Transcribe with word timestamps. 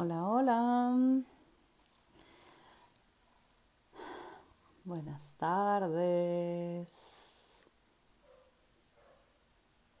Hola, 0.00 0.26
hola. 0.26 1.22
Buenas 4.82 5.34
tardes. 5.36 6.88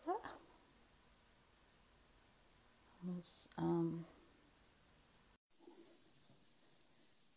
Ah. 0.06 0.12
Vamos 3.02 3.50
a- 3.58 3.90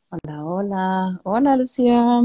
Hola, 0.09 0.45
hola. 0.45 1.19
Hola, 1.25 1.57
Lucía. 1.57 2.21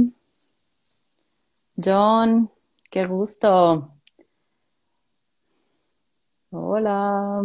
John, 1.76 2.48
qué 2.92 3.06
gusto. 3.06 3.92
Hola. 6.50 7.42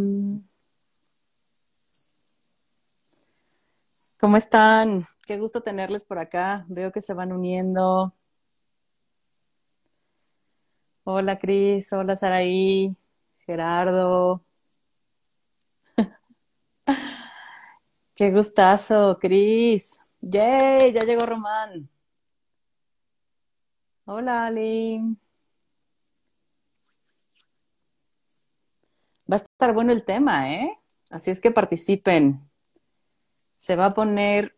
¿Cómo 4.24 4.38
están? 4.38 5.04
Qué 5.28 5.38
gusto 5.38 5.62
tenerles 5.62 6.06
por 6.06 6.18
acá. 6.18 6.66
Veo 6.70 6.94
que 6.94 7.02
se 7.02 7.14
van 7.14 7.34
uniendo. 7.34 8.16
Hola, 11.04 11.38
Cris. 11.38 11.92
Hola, 11.92 12.16
Saraí. 12.16 12.96
Gerardo. 13.46 14.46
Qué 18.16 18.32
gustazo, 18.32 19.18
Cris. 19.20 20.00
Yay, 20.22 20.94
ya 20.94 21.02
llegó 21.02 21.26
Román. 21.26 21.90
Hola, 24.06 24.46
Ali. 24.46 25.02
Va 29.30 29.36
a 29.36 29.40
estar 29.40 29.74
bueno 29.74 29.92
el 29.92 30.06
tema, 30.06 30.50
¿eh? 30.54 30.80
Así 31.10 31.30
es 31.30 31.42
que 31.42 31.52
participen. 31.52 32.53
Se 33.64 33.78
va 33.78 33.86
a 33.86 33.94
poner 33.94 34.58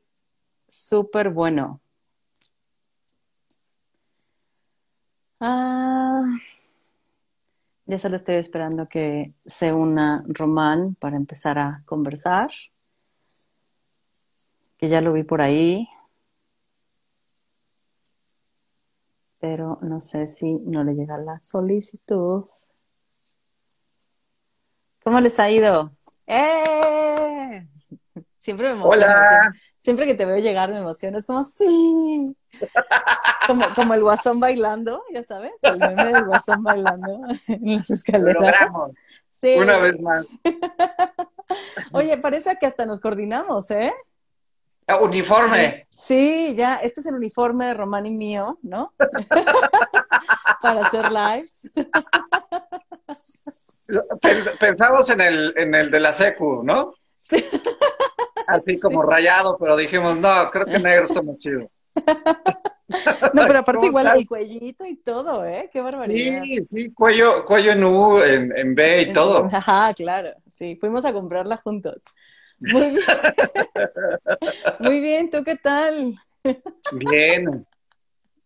súper 0.68 1.30
bueno. 1.30 1.80
Ah, 5.40 6.24
ya 7.86 8.00
solo 8.00 8.16
estoy 8.16 8.38
esperando 8.38 8.90
que 8.90 9.36
se 9.46 9.74
una 9.74 10.24
Román 10.28 10.96
para 10.96 11.18
empezar 11.18 11.60
a 11.60 11.84
conversar, 11.86 12.50
que 14.80 14.90
ya 14.90 15.02
lo 15.02 15.14
vi 15.14 15.22
por 15.22 15.42
ahí, 15.44 15.88
pero 19.40 19.78
no 19.84 20.00
sé 20.00 20.26
si 20.26 20.56
no 20.56 20.84
le 20.84 20.96
llega 20.96 21.20
la 21.20 21.40
solicitud. 21.40 22.46
¿Cómo 25.04 25.20
les 25.20 25.40
ha 25.40 25.52
ido? 25.52 25.92
¡Eh! 26.26 27.68
Siempre 28.46 28.68
me 28.68 28.74
emociono, 28.74 29.08
Hola, 29.12 29.28
siempre, 29.42 29.62
siempre 29.80 30.06
que 30.06 30.14
te 30.14 30.24
veo 30.26 30.38
llegar 30.38 30.70
me 30.70 30.78
emociono, 30.78 31.18
es 31.18 31.26
como, 31.26 31.44
sí, 31.44 32.38
como, 33.48 33.66
como 33.74 33.96
el 33.96 34.04
guasón 34.04 34.40
bailando, 34.40 35.02
ya 35.12 35.24
sabes, 35.24 35.54
el 35.64 35.80
meme 35.80 36.14
del 36.14 36.26
guasón 36.26 36.62
bailando 36.62 37.24
en 37.48 37.76
las 37.78 37.90
lo 37.90 37.96
escaleras. 37.96 38.36
logramos 38.36 38.92
una 39.42 39.80
vez 39.80 40.00
más. 40.00 40.38
Oye, 41.92 42.18
parece 42.18 42.56
que 42.60 42.68
hasta 42.68 42.86
nos 42.86 43.00
coordinamos, 43.00 43.72
¿eh? 43.72 43.92
Ah, 44.86 44.98
Uniforme. 45.00 45.88
Sí, 45.90 46.54
ya, 46.56 46.76
este 46.78 47.02
es 47.02 47.08
el 47.08 47.16
uniforme 47.16 47.66
de 47.66 47.74
Román 47.74 48.06
y 48.06 48.12
mío, 48.12 48.60
¿no? 48.62 48.94
Para 50.62 50.86
hacer 50.86 51.12
lives. 51.12 51.72
Pens- 54.22 54.56
Pensamos 54.60 55.10
en 55.10 55.22
el, 55.22 55.54
en 55.58 55.74
el 55.74 55.90
de 55.90 56.00
la 56.00 56.14
secu, 56.14 56.62
¿no? 56.64 56.94
Sí, 57.24 57.44
Así 58.48 58.80
como 58.80 59.02
sí. 59.04 59.10
rayado, 59.10 59.58
pero 59.58 59.76
dijimos, 59.78 60.18
no, 60.18 60.50
creo 60.52 60.66
que 60.66 60.80
negro 60.80 61.06
está 61.06 61.22
más 61.22 61.36
chido. 61.36 61.70
No, 63.34 63.46
pero 63.48 63.60
aparte 63.60 63.80
¿Cómo 63.80 64.00
igual 64.00 64.16
el 64.16 64.28
cuellito 64.28 64.86
y 64.86 64.98
todo, 64.98 65.44
¿eh? 65.44 65.70
Qué 65.74 65.82
barbaridad. 65.82 66.44
Sí, 66.44 66.66
sí, 66.66 66.94
cuello, 66.94 67.44
cuello 67.46 67.72
en 67.72 67.84
U, 67.84 68.20
en, 68.22 68.56
en 68.56 68.76
B 68.76 69.02
y 69.02 69.14
todo. 69.14 69.50
Ajá, 69.52 69.92
claro, 69.96 70.30
sí, 70.48 70.78
fuimos 70.80 71.04
a 71.04 71.12
comprarla 71.12 71.58
juntos. 71.58 72.02
Muy 72.60 72.92
bien, 72.92 73.04
muy 74.80 75.02
bien, 75.02 75.32
¿tú 75.32 75.44
qué 75.44 75.56
tal? 75.56 76.16
Bien, 76.92 77.66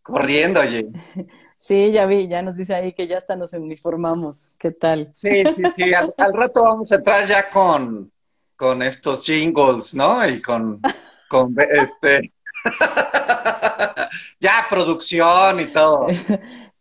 corriendo, 0.01 0.61
oye. 0.61 0.87
Sí, 1.57 1.91
ya 1.91 2.05
vi, 2.05 2.27
ya 2.27 2.41
nos 2.41 2.55
dice 2.55 2.73
ahí 2.73 2.93
que 2.93 3.07
ya 3.07 3.17
hasta 3.17 3.35
nos 3.35 3.53
uniformamos. 3.53 4.51
¿Qué 4.57 4.71
tal? 4.71 5.13
Sí, 5.13 5.43
sí, 5.43 5.63
sí. 5.75 5.93
Al, 5.93 6.13
al 6.17 6.33
rato 6.33 6.63
vamos 6.63 6.91
a 6.91 6.95
entrar 6.95 7.27
ya 7.27 7.49
con, 7.51 8.09
con 8.59 8.81
estos 8.81 9.23
jingles, 9.25 9.93
¿no? 9.93 10.27
Y 10.27 10.41
con, 10.41 10.81
con 11.29 11.55
este. 11.71 12.33
Ya, 14.41 14.65
producción 14.69 15.59
y 15.61 15.71
todo. 15.73 16.07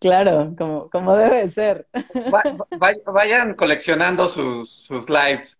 Claro, 0.00 0.46
como, 0.56 0.88
como 0.90 1.16
debe 1.16 1.48
ser. 1.48 1.88
Va- 2.32 2.44
va- 2.80 3.12
vayan 3.12 3.54
coleccionando 3.54 4.28
sus, 4.28 4.70
sus 4.70 5.08
lives. 5.10 5.58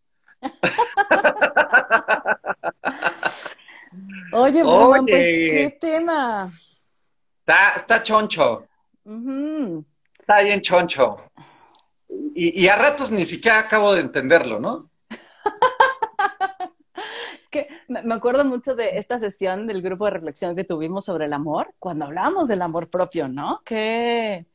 Oye, 4.32 4.62
Román, 4.62 5.06
pues, 5.06 5.24
¿qué 5.24 5.76
tema? 5.80 6.48
está, 7.40 7.72
está 7.76 8.02
choncho, 8.04 8.64
Ujú. 9.04 9.84
está 10.16 10.42
bien 10.42 10.60
choncho. 10.60 11.16
Y, 12.34 12.62
y 12.64 12.68
a 12.68 12.76
ratos 12.76 13.10
ni 13.10 13.26
siquiera 13.26 13.58
acabo 13.58 13.92
de 13.92 14.02
entenderlo, 14.02 14.60
¿no? 14.60 14.87
Es 17.48 17.50
que 17.50 17.68
me 17.88 18.14
acuerdo 18.14 18.44
mucho 18.44 18.74
de 18.76 18.98
esta 18.98 19.18
sesión 19.18 19.66
del 19.66 19.80
grupo 19.80 20.04
de 20.04 20.10
reflexión 20.10 20.54
que 20.54 20.64
tuvimos 20.64 21.06
sobre 21.06 21.24
el 21.26 21.32
amor, 21.32 21.74
cuando 21.78 22.04
hablábamos 22.04 22.46
del 22.48 22.60
amor 22.60 22.90
propio, 22.90 23.26
¿no? 23.28 23.62
Qué, 23.64 24.46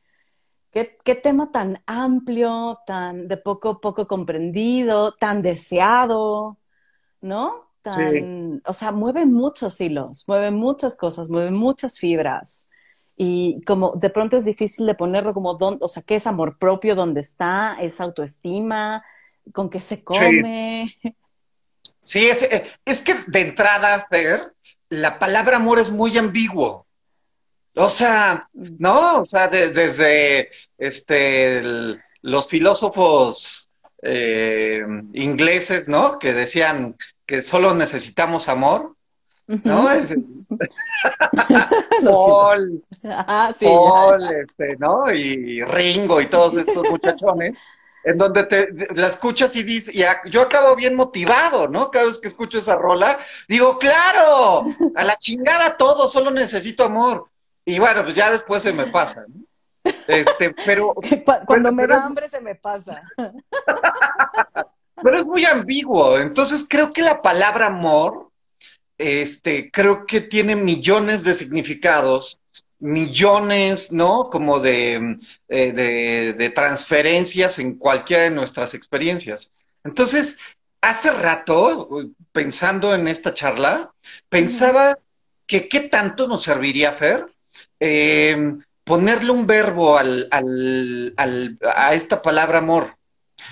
qué, 0.72 0.98
qué 1.04 1.16
tema 1.16 1.52
tan 1.52 1.80
amplio, 1.88 2.80
tan 2.86 3.28
de 3.28 3.38
poco 3.38 3.82
poco 3.82 4.08
comprendido, 4.08 5.16
tan 5.16 5.42
deseado, 5.42 6.60
¿no? 7.22 7.72
Sí, 7.90 8.02
Tan, 8.04 8.62
o 8.66 8.74
sea, 8.74 8.92
mueve 8.92 9.26
muchos 9.26 9.82
hilos, 9.82 10.26
mueve 10.28 10.52
muchas 10.52 10.96
cosas, 10.98 11.30
mueve 11.30 11.52
muchas 11.52 12.00
fibras. 12.00 12.72
Y 13.18 13.62
como 13.66 13.94
de 13.96 14.10
pronto 14.12 14.38
es 14.38 14.46
difícil 14.46 14.86
de 14.86 14.96
ponerlo 14.96 15.34
como 15.34 15.56
dónde, 15.56 15.86
o 15.86 15.88
sea, 15.90 16.04
¿qué 16.04 16.18
es 16.18 16.28
amor 16.28 16.60
propio? 16.60 16.96
¿Dónde 16.96 17.22
está? 17.22 17.78
¿Es 17.82 18.00
autoestima? 18.02 19.04
¿Con 19.54 19.70
qué 19.70 19.80
se 19.80 20.04
come? 20.04 20.96
Sí, 21.02 21.16
es, 22.28 22.42
eh, 22.44 22.72
es 22.86 23.02
que 23.02 23.16
de 23.28 23.42
entrada, 23.42 24.06
Fer, 24.10 24.54
la 24.90 25.18
palabra 25.20 25.58
amor 25.58 25.80
es 25.80 25.90
muy 25.90 26.18
ambiguo. 26.18 26.84
O 27.76 27.90
sea, 27.90 28.46
no, 28.54 29.22
o 29.22 29.26
sea, 29.26 29.48
de- 29.48 29.72
desde 29.72 30.50
este, 30.78 31.58
el- 31.58 32.02
los 32.22 32.48
filósofos 32.48 33.68
eh, 34.04 34.82
ingleses, 35.14 35.88
¿no? 35.88 36.20
Que 36.20 36.34
decían 36.34 36.96
que 37.26 37.42
solo 37.42 37.74
necesitamos 37.74 38.50
amor, 38.50 38.96
¿no? 39.48 39.88
Paul, 42.04 42.84
Ah, 43.06 43.54
sí. 43.58 43.66
Paul, 43.66 44.22
este, 44.42 44.76
¿no? 44.78 45.12
Y 45.12 45.62
Ringo 45.64 46.22
y 46.22 46.28
todos 46.28 46.56
estos 46.58 46.84
muchachones, 46.90 47.58
en 48.04 48.18
donde 48.18 48.44
te 48.46 48.70
la 48.96 49.08
escuchas 49.08 49.56
y 49.56 49.64
dices, 49.64 49.94
y 49.96 50.04
a- 50.04 50.22
yo 50.26 50.42
acabo 50.42 50.76
bien 50.76 50.96
motivado, 50.96 51.68
¿no? 51.68 51.90
Cada 51.92 52.06
vez 52.06 52.20
que 52.20 52.28
escucho 52.28 52.60
esa 52.60 52.76
rola, 52.76 53.20
digo, 53.48 53.78
claro, 53.80 54.66
a 54.96 55.04
la 55.04 55.18
chingada 55.18 55.78
todo, 55.78 56.08
solo 56.08 56.30
necesito 56.32 56.84
amor. 56.84 57.30
Y 57.66 57.80
bueno, 57.80 58.04
pues 58.04 58.16
ya 58.16 58.30
después 58.32 58.62
se 58.64 58.74
me 58.74 58.88
pasa, 58.88 59.24
¿no? 59.28 59.44
Este, 60.08 60.54
pero, 60.66 60.94
Cuando 61.46 61.72
me 61.72 61.88
da 61.88 62.06
hambre 62.06 62.28
se 62.30 62.40
me 62.42 62.56
pasa. 62.56 63.02
pero 65.02 65.18
es 65.18 65.28
muy 65.28 65.46
ambiguo. 65.46 66.18
Entonces 66.18 66.66
creo 66.70 66.90
que 66.92 67.02
la 67.02 67.22
palabra 67.22 67.68
amor, 67.68 68.30
este, 68.98 69.72
creo 69.72 70.06
que 70.06 70.22
tiene 70.22 70.56
millones 70.56 71.24
de 71.24 71.34
significados, 71.36 72.40
millones, 72.84 73.92
¿no? 73.92 74.30
Como 74.30 74.60
de, 74.60 75.18
eh, 75.50 75.72
de, 75.72 76.34
de 76.34 76.50
transferencias 76.52 77.58
en 77.60 77.78
cualquiera 77.78 78.24
de 78.24 78.32
nuestras 78.32 78.74
experiencias. 78.74 79.52
Entonces, 79.84 80.38
hace 80.82 81.12
rato, 81.12 81.90
pensando 82.32 82.94
en 82.94 83.08
esta 83.08 83.34
charla, 83.34 83.92
pensaba 84.30 84.98
que 85.48 85.68
qué 85.68 85.82
tanto 85.82 86.28
nos 86.28 86.44
serviría, 86.44 86.94
Fer, 86.94 87.26
eh, 87.80 88.56
ponerle 88.84 89.32
un 89.32 89.48
verbo 89.48 89.98
al, 89.98 90.28
al, 90.32 91.14
al, 91.18 91.58
a 91.76 91.94
esta 91.94 92.22
palabra 92.22 92.60
amor. 92.60 92.96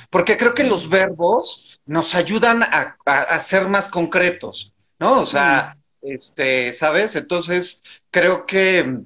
Porque 0.09 0.37
creo 0.37 0.53
que 0.53 0.63
los 0.63 0.89
verbos 0.89 1.79
nos 1.85 2.15
ayudan 2.15 2.63
a, 2.63 2.97
a, 3.05 3.21
a 3.21 3.39
ser 3.39 3.67
más 3.67 3.89
concretos, 3.89 4.73
¿no? 4.99 5.21
O 5.21 5.25
sea, 5.25 5.77
este, 6.01 6.71
¿sabes? 6.73 7.15
Entonces, 7.15 7.81
creo 8.09 8.45
que 8.45 8.99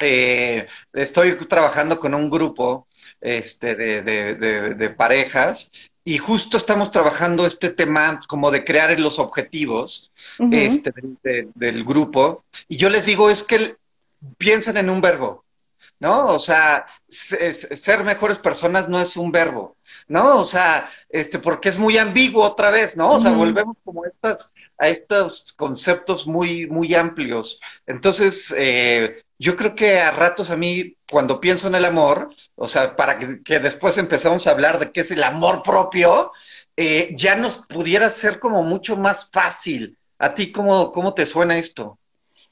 eh, 0.00 0.66
estoy 0.92 1.36
trabajando 1.46 1.98
con 2.00 2.14
un 2.14 2.30
grupo 2.30 2.86
este, 3.20 3.74
de, 3.74 4.02
de, 4.02 4.34
de, 4.34 4.74
de 4.74 4.90
parejas 4.90 5.70
y 6.04 6.18
justo 6.18 6.58
estamos 6.58 6.90
trabajando 6.90 7.46
este 7.46 7.70
tema 7.70 8.20
como 8.28 8.50
de 8.50 8.62
crear 8.62 8.98
los 9.00 9.18
objetivos 9.18 10.12
este, 10.50 10.92
del 11.54 11.82
grupo. 11.82 12.44
Y 12.68 12.76
yo 12.76 12.90
les 12.90 13.06
digo, 13.06 13.30
es 13.30 13.42
que 13.42 13.76
piensen 14.36 14.76
en 14.76 14.90
un 14.90 15.00
verbo, 15.00 15.44
¿no? 15.98 16.26
O 16.26 16.38
sea, 16.38 16.84
ser 17.08 18.04
mejores 18.04 18.36
personas 18.36 18.86
no 18.86 19.00
es 19.00 19.16
un 19.16 19.32
verbo, 19.32 19.76
¿no? 20.06 20.40
O 20.40 20.44
sea, 20.44 20.90
este, 21.08 21.38
porque 21.38 21.70
es 21.70 21.78
muy 21.78 21.96
ambiguo 21.96 22.44
otra 22.44 22.70
vez, 22.70 22.98
¿no? 22.98 23.12
O 23.12 23.20
sea, 23.20 23.32
volvemos 23.32 23.78
como 23.82 24.04
estas, 24.04 24.52
a 24.78 24.88
estos 24.88 25.52
conceptos 25.52 26.26
muy, 26.26 26.66
muy 26.66 26.94
amplios. 26.94 27.60
Entonces, 27.86 28.54
eh, 28.56 29.24
yo 29.38 29.56
creo 29.56 29.74
que 29.74 30.00
a 30.00 30.10
ratos 30.10 30.50
a 30.50 30.56
mí, 30.56 30.96
cuando 31.10 31.40
pienso 31.40 31.66
en 31.66 31.74
el 31.74 31.84
amor, 31.84 32.30
o 32.56 32.68
sea, 32.68 32.96
para 32.96 33.18
que, 33.18 33.58
después 33.58 33.98
empezamos 33.98 34.46
a 34.46 34.52
hablar 34.52 34.78
de 34.78 34.92
qué 34.92 35.00
es 35.00 35.10
el 35.10 35.22
amor 35.22 35.62
propio, 35.62 36.32
eh, 36.76 37.14
ya 37.16 37.36
nos 37.36 37.58
pudiera 37.58 38.10
ser 38.10 38.38
como 38.38 38.62
mucho 38.62 38.96
más 38.96 39.28
fácil. 39.30 39.98
¿A 40.18 40.34
ti 40.34 40.52
cómo, 40.52 40.92
cómo 40.92 41.14
te 41.14 41.26
suena 41.26 41.58
esto? 41.58 41.98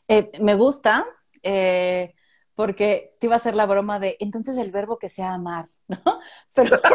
Eh, 0.09 0.31
me 0.41 0.55
gusta, 0.55 1.07
eh, 1.43 2.15
porque 2.55 3.15
te 3.19 3.27
iba 3.27 3.37
a 3.37 3.39
hacer 3.39 3.55
la 3.55 3.67
broma 3.67 3.99
de, 3.99 4.17
entonces 4.21 4.59
el 4.59 4.71
verbo 4.71 4.99
que 4.99 5.09
sea 5.09 5.33
amar, 5.33 5.69
¿no? 5.89 6.03
Pero... 6.55 6.81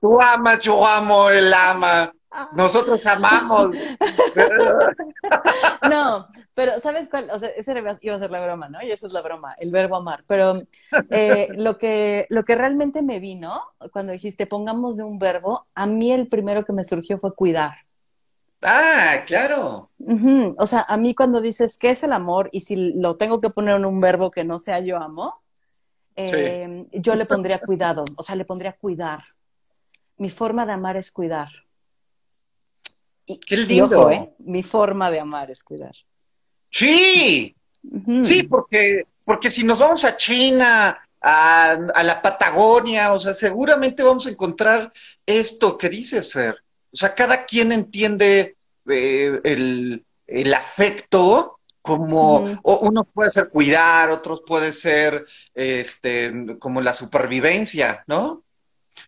Tú 0.00 0.20
amas, 0.20 0.60
yo 0.60 0.86
amo, 0.86 1.30
él 1.30 1.52
ama. 1.52 2.12
Nosotros 2.54 3.06
amamos. 3.06 3.70
no, 5.90 6.26
pero 6.54 6.80
¿sabes 6.80 7.08
cuál? 7.08 7.30
O 7.30 7.38
sea, 7.38 7.48
esa 7.50 7.72
iba 8.00 8.14
a 8.14 8.18
ser 8.18 8.30
la 8.30 8.44
broma, 8.44 8.68
¿no? 8.68 8.82
Y 8.82 8.90
esa 8.90 9.06
es 9.06 9.12
la 9.12 9.22
broma, 9.22 9.54
el 9.58 9.70
verbo 9.70 9.96
amar. 9.96 10.24
Pero 10.26 10.62
eh, 11.10 11.48
lo, 11.56 11.78
que, 11.78 12.26
lo 12.30 12.44
que 12.44 12.54
realmente 12.54 13.02
me 13.02 13.20
vino 13.20 13.62
cuando 13.92 14.12
dijiste 14.12 14.46
pongamos 14.46 14.96
de 14.96 15.04
un 15.04 15.18
verbo, 15.18 15.66
a 15.74 15.86
mí 15.86 16.12
el 16.12 16.28
primero 16.28 16.64
que 16.64 16.72
me 16.72 16.84
surgió 16.84 17.18
fue 17.18 17.34
cuidar. 17.34 17.74
Ah, 18.62 19.18
claro. 19.26 19.80
O 20.58 20.66
sea, 20.66 20.84
a 20.88 20.96
mí 20.96 21.14
cuando 21.14 21.40
dices 21.40 21.78
qué 21.78 21.90
es 21.90 22.02
el 22.02 22.12
amor 22.12 22.48
y 22.52 22.62
si 22.62 22.94
lo 22.94 23.16
tengo 23.16 23.38
que 23.38 23.50
poner 23.50 23.76
en 23.76 23.84
un 23.84 24.00
verbo 24.00 24.30
que 24.30 24.44
no 24.44 24.58
sea 24.58 24.80
yo 24.80 24.96
amo, 24.96 25.42
eh, 26.16 26.86
yo 26.92 27.14
le 27.14 27.26
pondría 27.26 27.60
cuidado, 27.60 28.02
o 28.16 28.22
sea, 28.22 28.34
le 28.34 28.44
pondría 28.44 28.72
cuidar. 28.72 29.22
Mi 30.16 30.30
forma 30.30 30.64
de 30.64 30.72
amar 30.72 30.96
es 30.96 31.12
cuidar. 31.12 31.65
Qué 33.46 33.56
lindo. 33.56 34.10
¿eh? 34.10 34.32
Mi 34.46 34.62
forma 34.62 35.10
de 35.10 35.20
amar 35.20 35.50
es 35.50 35.62
cuidar. 35.62 35.94
Sí, 36.70 37.56
sí, 38.24 38.42
porque, 38.44 39.04
porque 39.24 39.50
si 39.50 39.64
nos 39.64 39.78
vamos 39.78 40.04
a 40.04 40.16
China, 40.16 40.98
a, 41.20 42.02
la 42.04 42.22
Patagonia, 42.22 43.12
o 43.12 43.18
sea, 43.18 43.34
seguramente 43.34 44.02
vamos 44.02 44.26
a 44.26 44.30
encontrar 44.30 44.92
esto 45.24 45.76
que 45.76 45.88
dices, 45.88 46.32
Fer. 46.32 46.56
O 46.92 46.96
sea, 46.96 47.14
cada 47.14 47.44
quien 47.44 47.72
entiende 47.72 48.56
eh, 48.88 49.40
el, 49.42 50.54
afecto 50.54 51.58
como 51.82 52.60
uno 52.62 53.04
puede 53.04 53.30
ser 53.30 53.48
cuidar, 53.48 54.10
otros 54.10 54.42
puede 54.44 54.72
ser 54.72 55.24
este 55.54 56.56
como 56.58 56.80
la 56.80 56.92
supervivencia, 56.94 57.98
¿no? 58.08 58.42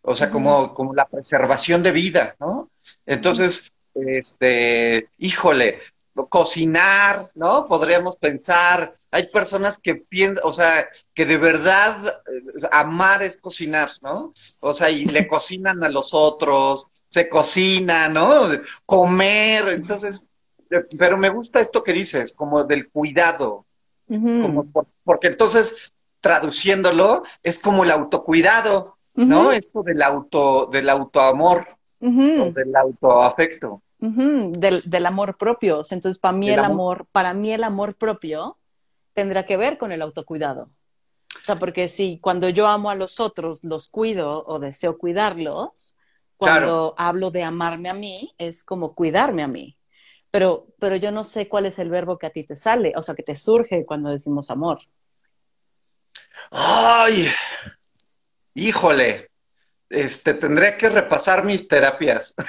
O 0.03 0.15
sea, 0.15 0.31
como, 0.31 0.75
como 0.75 0.95
la 0.95 1.09
preservación 1.09 1.83
de 1.83 1.91
vida, 1.93 2.37
¿no? 2.39 2.71
Entonces, 3.07 3.73
este, 4.07 5.09
híjole, 5.19 5.79
cocinar, 6.27 7.31
¿no? 7.35 7.67
Podríamos 7.67 8.17
pensar, 8.17 8.95
hay 9.13 9.27
personas 9.27 9.79
que 9.79 9.97
piensan, 9.97 10.43
o 10.45 10.53
sea, 10.53 10.89
que 11.15 11.27
de 11.27 11.37
verdad 11.37 12.07
eh, 12.09 12.69
amar 12.73 13.23
es 13.23 13.37
cocinar, 13.37 13.91
¿no? 14.03 14.33
O 14.63 14.73
sea, 14.73 14.91
y 14.91 15.05
le 15.05 15.27
cocinan 15.29 15.83
a 15.85 15.89
los 15.89 16.13
otros, 16.13 16.91
se 17.09 17.29
cocina, 17.29 18.09
¿no? 18.09 18.49
Comer, 18.85 19.69
entonces, 19.69 20.29
eh, 20.71 20.85
pero 20.99 21.17
me 21.17 21.29
gusta 21.29 21.61
esto 21.61 21.85
que 21.85 21.93
dices, 21.93 22.33
como 22.33 22.65
del 22.65 22.89
cuidado, 22.89 23.67
como 24.09 24.67
porque 25.05 25.29
entonces, 25.29 25.77
traduciéndolo, 26.21 27.25
es 27.43 27.59
como 27.59 27.85
el 27.85 27.91
autocuidado, 27.91 28.95
¿no? 29.17 29.53
Esto 29.53 29.83
del 29.83 30.01
auto, 30.01 30.67
del 30.67 30.89
autoamor, 30.89 31.67
o 32.01 32.53
del 32.53 32.75
autoafecto 32.75 33.83
del, 33.99 35.07
amor 35.07 35.37
propio. 35.37 35.83
Entonces, 35.91 36.19
para 36.19 36.37
mí 36.37 36.51
el 36.51 36.61
amor? 36.61 37.07
para 37.13 37.35
mí 37.35 37.53
el 37.53 37.65
amor 37.65 37.95
propio 37.95 38.57
tendrá 39.13 39.45
que 39.47 39.57
ver 39.57 39.79
con 39.79 39.93
el 39.93 40.03
autocuidado. 40.03 40.71
O 41.41 41.45
sea, 41.45 41.57
porque 41.57 41.89
si 41.89 42.19
cuando 42.21 42.49
yo 42.49 42.67
amo 42.67 42.91
a 42.91 42.95
los 42.95 43.21
otros, 43.21 43.63
los 43.65 43.91
cuido 43.91 44.31
o 44.31 44.59
deseo 44.59 44.97
cuidarlos, 44.97 45.97
cuando 46.37 46.95
hablo 46.97 47.31
de 47.31 47.43
amarme 47.43 47.89
a 47.93 47.97
mí, 47.97 48.15
es 48.39 48.65
como 48.65 48.95
cuidarme 48.95 49.43
a 49.43 49.49
mí. 49.49 49.77
Pero, 50.31 50.69
pero 50.79 50.97
yo 50.97 51.11
no 51.11 51.25
sé 51.25 51.49
cuál 51.49 51.67
es 51.67 51.79
el 51.79 51.91
verbo 51.91 52.19
que 52.19 52.27
a 52.27 52.31
ti 52.31 52.45
te 52.45 52.55
sale, 52.55 52.93
o 52.97 53.03
sea, 53.03 53.15
que 53.15 53.23
te 53.23 53.35
surge 53.35 53.85
cuando 53.85 54.11
decimos 54.11 54.51
amor. 54.51 54.79
Ay, 56.51 57.29
híjole, 58.55 59.31
este, 59.89 60.35
tendré 60.35 60.77
que 60.77 60.89
repasar 60.89 61.45
mis 61.45 61.67
terapias. 61.67 62.35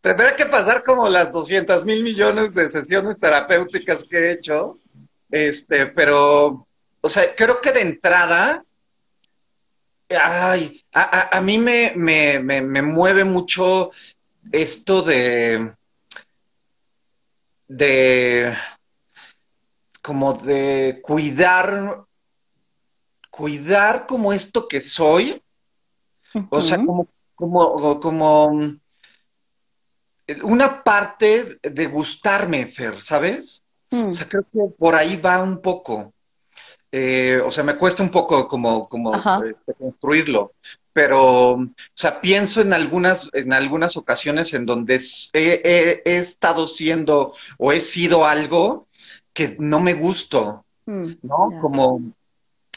Tendré 0.00 0.36
que 0.36 0.46
pasar 0.46 0.84
como 0.84 1.08
las 1.08 1.32
200 1.32 1.84
mil 1.84 2.02
millones 2.02 2.54
de 2.54 2.70
sesiones 2.70 3.18
terapéuticas 3.18 4.04
que 4.04 4.16
he 4.16 4.32
hecho, 4.32 4.78
este, 5.30 5.86
pero, 5.86 6.66
o 7.00 7.08
sea, 7.08 7.34
creo 7.34 7.60
que 7.60 7.72
de 7.72 7.80
entrada, 7.80 8.64
ay, 10.08 10.84
a, 10.92 11.40
mí 11.40 11.58
me, 11.58 11.92
me, 11.96 12.38
me, 12.38 12.82
mueve 12.82 13.24
mucho 13.24 13.90
esto 14.52 15.02
de, 15.02 15.72
de, 17.66 18.56
como 20.00 20.34
de 20.34 21.00
cuidar, 21.02 22.04
cuidar 23.30 24.06
como 24.06 24.32
esto 24.32 24.68
que 24.68 24.80
soy, 24.80 25.42
o 26.50 26.60
sea, 26.60 26.76
como, 26.76 27.08
como, 27.34 28.00
como, 28.00 28.76
una 30.42 30.82
parte 30.82 31.58
de 31.62 31.86
gustarme, 31.86 32.66
Fer, 32.66 33.02
¿sabes? 33.02 33.62
O 33.90 34.12
sea, 34.12 34.28
creo 34.28 34.44
que 34.52 34.74
por 34.76 34.94
ahí 34.94 35.16
va 35.16 35.42
un 35.42 35.60
poco. 35.60 36.12
Eh, 36.90 37.40
o 37.44 37.50
sea, 37.50 37.62
me 37.62 37.76
cuesta 37.76 38.02
un 38.02 38.10
poco 38.10 38.48
como, 38.48 38.82
como 38.84 39.14
este, 39.44 39.74
construirlo, 39.74 40.52
pero, 40.92 41.52
o 41.52 41.68
sea, 41.94 42.20
pienso 42.20 42.60
en 42.60 42.72
algunas, 42.72 43.28
en 43.32 43.52
algunas 43.52 43.96
ocasiones 43.96 44.54
en 44.54 44.64
donde 44.64 45.00
he, 45.32 46.02
estado 46.04 46.66
siendo 46.66 47.34
o 47.58 47.72
he 47.72 47.80
sido 47.80 48.24
algo 48.24 48.86
que 49.32 49.56
no 49.58 49.80
me 49.80 49.94
gusto, 49.94 50.64
mm, 50.86 51.06
¿no? 51.22 51.50
Como, 51.60 52.00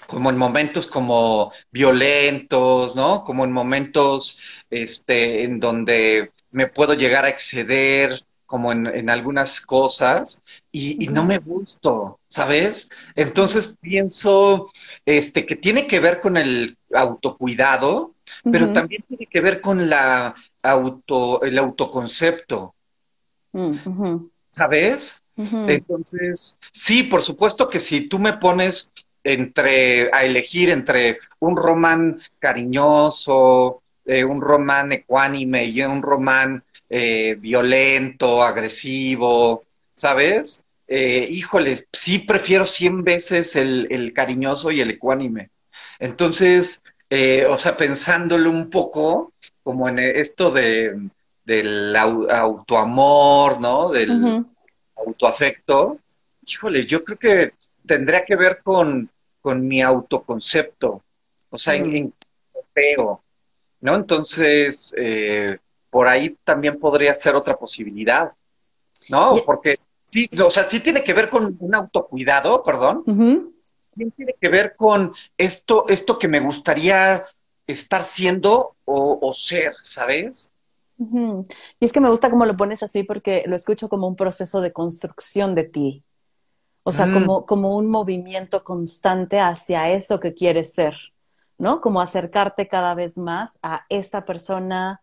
como 0.08 0.30
en 0.30 0.38
momentos 0.38 0.86
como 0.86 1.54
violentos, 1.72 2.96
¿no? 2.96 3.24
Como 3.24 3.46
en 3.46 3.52
momentos, 3.52 4.40
este, 4.70 5.44
en 5.44 5.60
donde 5.60 6.32
me 6.52 6.68
puedo 6.68 6.94
llegar 6.94 7.26
a 7.26 7.30
exceder 7.30 8.24
como 8.46 8.72
en, 8.72 9.10
algunas 9.12 9.62
cosas 9.62 10.42
y, 10.72 11.08
no 11.10 11.24
me 11.24 11.38
gusto, 11.38 12.20
¿sabes? 12.28 12.90
Entonces 13.16 13.78
pienso 13.80 14.72
este, 15.06 15.46
que 15.46 15.56
tiene 15.56 15.86
que 15.86 16.00
ver 16.00 16.20
con 16.20 16.36
el 16.36 16.76
autocuidado, 16.92 18.10
pero 18.52 18.74
también 18.74 19.04
tiene 19.08 19.28
que 19.28 19.42
ver 19.42 19.62
con 19.62 19.88
la 19.88 20.34
auto, 20.64 21.44
el 21.44 21.60
autoconcepto, 21.60 22.74
mm, 23.52 24.16
¿sabes? 24.50 25.22
Entonces, 25.38 26.58
sí, 26.72 27.04
por 27.04 27.22
supuesto 27.22 27.70
que 27.70 27.80
si 27.80 28.10
tú 28.10 28.20
me 28.20 28.34
pones 28.34 28.92
entre, 29.24 30.14
a 30.14 30.26
elegir 30.26 30.70
entre 30.70 31.20
un 31.40 31.56
román 31.56 32.20
cariñoso, 32.40 33.82
eh, 34.12 34.26
un 34.26 34.42
román 34.42 34.92
ecuánime 34.92 35.66
y 35.66 35.84
un 35.84 36.02
román 36.02 36.64
eh, 36.90 37.36
violento, 37.40 38.42
agresivo, 38.42 39.62
¿sabes? 39.92 40.64
Eh, 40.88 41.28
híjole, 41.30 41.86
sí 41.94 42.18
prefiero 42.18 42.66
cien 42.66 43.04
veces 43.04 43.56
el, 43.56 44.12
cariñoso 44.16 44.72
y 44.72 44.82
el 44.82 44.90
ecuánime. 44.90 45.52
Entonces, 46.00 46.82
o 47.52 47.58
sea, 47.60 47.78
pensándolo 47.78 48.50
un 48.50 48.72
poco, 48.72 49.32
como 49.62 49.88
en 49.88 50.00
esto 50.00 50.50
de, 50.50 51.00
del 51.46 51.96
autoamor, 51.96 53.62
¿no? 53.62 53.90
Del 53.90 54.44
autoafecto, 54.98 56.00
híjole, 56.48 56.88
yo 56.88 57.04
creo 57.04 57.20
que 57.20 57.54
tendría 57.86 58.26
que 58.26 58.36
ver 58.36 58.62
con, 58.64 59.08
mi 59.44 59.84
autoconcepto, 59.84 61.04
o 61.52 61.58
sea, 61.60 61.76
en, 61.76 61.96
en 61.96 62.14
feo, 62.74 63.22
¿no? 63.82 63.96
Entonces, 63.96 64.94
eh, 64.98 65.58
por 65.90 66.08
ahí 66.08 66.38
también 66.44 66.80
podría 66.80 67.14
ser 67.14 67.36
otra 67.36 67.58
posibilidad, 67.58 68.32
¿no? 69.10 69.38
Porque 69.46 69.80
sí, 70.06 70.30
o 70.44 70.52
sea, 70.52 70.68
sí 70.68 70.80
tiene 70.80 71.04
que 71.04 71.14
ver 71.14 71.30
con 71.30 71.58
un 71.60 71.76
autocuidado, 71.76 72.62
perdón, 72.62 73.04
también 73.06 74.12
tiene 74.16 74.36
que 74.40 74.50
ver 74.50 74.76
con 74.76 75.14
esto, 75.38 75.86
esto 75.88 76.20
que 76.20 76.28
me 76.28 76.40
gustaría 76.40 77.26
estar 77.68 78.04
siendo 78.04 78.76
o, 78.86 79.34
ser, 79.34 79.74
¿sabes? 79.84 80.52
Y 80.98 81.86
es 81.86 81.94
que 81.94 82.02
me 82.02 82.10
gusta 82.10 82.30
cómo 82.30 82.46
lo 82.46 82.56
pones 82.56 82.84
así 82.84 83.04
porque 83.04 83.44
lo 83.46 83.56
escucho 83.56 83.88
como 83.88 84.08
un 84.08 84.16
proceso 84.16 84.62
de 84.62 84.74
construcción 84.74 85.56
de 85.56 85.64
ti. 85.64 86.04
O 86.84 86.92
sea, 86.92 87.12
como, 87.12 87.46
como 87.46 87.76
un 87.76 87.90
movimiento 87.92 88.64
constante 88.64 89.40
hacia 89.40 89.92
eso 89.92 90.20
que 90.20 90.34
quieres 90.34 90.74
ser, 90.74 90.96
¿no? 91.60 91.82
Como 91.82 92.02
acercarte 92.02 92.68
cada 92.68 92.96
vez 92.96 93.18
más 93.18 93.60
a 93.62 93.86
esta 93.90 94.26
persona 94.26 95.02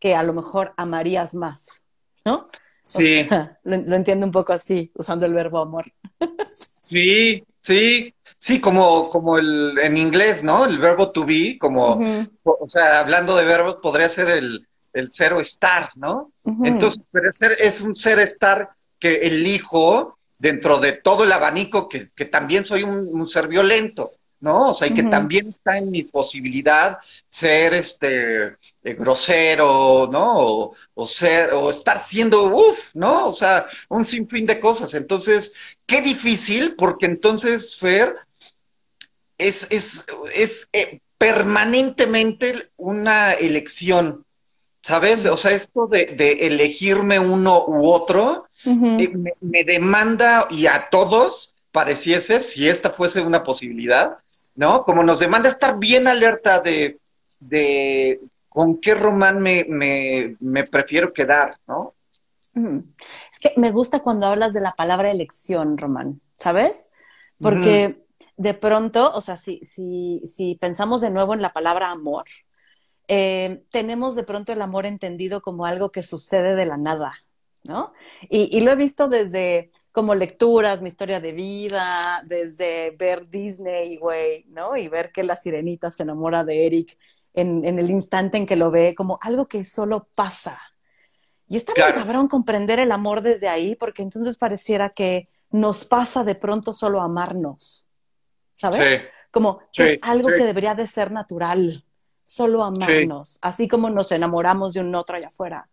que 0.00 0.16
a 0.16 0.24
lo 0.24 0.32
mejor 0.32 0.74
amarías 0.76 1.34
más, 1.34 1.68
¿no? 2.24 2.48
Sí. 2.82 3.28
lo, 3.64 3.94
entiendo 3.94 4.26
un 4.26 4.32
poco 4.32 4.52
así, 4.52 4.90
usando 4.94 5.26
el 5.26 5.34
verbo 5.34 5.60
amor. 5.60 5.84
Sí, 6.44 7.44
sí, 7.56 8.14
sí, 8.34 8.60
como, 8.60 9.10
como 9.10 9.38
el, 9.38 9.78
en 9.78 9.96
inglés, 9.96 10.42
¿no? 10.42 10.64
El 10.64 10.78
verbo 10.78 11.12
to 11.12 11.24
be, 11.26 11.58
como, 11.60 11.98
o 12.42 12.68
sea, 12.68 13.00
hablando 13.00 13.36
de 13.36 13.44
verbos, 13.44 13.76
podría 13.76 14.08
ser 14.08 14.30
el, 14.30 14.66
el 14.94 15.08
ser 15.08 15.34
o 15.34 15.40
estar, 15.40 15.90
¿no? 15.96 16.32
Entonces, 16.64 17.04
pero 17.12 17.30
ser, 17.30 17.52
es 17.60 17.80
un 17.80 17.94
ser 17.94 18.18
estar 18.20 18.70
que 18.98 19.26
elijo 19.26 20.18
dentro 20.38 20.78
de 20.78 20.92
todo 20.92 21.24
el 21.24 21.32
abanico, 21.32 21.88
que, 21.88 22.08
que 22.16 22.24
también 22.24 22.64
soy 22.64 22.84
un, 22.84 23.26
ser 23.26 23.48
violento, 23.48 24.08
¿no? 24.40 24.70
O 24.70 24.74
sea, 24.74 24.88
y 24.88 24.94
que 24.94 25.02
también 25.02 25.48
está 25.48 25.78
en 25.78 25.90
mi 25.90 26.04
posibilidad 26.04 26.98
ser 27.28 27.74
este 27.74 28.46
eh, 28.46 28.94
grosero, 28.94 30.08
¿no? 30.10 30.72
O, 30.94 31.06
ser, 31.06 31.52
o 31.54 31.70
estar 31.70 32.00
siendo 32.00 32.44
uff, 32.44 32.94
¿no? 32.94 33.28
O 33.28 33.32
sea, 33.32 33.66
un 33.88 34.04
sinfín 34.04 34.46
de 34.46 34.60
cosas. 34.60 34.94
Entonces, 34.94 35.52
qué 35.86 36.00
difícil, 36.00 36.74
porque 36.76 37.06
entonces, 37.06 37.76
Fer, 37.76 38.16
es, 39.36 39.66
es, 39.70 40.06
es 40.34 40.68
eh, 40.72 41.00
permanentemente 41.16 42.70
una 42.76 43.32
elección, 43.32 44.24
¿sabes? 44.82 45.24
O 45.26 45.36
sea, 45.36 45.52
esto 45.52 45.86
de, 45.86 46.06
de 46.06 46.46
elegirme 46.46 47.18
uno 47.18 47.64
u 47.66 47.90
otro 47.90 48.48
eh, 48.64 49.12
me, 49.40 49.64
demanda, 49.64 50.48
y 50.50 50.66
a 50.66 50.88
todos 50.90 51.54
pareciese, 51.72 52.42
si 52.42 52.68
esta 52.68 52.90
fuese 52.90 53.20
una 53.20 53.42
posibilidad, 53.42 54.18
¿no? 54.56 54.82
Como 54.84 55.02
nos 55.02 55.20
demanda 55.20 55.48
estar 55.48 55.78
bien 55.78 56.06
alerta 56.08 56.60
de, 56.60 56.98
de 57.40 58.20
con 58.48 58.80
qué 58.80 58.94
román 58.94 59.40
me, 59.40 59.64
me, 59.68 60.34
me 60.40 60.64
prefiero 60.64 61.12
quedar, 61.12 61.58
¿no? 61.66 61.94
Es 63.32 63.38
que 63.40 63.52
me 63.56 63.70
gusta 63.70 64.00
cuando 64.00 64.26
hablas 64.26 64.52
de 64.52 64.60
la 64.60 64.74
palabra 64.74 65.10
elección, 65.10 65.78
Román, 65.78 66.20
¿sabes? 66.34 66.90
Porque 67.40 68.04
de 68.36 68.54
pronto, 68.54 69.12
o 69.14 69.20
sea, 69.20 69.36
si, 69.36 69.60
si, 69.60 70.22
si 70.26 70.56
pensamos 70.56 71.00
de 71.00 71.10
nuevo 71.10 71.34
en 71.34 71.42
la 71.42 71.50
palabra 71.50 71.90
amor, 71.90 72.24
eh, 73.06 73.62
tenemos 73.70 74.14
de 74.14 74.24
pronto 74.24 74.52
el 74.52 74.62
amor 74.62 74.86
entendido 74.86 75.40
como 75.40 75.66
algo 75.66 75.90
que 75.90 76.02
sucede 76.02 76.54
de 76.54 76.66
la 76.66 76.76
nada, 76.76 77.12
¿no? 77.64 77.92
Y, 78.28 78.60
lo 78.60 78.72
he 78.72 78.76
visto 78.76 79.08
desde 79.08 79.70
como 79.92 80.14
lecturas, 80.14 80.82
mi 80.82 80.88
historia 80.88 81.20
de 81.20 81.32
vida, 81.32 82.22
desde 82.24 82.90
ver 82.92 83.28
Disney, 83.28 83.96
güey, 83.96 84.44
¿no? 84.48 84.76
Y 84.76 84.88
ver 84.88 85.12
que 85.12 85.22
la 85.22 85.36
sirenita 85.36 85.90
se 85.90 86.04
enamora 86.04 86.44
de 86.44 86.66
Eric 86.66 86.98
en, 87.34 87.64
el 87.64 87.90
instante 87.90 88.38
en 88.38 88.46
que 88.46 88.56
lo 88.56 88.70
ve, 88.70 88.94
como 88.96 89.18
algo 89.20 89.46
que 89.46 89.64
solo 89.64 90.08
pasa. 90.14 90.58
Y 91.48 91.56
está 91.56 91.72
bien 91.74 91.92
cabrón 91.92 92.28
comprender 92.28 92.78
el 92.78 92.92
amor 92.92 93.22
desde 93.22 93.48
ahí, 93.48 93.74
porque 93.74 94.02
entonces 94.02 94.36
pareciera 94.36 94.90
que 94.90 95.24
nos 95.50 95.84
pasa 95.84 96.22
de 96.22 96.34
pronto 96.34 96.72
solo 96.72 97.00
amarnos, 97.00 97.90
¿sabes? 98.54 99.02
Como 99.30 99.60
es 99.74 99.98
algo 100.02 100.28
que 100.28 100.44
debería 100.44 100.74
de 100.74 100.86
ser 100.86 101.10
natural, 101.10 101.84
solo 102.22 102.62
amarnos, 102.62 103.38
así 103.40 103.66
como 103.66 103.88
nos 103.88 104.12
enamoramos 104.12 104.74
de 104.74 104.80
un 104.80 104.94
otro 104.94 105.16
allá 105.16 105.28
afuera. 105.28 105.68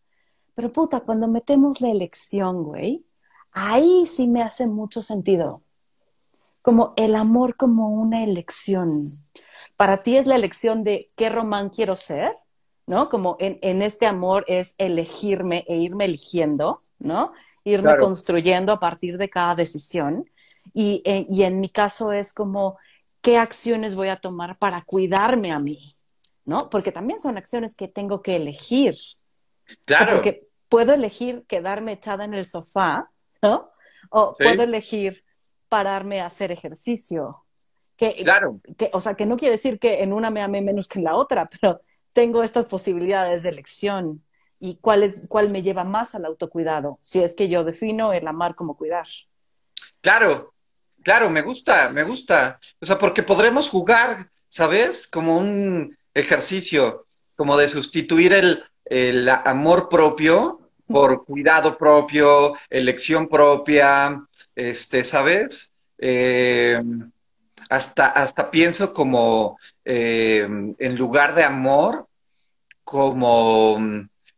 Pero 0.55 0.71
puta, 0.71 1.01
cuando 1.01 1.27
metemos 1.27 1.81
la 1.81 1.91
elección, 1.91 2.63
güey, 2.63 3.05
ahí 3.51 4.05
sí 4.05 4.27
me 4.27 4.41
hace 4.41 4.67
mucho 4.67 5.01
sentido. 5.01 5.61
Como 6.61 6.93
el 6.95 7.15
amor 7.15 7.55
como 7.57 7.89
una 7.89 8.23
elección. 8.23 8.89
Para 9.77 9.97
ti 9.97 10.17
es 10.17 10.25
la 10.25 10.35
elección 10.35 10.83
de 10.83 11.05
qué 11.15 11.29
román 11.29 11.69
quiero 11.69 11.95
ser, 11.95 12.37
¿no? 12.87 13.09
Como 13.09 13.37
en, 13.39 13.81
este 13.81 14.07
amor 14.07 14.45
es 14.47 14.75
elegirme 14.77 15.65
e 15.67 15.77
irme 15.77 16.05
eligiendo, 16.05 16.79
¿no? 16.99 17.33
Irme 17.63 17.97
construyendo 17.97 18.71
a 18.71 18.79
partir 18.79 19.17
de 19.17 19.29
cada 19.29 19.55
decisión. 19.55 20.25
Y, 20.73 21.01
eh, 21.05 21.25
y 21.29 21.43
en 21.43 21.59
mi 21.59 21.69
caso 21.69 22.11
es 22.11 22.33
como, 22.33 22.77
¿qué 23.21 23.37
acciones 23.37 23.95
voy 23.95 24.09
a 24.09 24.19
tomar 24.19 24.57
para 24.57 24.83
cuidarme 24.83 25.51
a 25.51 25.59
mí? 25.59 25.79
¿No? 26.45 26.69
Porque 26.69 26.91
también 26.91 27.19
son 27.19 27.37
acciones 27.37 27.75
que 27.75 27.87
tengo 27.87 28.21
que 28.21 28.35
elegir. 28.35 28.95
Claro. 29.85 30.13
porque 30.13 30.47
puedo 30.69 30.93
elegir 30.93 31.45
quedarme 31.47 31.93
echada 31.93 32.25
en 32.25 32.33
el 32.33 32.45
sofá, 32.45 33.09
¿no? 33.41 33.71
O 34.09 34.33
puedo 34.33 34.63
elegir 34.63 35.23
pararme 35.69 36.21
a 36.21 36.27
hacer 36.27 36.51
ejercicio. 36.51 37.45
Que, 37.97 38.13
claro. 38.13 38.59
Que, 38.77 38.89
o 38.93 38.99
sea, 38.99 39.15
que 39.15 39.25
no 39.25 39.37
quiere 39.37 39.53
decir 39.53 39.79
que 39.79 40.03
en 40.03 40.13
una 40.13 40.29
me 40.29 40.41
ame 40.41 40.61
menos 40.61 40.87
que 40.87 40.99
en 40.99 41.05
la 41.05 41.15
otra, 41.15 41.47
pero 41.49 41.81
tengo 42.13 42.43
estas 42.43 42.69
posibilidades 42.69 43.43
de 43.43 43.49
elección. 43.49 44.23
¿Y 44.59 44.77
cuál, 44.77 45.03
es, 45.03 45.27
cuál 45.27 45.51
me 45.51 45.61
lleva 45.61 45.83
más 45.83 46.15
al 46.15 46.25
autocuidado? 46.25 46.97
Si 47.01 47.21
es 47.21 47.35
que 47.35 47.49
yo 47.49 47.63
defino 47.63 48.13
el 48.13 48.27
amar 48.27 48.55
como 48.55 48.77
cuidar. 48.77 49.05
Claro, 50.01 50.53
claro, 51.03 51.29
me 51.29 51.41
gusta, 51.41 51.89
me 51.89 52.03
gusta. 52.03 52.59
O 52.79 52.85
sea, 52.85 52.97
porque 52.97 53.21
podremos 53.21 53.69
jugar, 53.69 54.29
¿sabes? 54.47 55.07
Como 55.07 55.37
un 55.37 55.97
ejercicio, 56.13 57.05
como 57.35 57.57
de 57.57 57.67
sustituir 57.67 58.31
el, 58.31 58.63
el 58.85 59.27
amor 59.29 59.89
propio 59.89 60.61
por 60.87 61.25
cuidado 61.25 61.77
propio, 61.77 62.53
elección 62.69 63.27
propia, 63.27 64.23
este, 64.55 65.03
¿sabes? 65.03 65.71
Eh, 65.97 66.81
hasta, 67.69 68.07
hasta 68.07 68.51
pienso 68.51 68.93
como 68.93 69.57
eh, 69.83 70.47
en 70.77 70.95
lugar 70.95 71.33
de 71.33 71.43
amor, 71.43 72.07
como 72.83 73.79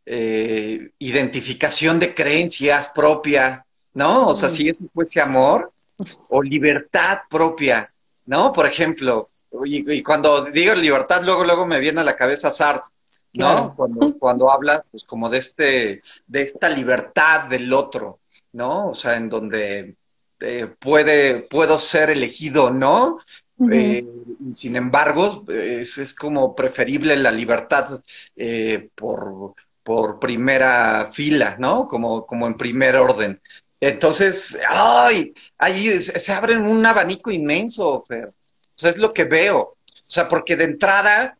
eh, 0.06 0.90
identificación 0.98 1.98
de 1.98 2.14
creencias 2.14 2.88
propia, 2.88 3.64
¿no? 3.92 4.28
O 4.28 4.34
sea, 4.34 4.48
si 4.48 4.68
eso 4.68 4.84
fuese 4.94 5.20
amor 5.20 5.70
o 6.30 6.42
libertad 6.42 7.18
propia, 7.28 7.86
¿no? 8.26 8.52
Por 8.52 8.66
ejemplo, 8.66 9.28
y, 9.64 10.02
cuando 10.02 10.44
digo 10.46 10.74
libertad, 10.74 11.22
luego, 11.22 11.44
luego 11.44 11.66
me 11.66 11.80
viene 11.80 12.00
a 12.00 12.04
la 12.04 12.16
cabeza 12.16 12.50
Sartre, 12.50 12.90
¿no? 13.34 13.74
Cuando, 13.76 14.18
cuando 14.18 14.50
hablas, 14.50 14.82
pues, 14.90 15.04
como 15.04 15.28
de 15.28 15.38
este, 15.38 16.02
de 16.26 16.42
esta 16.42 16.68
libertad 16.68 17.48
del 17.48 17.72
otro, 17.72 18.20
¿no? 18.52 18.90
O 18.90 18.94
sea, 18.94 19.16
en 19.16 19.28
donde 19.28 19.96
eh, 20.40 20.66
puede, 20.80 21.42
puedo 21.42 21.78
ser 21.78 22.10
elegido 22.10 22.70
no, 22.70 23.18
eh, 23.72 24.04
sin 24.52 24.76
embargo, 24.76 25.44
es, 25.48 25.98
es, 25.98 26.14
como 26.14 26.54
preferible 26.54 27.16
la 27.16 27.32
libertad 27.32 28.00
eh, 28.36 28.88
por, 28.94 29.54
por 29.82 30.20
primera 30.20 31.10
fila, 31.12 31.56
¿no? 31.58 31.88
Como, 31.88 32.24
como 32.24 32.46
en 32.46 32.56
primer 32.56 32.96
orden. 32.96 33.40
Entonces, 33.80 34.58
¡ay! 34.68 35.34
Ahí 35.56 36.00
se 36.02 36.32
abre 36.32 36.56
un 36.56 36.84
abanico 36.86 37.30
inmenso, 37.30 38.00
Fer. 38.06 38.26
O 38.26 38.78
sea, 38.80 38.90
es 38.90 38.98
lo 38.98 39.10
que 39.10 39.24
veo. 39.24 39.60
O 39.60 39.76
sea, 39.94 40.28
porque 40.28 40.56
de 40.56 40.64
entrada, 40.64 41.37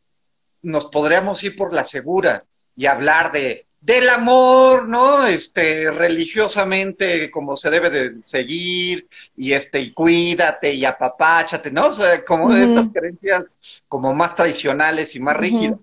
nos 0.62 0.86
podríamos 0.86 1.42
ir 1.44 1.56
por 1.56 1.72
la 1.72 1.84
segura 1.84 2.44
y 2.76 2.86
hablar 2.86 3.32
de 3.32 3.66
del 3.80 4.08
amor, 4.08 4.88
¿no? 4.88 5.26
Este, 5.26 5.90
religiosamente, 5.90 7.30
como 7.30 7.56
se 7.56 7.70
debe 7.70 7.90
de 7.90 8.22
seguir, 8.22 9.08
y 9.36 9.52
este, 9.52 9.80
y 9.80 9.92
cuídate, 9.92 10.72
y 10.72 10.84
apapáchate, 10.84 11.70
¿no? 11.70 11.86
O 11.86 11.92
sea, 11.92 12.24
como 12.24 12.52
estas 12.54 12.88
creencias 12.88 13.56
como 13.86 14.12
más 14.14 14.34
tradicionales 14.34 15.14
y 15.14 15.20
más 15.20 15.36
rígidas. 15.36 15.78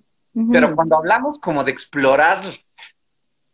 Pero 0.52 0.76
cuando 0.76 0.98
hablamos 0.98 1.40
como 1.40 1.64
de 1.64 1.72
explorar, 1.72 2.44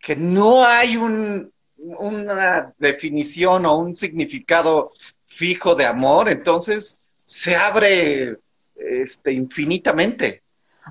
que 0.01 0.15
no 0.15 0.65
hay 0.65 0.97
un, 0.97 1.51
una 1.77 2.73
definición 2.79 3.67
o 3.67 3.77
un 3.77 3.95
significado 3.95 4.87
fijo 5.23 5.75
de 5.75 5.85
amor, 5.85 6.27
entonces 6.27 7.05
se 7.13 7.55
abre 7.55 8.37
este, 8.75 9.31
infinitamente. 9.31 10.41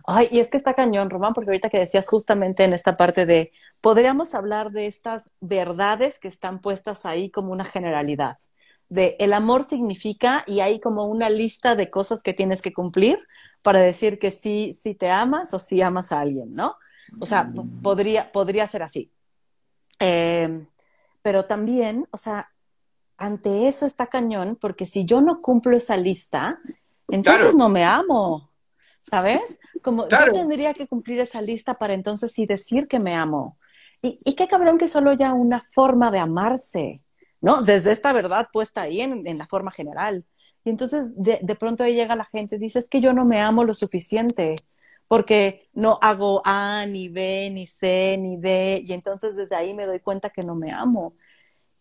Ay, 0.07 0.29
y 0.31 0.39
es 0.39 0.51
que 0.51 0.57
está 0.57 0.75
cañón, 0.75 1.11
Román, 1.11 1.33
porque 1.33 1.51
ahorita 1.51 1.71
que 1.71 1.79
decías 1.79 2.09
justamente 2.09 2.65
en 2.65 2.73
esta 2.73 2.97
parte 2.97 3.27
de, 3.27 3.53
podríamos 3.81 4.35
hablar 4.35 4.71
de 4.71 4.87
estas 4.87 5.31
verdades 5.41 6.19
que 6.19 6.29
están 6.29 6.61
puestas 6.61 7.07
ahí 7.07 7.31
como 7.31 7.53
una 7.53 7.65
generalidad, 7.65 8.39
de 8.89 9.17
el 9.21 9.33
amor 9.33 9.65
significa 9.65 10.45
y 10.47 10.61
hay 10.61 10.81
como 10.81 11.07
una 11.07 11.31
lista 11.31 11.77
de 11.77 11.91
cosas 11.91 12.23
que 12.23 12.35
tienes 12.35 12.61
que 12.61 12.73
cumplir 12.73 13.19
para 13.63 13.81
decir 13.81 14.19
que 14.19 14.33
sí, 14.33 14.75
sí 14.75 14.95
te 14.95 15.11
amas 15.11 15.55
o 15.55 15.59
sí 15.59 15.81
amas 15.81 16.13
a 16.13 16.21
alguien, 16.21 16.51
¿no? 16.51 16.75
O 17.19 17.27
sea, 17.27 17.45
mm. 17.45 17.83
podría, 17.83 18.33
podría 18.33 18.67
ser 18.67 18.83
así. 18.83 19.13
Em, 19.99 20.67
pero 21.23 21.45
también, 21.45 22.09
o 22.11 22.17
sea, 22.17 22.51
ante 23.17 23.69
eso 23.69 23.87
está 23.87 24.07
cañón, 24.07 24.57
porque 24.61 24.87
si 24.87 25.05
yo 25.05 25.21
no 25.21 25.43
cumplo 25.43 25.77
esa 25.77 25.97
lista, 25.97 26.59
entonces 27.09 27.55
no 27.55 27.69
me 27.69 27.85
amo, 27.85 28.50
¿sabes? 29.11 29.43
Como 29.83 30.09
yo 30.09 30.33
tendría 30.33 30.73
que 30.73 30.87
cumplir 30.87 31.21
esa 31.21 31.43
lista 31.43 31.75
para 31.75 31.95
entonces 31.95 32.33
sí 32.33 32.47
decir 32.47 32.87
que 32.87 32.99
me 32.99 33.15
amo. 33.15 33.59
Y, 34.03 34.19
y 34.25 34.35
qué 34.35 34.49
cabrón 34.49 34.79
que 34.79 34.89
solo 34.89 35.13
ya 35.13 35.35
una 35.35 35.67
forma 35.73 36.11
de 36.11 36.19
amarse, 36.19 37.03
¿no? 37.41 37.63
Desde 37.63 37.93
esta 37.93 38.13
verdad 38.13 38.49
puesta 38.53 38.83
ahí 38.83 39.01
en, 39.01 39.27
en 39.27 39.39
la 39.39 39.47
forma 39.47 39.71
general. 39.71 40.25
Y 40.65 40.71
entonces 40.71 41.13
de, 41.17 41.39
de, 41.43 41.55
pronto 41.55 41.85
ahí 41.85 41.95
llega 41.95 42.15
la 42.17 42.27
gente 42.27 42.57
y 42.57 42.59
dice, 42.59 42.79
es 42.79 42.89
que 42.89 43.01
yo 43.01 43.13
no 43.13 43.25
me 43.25 43.41
amo 43.41 43.65
lo 43.65 43.75
suficiente, 43.75 44.55
porque 45.09 45.69
no 45.73 45.99
hago 46.01 46.41
A, 46.45 46.87
ni 46.87 47.09
B, 47.09 47.51
ni 47.51 47.67
C, 47.67 48.17
ni 48.17 48.37
D, 48.37 48.83
y 48.87 48.93
entonces 48.93 49.37
desde 49.37 49.57
ahí 49.57 49.75
me 49.75 49.87
doy 49.87 50.01
cuenta 50.01 50.31
que 50.31 50.45
no 50.45 50.55
me 50.55 50.71
amo. 50.71 51.15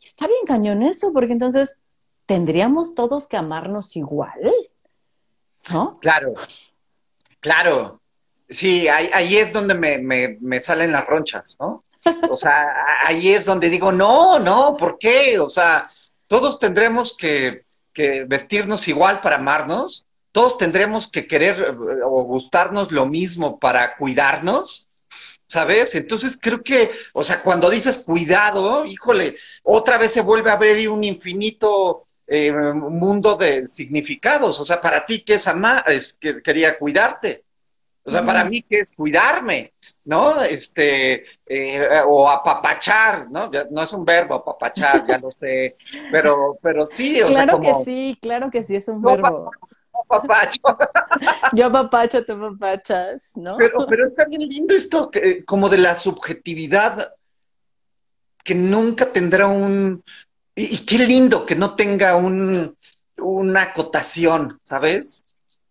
Y 0.02 0.06
está 0.06 0.28
bien 0.28 0.42
cañón 0.48 0.82
eso, 0.82 1.12
porque 1.14 1.34
entonces 1.34 1.80
tendríamos 2.26 2.96
todos 2.96 3.28
que 3.28 3.38
amarnos 3.38 3.96
igual, 3.96 4.40
¿no? 5.72 5.92
Claro, 6.00 6.34
claro. 7.40 8.00
Sí, 8.50 8.88
ahí, 8.88 9.10
ahí 9.14 9.38
es 9.38 9.54
donde 9.54 9.76
me, 9.76 10.00
me, 10.00 10.38
me 10.42 10.60
salen 10.60 10.92
las 10.92 11.06
ronchas, 11.06 11.56
¿no? 11.60 11.80
O 12.30 12.36
sea, 12.36 12.66
ahí 13.06 13.30
es 13.30 13.46
donde 13.46 13.70
digo, 13.70 13.92
no, 13.92 14.40
no, 14.40 14.76
¿por 14.78 14.98
qué? 14.98 15.38
O 15.40 15.50
sea, 15.50 15.88
todos 16.28 16.58
tendremos 16.60 17.16
que 17.16 17.66
que 17.94 18.24
vestirnos 18.24 18.88
igual 18.88 19.22
para 19.22 19.36
amarnos, 19.36 20.06
todos 20.32 20.58
tendremos 20.58 21.12
que 21.12 21.28
querer 21.28 21.60
eh, 21.60 22.02
o 22.06 22.24
gustarnos 22.24 22.92
lo 22.92 23.06
mismo 23.06 23.60
para 23.60 23.98
cuidarnos, 23.98 24.88
¿sabes? 25.48 25.96
Entonces 25.96 26.38
creo 26.40 26.64
que, 26.64 26.92
o 27.14 27.24
sea, 27.24 27.42
cuando 27.42 27.70
dices 27.70 27.98
cuidado, 27.98 28.86
híjole, 28.86 29.36
otra 29.64 29.98
vez 29.98 30.14
se 30.14 30.22
vuelve 30.22 30.50
a 30.50 30.54
abrir 30.54 30.90
un 30.90 31.04
infinito 31.04 31.98
eh, 32.30 32.52
mundo 32.52 33.36
de 33.36 33.66
significados. 33.66 34.60
O 34.60 34.66
sea, 34.66 34.80
para 34.80 35.06
ti, 35.06 35.24
¿qué 35.24 35.36
es 35.36 35.48
amar? 35.48 35.84
Es 35.88 36.14
que 36.14 36.42
quería 36.42 36.78
cuidarte. 36.78 37.44
O 38.04 38.12
sea, 38.12 38.26
para 38.26 38.44
mí, 38.46 38.64
¿qué 38.64 38.78
es 38.80 38.92
cuidarme? 38.92 39.74
¿No? 40.06 40.42
Este, 40.42 41.22
eh, 41.48 42.02
o 42.08 42.28
apapachar, 42.30 43.30
¿no? 43.30 43.52
no 43.72 43.84
es 43.84 43.94
un 43.94 44.04
verbo 44.04 44.36
apapachar, 44.36 45.06
ya 45.06 45.20
lo 45.20 45.30
sé, 45.30 45.76
pero, 46.12 46.54
pero 46.64 46.86
sí. 46.86 47.22
O 47.22 47.28
claro 47.28 47.60
que 47.60 47.74
sí, 47.86 48.18
claro 48.20 48.50
que 48.50 48.64
sí, 48.64 48.76
es 48.76 48.88
un 48.88 49.02
verbo. 49.02 49.52
Papacho. 50.08 50.60
Yo 51.54 51.72
papacho, 51.72 52.26
tú 52.26 52.40
papachas, 52.40 53.22
¿no? 53.36 53.58
Pero, 53.58 53.86
pero 53.88 54.08
está 54.08 54.26
bien 54.26 54.42
lindo 54.42 54.74
esto, 54.74 55.12
como 55.46 55.70
de 55.70 55.78
la 55.78 55.96
subjetividad 55.96 57.14
que 58.44 58.56
nunca 58.56 59.12
tendrá 59.12 59.48
un... 59.48 60.04
Y, 60.62 60.80
qué 60.80 61.00
lindo 61.00 61.46
que 61.46 61.56
no 61.56 61.76
tenga 61.76 62.16
un, 62.18 62.76
una 63.18 63.62
acotación, 63.62 64.58
¿sabes? 64.64 65.24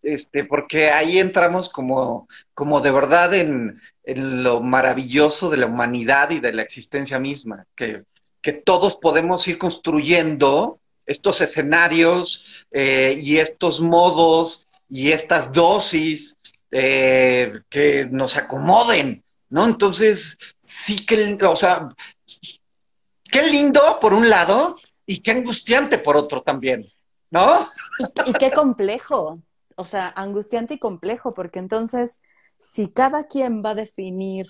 este, 0.03 0.45
porque 0.45 0.91
ahí 0.91 1.19
entramos 1.19 1.69
como, 1.69 2.29
como 2.55 2.81
de 2.81 2.91
verdad 2.91 3.35
en, 3.35 3.81
en, 4.05 4.43
lo 4.43 4.61
maravilloso 4.61 5.51
de 5.51 5.59
la 5.59 5.67
humanidad 5.67 6.31
y 6.31 6.41
de 6.41 6.53
la 6.53 6.63
existencia 6.63 7.19
misma, 7.19 7.67
que, 7.77 8.01
que 8.43 8.53
todos 8.53 8.97
podemos 8.97 9.47
ir 9.49 9.59
construyendo 9.59 10.79
estos 11.07 11.41
escenarios 11.41 12.45
eh, 12.71 13.19
y 13.21 13.39
estos 13.39 13.81
modos 13.81 14.67
y 14.89 15.13
estas 15.13 15.53
dosis 15.53 16.37
eh, 16.71 17.61
que 17.69 18.07
nos 18.11 18.37
acomoden, 18.37 19.23
¿no? 19.49 19.65
Entonces, 19.65 20.39
sí 20.61 21.05
que, 21.07 21.39
o 21.43 21.57
sea, 21.57 21.89
qué 23.31 23.43
lindo 23.43 23.99
por 24.01 24.13
un 24.13 24.29
lado 24.29 24.77
y 25.07 25.23
qué 25.23 25.33
angustiante 25.33 25.99
por 25.99 26.17
otro 26.17 26.43
también, 26.43 26.85
¿no? 27.31 27.69
y 28.27 28.33
qué 28.35 28.51
complejo, 28.53 29.35
o 29.77 29.85
sea, 29.85 30.13
angustiante 30.17 30.75
y 30.75 30.79
complejo, 30.79 31.31
porque 31.31 31.59
entonces, 31.59 32.21
si 32.59 32.89
cada 32.89 33.27
quien 33.27 33.63
va 33.65 33.71
a 33.71 33.75
definir 33.75 34.47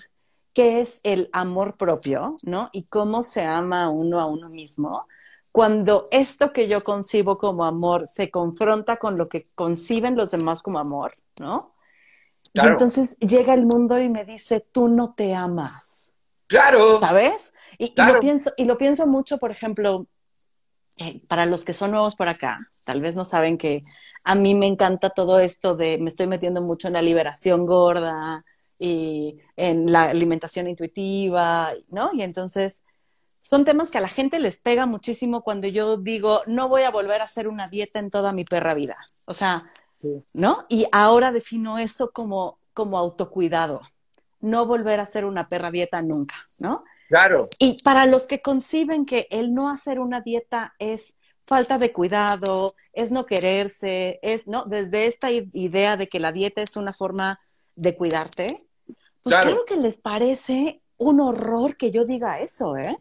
qué 0.53 0.81
es 0.81 0.99
el 1.03 1.29
amor 1.31 1.77
propio, 1.77 2.35
¿no? 2.43 2.69
Y 2.73 2.83
cómo 2.83 3.23
se 3.23 3.43
ama 3.45 3.89
uno 3.89 4.19
a 4.19 4.25
uno 4.25 4.49
mismo, 4.49 5.07
cuando 5.51 6.05
esto 6.11 6.51
que 6.51 6.67
yo 6.67 6.81
concibo 6.81 7.37
como 7.37 7.65
amor 7.65 8.07
se 8.07 8.29
confronta 8.29 8.97
con 8.97 9.17
lo 9.17 9.29
que 9.29 9.43
conciben 9.55 10.15
los 10.15 10.31
demás 10.31 10.61
como 10.61 10.79
amor, 10.79 11.15
¿no? 11.39 11.75
Y 12.53 12.61
entonces 12.61 13.17
llega 13.19 13.53
el 13.53 13.65
mundo 13.65 13.99
y 13.99 14.09
me 14.09 14.25
dice, 14.25 14.59
tú 14.59 14.87
no 14.87 15.13
te 15.13 15.35
amas. 15.35 16.13
Claro. 16.47 16.99
¿Sabes? 16.99 17.53
Y, 17.79 17.93
y, 17.95 18.05
lo, 18.05 18.19
pienso, 18.19 18.51
y 18.57 18.65
lo 18.65 18.75
pienso 18.75 19.07
mucho, 19.07 19.39
por 19.39 19.51
ejemplo, 19.51 20.05
eh, 20.97 21.21
para 21.27 21.45
los 21.45 21.63
que 21.63 21.73
son 21.73 21.91
nuevos 21.91 22.15
por 22.15 22.27
acá, 22.27 22.59
tal 22.83 23.01
vez 23.01 23.15
no 23.15 23.23
saben 23.23 23.57
que 23.57 23.81
a 24.25 24.35
mí 24.35 24.53
me 24.53 24.67
encanta 24.67 25.09
todo 25.09 25.39
esto 25.39 25.75
de, 25.75 25.97
me 25.97 26.09
estoy 26.09 26.27
metiendo 26.27 26.61
mucho 26.61 26.87
en 26.87 26.93
la 26.93 27.01
liberación 27.01 27.65
gorda 27.65 28.43
y 28.77 29.37
en 29.55 29.91
la 29.91 30.09
alimentación 30.09 30.67
intuitiva, 30.67 31.71
¿no? 31.87 32.11
Y 32.13 32.21
entonces 32.21 32.83
son 33.41 33.63
temas 33.63 33.91
que 33.91 33.97
a 33.97 34.01
la 34.01 34.09
gente 34.09 34.39
les 34.39 34.59
pega 34.59 34.85
muchísimo 34.85 35.41
cuando 35.41 35.67
yo 35.67 35.95
digo, 35.95 36.41
no 36.47 36.67
voy 36.67 36.83
a 36.83 36.91
volver 36.91 37.21
a 37.21 37.25
hacer 37.25 37.47
una 37.47 37.69
dieta 37.69 37.99
en 37.99 38.11
toda 38.11 38.33
mi 38.33 38.43
perra 38.43 38.73
vida. 38.73 38.97
O 39.25 39.33
sea, 39.33 39.71
¿no? 40.33 40.57
Y 40.67 40.85
ahora 40.91 41.31
defino 41.31 41.77
eso 41.77 42.11
como, 42.11 42.59
como 42.73 42.97
autocuidado. 42.97 43.81
No 44.41 44.65
volver 44.65 44.99
a 44.99 45.03
hacer 45.03 45.23
una 45.23 45.47
perra 45.47 45.71
dieta 45.71 46.01
nunca, 46.01 46.35
¿no? 46.59 46.83
Claro. 47.09 47.47
Y 47.57 47.81
para 47.83 48.05
los 48.05 48.27
que 48.27 48.41
conciben 48.41 49.05
que 49.05 49.27
el 49.31 49.51
no 49.51 49.69
hacer 49.69 49.99
una 49.99 50.21
dieta 50.21 50.75
es 50.77 51.15
falta 51.39 51.79
de 51.79 51.91
cuidado, 51.91 52.75
es 52.93 53.11
no 53.11 53.25
quererse, 53.25 54.19
es, 54.21 54.47
¿no? 54.47 54.65
Desde 54.65 55.07
esta 55.07 55.31
idea 55.31 55.97
de 55.97 56.07
que 56.07 56.19
la 56.19 56.31
dieta 56.31 56.61
es 56.61 56.77
una 56.77 56.93
forma 56.93 57.39
de 57.75 57.95
cuidarte, 57.97 58.45
pues 59.23 59.35
claro, 59.35 59.65
que 59.65 59.75
les 59.75 59.97
parece 59.97 60.81
un 60.97 61.19
horror 61.19 61.77
que 61.77 61.89
yo 61.91 62.05
diga 62.05 62.39
eso, 62.39 62.77
¿eh? 62.77 62.95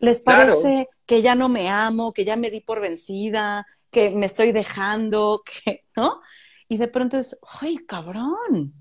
Les 0.00 0.20
parece 0.20 0.88
que 1.06 1.22
ya 1.22 1.34
no 1.34 1.48
me 1.48 1.70
amo, 1.70 2.12
que 2.12 2.26
ya 2.26 2.36
me 2.36 2.50
di 2.50 2.60
por 2.60 2.80
vencida, 2.82 3.66
que 3.90 4.10
me 4.10 4.26
estoy 4.26 4.52
dejando, 4.52 5.42
que, 5.64 5.84
¿no? 5.96 6.20
Y 6.68 6.76
de 6.76 6.88
pronto 6.88 7.16
es, 7.16 7.38
¡ay, 7.60 7.78
cabrón! 7.78 8.74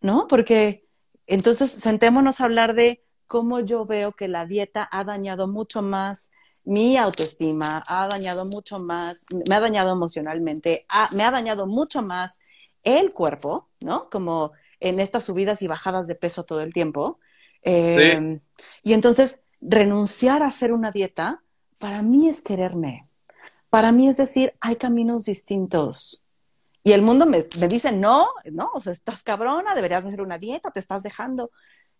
¿No? 0.00 0.26
Porque 0.26 0.82
entonces 1.26 1.70
sentémonos 1.70 2.40
a 2.40 2.44
hablar 2.44 2.74
de 2.74 3.04
cómo 3.28 3.60
yo 3.60 3.84
veo 3.84 4.12
que 4.12 4.26
la 4.26 4.46
dieta 4.46 4.88
ha 4.90 5.04
dañado 5.04 5.46
mucho 5.46 5.82
más 5.82 6.30
mi 6.64 6.96
autoestima, 6.98 7.82
ha 7.86 8.08
dañado 8.08 8.44
mucho 8.44 8.78
más, 8.78 9.24
me 9.48 9.54
ha 9.54 9.60
dañado 9.60 9.92
emocionalmente, 9.92 10.84
me 11.14 11.22
ha 11.22 11.30
dañado 11.30 11.66
mucho 11.66 12.02
más 12.02 12.38
el 12.82 13.12
cuerpo, 13.12 13.68
¿no? 13.80 14.10
Como 14.10 14.52
en 14.80 15.00
estas 15.00 15.24
subidas 15.24 15.62
y 15.62 15.66
bajadas 15.66 16.06
de 16.06 16.14
peso 16.14 16.44
todo 16.44 16.60
el 16.60 16.72
tiempo. 16.72 17.20
Em, 17.62 18.40
y 18.82 18.92
entonces, 18.92 19.40
renunciar 19.60 20.42
a 20.42 20.46
hacer 20.46 20.72
una 20.72 20.90
dieta, 20.90 21.42
para 21.80 22.02
mí 22.02 22.28
es 22.28 22.42
quererme. 22.42 23.08
Para 23.70 23.90
mí 23.92 24.08
es 24.08 24.18
decir, 24.18 24.54
hay 24.60 24.76
caminos 24.76 25.24
distintos. 25.24 26.24
Y 26.84 26.92
el 26.92 27.02
mundo 27.02 27.26
me, 27.26 27.46
me 27.60 27.68
dice, 27.68 27.92
no, 27.92 28.28
no, 28.52 28.70
o 28.74 28.80
sea, 28.80 28.92
estás 28.92 29.22
cabrona, 29.22 29.74
deberías 29.74 30.04
hacer 30.04 30.20
una 30.20 30.38
dieta, 30.38 30.70
te 30.70 30.80
estás 30.80 31.02
dejando. 31.02 31.50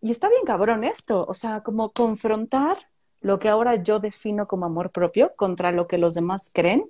Y 0.00 0.10
está 0.10 0.28
bien 0.28 0.44
cabrón 0.44 0.84
esto, 0.84 1.24
o 1.26 1.34
sea, 1.34 1.62
como 1.62 1.90
confrontar 1.90 2.76
lo 3.20 3.38
que 3.38 3.48
ahora 3.48 3.82
yo 3.82 3.98
defino 3.98 4.46
como 4.46 4.66
amor 4.66 4.90
propio 4.90 5.32
contra 5.36 5.72
lo 5.72 5.88
que 5.88 5.98
los 5.98 6.14
demás 6.14 6.50
creen 6.52 6.84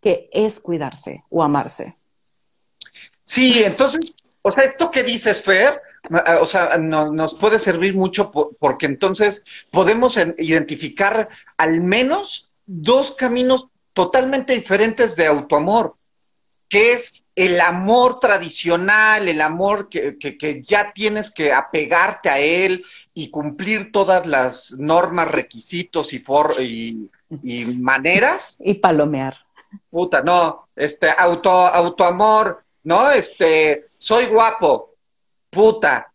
que 0.00 0.28
es 0.32 0.60
cuidarse 0.60 1.24
o 1.28 1.42
amarse. 1.42 1.92
Sí, 3.24 3.62
entonces, 3.64 4.14
o 4.42 4.50
sea, 4.52 4.64
esto 4.64 4.90
que 4.90 5.02
dices, 5.02 5.42
Fer, 5.42 5.80
o 6.40 6.46
sea, 6.46 6.78
nos 6.78 7.34
puede 7.34 7.58
servir 7.58 7.94
mucho 7.94 8.30
porque 8.30 8.86
entonces 8.86 9.44
podemos 9.72 10.16
identificar 10.38 11.28
al 11.56 11.80
menos 11.80 12.48
dos 12.66 13.10
caminos 13.10 13.68
totalmente 13.92 14.52
diferentes 14.52 15.16
de 15.16 15.26
autoamor, 15.26 15.94
que 16.68 16.92
es 16.92 17.22
el 17.34 17.60
amor 17.60 18.18
tradicional, 18.18 19.28
el 19.28 19.40
amor 19.40 19.88
que, 19.88 20.16
que, 20.18 20.62
ya 20.62 20.92
tienes 20.92 21.30
que 21.30 21.52
apegarte 21.52 22.30
a 22.30 22.38
él 22.38 22.84
y 23.12 23.30
cumplir 23.30 23.92
todas 23.92 24.26
las 24.26 24.72
normas, 24.72 25.28
requisitos 25.28 26.12
y, 26.12 26.18
for, 26.18 26.54
y, 26.60 27.10
y 27.42 27.64
maneras. 27.66 28.56
Y 28.58 28.74
palomear. 28.74 29.36
Puta, 29.90 30.22
no, 30.22 30.64
este, 30.74 31.10
auto, 31.16 31.50
autoamor, 31.50 32.64
¿no? 32.84 33.10
Este, 33.10 33.86
soy 33.98 34.26
guapo, 34.26 34.94
puta, 35.50 36.12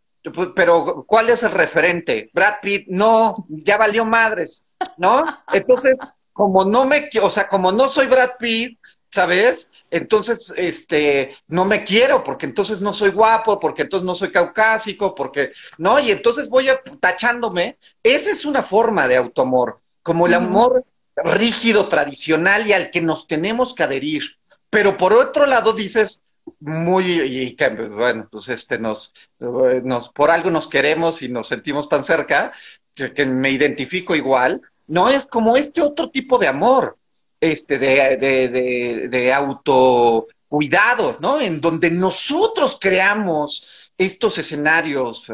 pero 0.55 1.03
¿cuál 1.07 1.29
es 1.29 1.43
el 1.43 1.51
referente? 1.51 2.29
Brad 2.33 2.55
Pitt, 2.61 2.87
no, 2.87 3.45
ya 3.49 3.77
valió 3.77 4.05
madres, 4.05 4.63
¿no? 4.97 5.23
Entonces, 5.51 5.99
como 6.33 6.63
no 6.65 6.85
me, 6.85 7.09
o 7.21 7.29
sea, 7.29 7.47
como 7.47 7.71
no 7.71 7.87
soy 7.87 8.07
Brad 8.07 8.31
Pitt, 8.39 8.79
¿sabes? 9.09 9.70
Entonces 9.91 10.53
este 10.57 11.37
no 11.47 11.65
me 11.65 11.83
quiero 11.83 12.23
porque 12.23 12.45
entonces 12.47 12.81
no 12.81 12.93
soy 12.93 13.11
guapo, 13.11 13.59
porque 13.59 13.83
entonces 13.83 14.05
no 14.05 14.15
soy 14.15 14.31
caucásico, 14.31 15.13
porque 15.13 15.51
no, 15.77 15.99
y 15.99 16.11
entonces 16.11 16.49
voy 16.49 16.69
a, 16.69 16.79
tachándome. 16.99 17.77
Esa 18.01 18.31
es 18.31 18.45
una 18.45 18.63
forma 18.63 19.07
de 19.07 19.17
autoamor, 19.17 19.79
como 20.01 20.25
el 20.25 20.33
amor 20.33 20.85
rígido, 21.15 21.89
tradicional 21.89 22.65
y 22.65 22.73
al 22.73 22.89
que 22.89 23.01
nos 23.01 23.27
tenemos 23.27 23.75
que 23.75 23.83
adherir. 23.83 24.23
Pero 24.69 24.97
por 24.97 25.13
otro 25.13 25.45
lado 25.45 25.73
dices, 25.73 26.21
muy, 26.59 27.21
y 27.21 27.55
que, 27.55 27.69
bueno, 27.69 28.27
pues 28.31 28.47
este 28.49 28.79
nos, 28.79 29.13
nos, 29.39 30.09
por 30.09 30.31
algo 30.31 30.49
nos 30.49 30.67
queremos 30.67 31.21
y 31.21 31.29
nos 31.29 31.47
sentimos 31.47 31.89
tan 31.89 32.03
cerca, 32.03 32.53
que, 32.95 33.25
me 33.25 33.51
identifico 33.51 34.15
igual, 34.15 34.61
no 34.87 35.09
es 35.09 35.27
como 35.27 35.57
este 35.57 35.81
otro 35.81 36.09
tipo 36.09 36.37
de 36.37 36.47
amor, 36.47 36.97
este, 37.41 37.79
de, 37.79 38.17
de, 38.17 38.47
de, 38.47 39.07
de 39.09 39.33
autocuidado, 39.33 41.17
¿no? 41.19 41.41
En 41.41 41.59
donde 41.59 41.91
nosotros 41.91 42.77
creamos 42.79 43.65
estos 43.97 44.37
escenarios, 44.37 45.25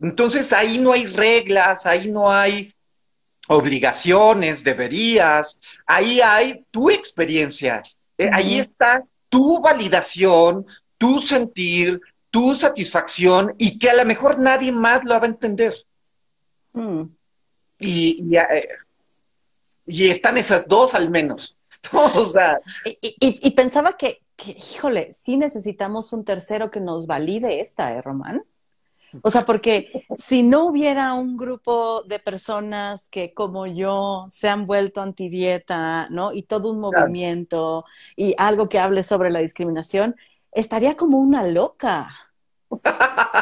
Entonces 0.00 0.52
ahí 0.52 0.78
no 0.78 0.92
hay 0.92 1.06
reglas, 1.06 1.86
ahí 1.86 2.10
no 2.10 2.30
hay 2.30 2.74
obligaciones, 3.48 4.62
deberías, 4.62 5.60
ahí 5.86 6.20
hay 6.20 6.64
tu 6.70 6.90
experiencia, 6.90 7.82
eh, 8.18 8.30
ahí 8.32 8.58
está 8.58 9.00
tu 9.28 9.60
validación, 9.60 10.66
tu 10.98 11.18
sentir, 11.18 12.00
tu 12.30 12.54
satisfacción 12.56 13.54
y 13.58 13.78
que 13.78 13.90
a 13.90 13.94
lo 13.94 14.04
mejor 14.04 14.38
nadie 14.38 14.72
más 14.72 15.02
lo 15.04 15.14
va 15.14 15.26
a 15.26 15.26
entender. 15.26 15.74
Mm. 16.74 17.02
Y, 17.78 18.36
eh, 18.36 18.68
y, 19.86 20.10
están 20.10 20.38
esas 20.38 20.68
dos 20.68 20.94
al 20.94 21.10
menos. 21.10 21.56
o 21.92 22.26
sea, 22.26 22.60
y, 22.84 23.50
pensaba 23.52 23.96
que, 23.96 24.22
que, 24.36 24.52
híjole, 24.52 25.10
sí 25.12 25.36
necesitamos 25.36 26.12
un 26.12 26.24
tercero 26.24 26.70
que 26.70 26.80
nos 26.80 27.06
valide 27.06 27.60
esta, 27.60 27.92
¿eh, 27.92 28.02
Román? 28.02 28.44
O 29.22 29.30
sea, 29.30 29.44
porque 29.44 30.06
si 30.16 30.42
no 30.42 30.64
hubiera 30.64 31.12
un 31.14 31.36
grupo 31.36 32.02
de 32.04 32.18
personas 32.18 33.08
que 33.10 33.34
como 33.34 33.66
yo 33.66 34.26
se 34.30 34.48
han 34.48 34.66
vuelto 34.66 35.02
antidieta, 35.02 36.08
¿no? 36.08 36.32
Y 36.32 36.44
todo 36.44 36.70
un 36.70 36.80
movimiento 36.80 37.84
y 38.16 38.34
algo 38.38 38.68
que 38.68 38.78
hable 38.78 39.02
sobre 39.02 39.30
la 39.30 39.40
discriminación, 39.40 40.16
estaría 40.50 40.96
como 40.96 41.18
una 41.18 41.46
loca. 41.46 42.08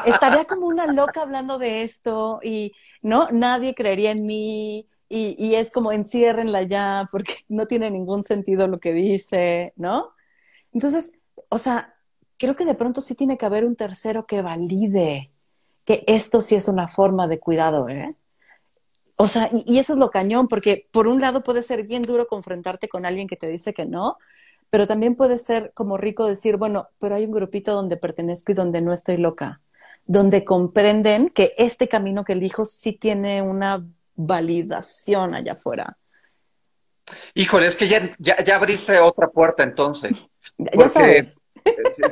Estaría 0.07 0.45
como 0.45 0.67
una 0.67 0.87
loca 0.93 1.23
hablando 1.23 1.59
de 1.59 1.83
esto 1.83 2.41
y, 2.43 2.73
¿no? 3.01 3.29
Nadie 3.31 3.75
creería 3.75 4.11
en 4.11 4.27
mí 4.27 4.89
y, 5.11 5.37
y 5.39 5.57
es 5.57 5.71
como 5.71 5.93
enciérrenla 5.93 6.63
ya 6.63 7.09
porque 7.11 7.35
no 7.51 7.67
tiene 7.67 7.91
ningún 7.91 8.25
sentido 8.25 8.67
lo 8.67 8.81
que 8.81 8.95
dice, 8.95 9.75
¿no? 9.77 10.13
Entonces, 10.73 11.13
o 11.51 11.59
sea, 11.59 11.95
creo 12.39 12.57
que 12.57 12.65
de 12.65 12.75
pronto 12.75 13.03
sí 13.03 13.15
tiene 13.15 13.37
que 13.37 13.45
haber 13.45 13.67
un 13.67 13.77
tercero 13.77 14.27
que 14.27 14.41
valide 14.41 15.31
que 15.85 16.05
esto 16.07 16.41
sí 16.41 16.55
es 16.55 16.69
una 16.69 16.89
forma 16.89 17.29
de 17.29 17.41
cuidado, 17.41 17.89
¿eh? 17.89 18.15
O 19.17 19.27
sea, 19.27 19.51
y, 19.53 19.79
eso 19.79 19.93
es 19.93 19.99
lo 19.99 20.11
cañón, 20.11 20.49
porque 20.49 20.85
por 20.93 21.07
un 21.07 21.21
lado 21.21 21.43
puede 21.43 21.63
ser 21.63 21.83
bien 21.83 22.03
duro 22.03 22.27
confrontarte 22.27 22.89
con 22.89 23.05
alguien 23.05 23.29
que 23.29 23.37
te 23.37 23.49
dice 23.49 23.75
que 23.75 23.85
no, 23.85 24.17
pero 24.71 24.87
también 24.87 25.17
puede 25.17 25.37
ser 25.37 25.73
como 25.75 25.99
rico 25.99 26.27
decir, 26.27 26.57
bueno, 26.57 26.89
pero 26.99 27.17
hay 27.17 27.27
un 27.27 27.33
grupito 27.33 27.75
donde 27.75 27.97
pertenezco 27.99 28.53
y 28.53 28.55
donde 28.55 28.81
no 28.81 28.93
estoy 28.93 29.19
loca, 29.19 29.61
donde 30.07 30.45
comprenden 30.45 31.29
que 31.29 31.53
este 31.59 31.89
camino 31.89 32.25
que 32.25 32.33
elijo 32.33 32.65
sí 32.65 32.93
tiene 32.93 33.43
una 33.43 33.85
validación 34.15 35.35
allá 35.35 35.53
afuera. 35.53 35.97
Híjole, 37.35 37.67
es 37.67 37.77
que 37.77 37.89
ya, 37.89 38.15
ya, 38.19 38.57
abriste 38.57 38.99
otra 38.99 39.29
puerta 39.29 39.63
entonces. 39.63 40.31
ya 40.59 40.89
sabes 40.89 41.41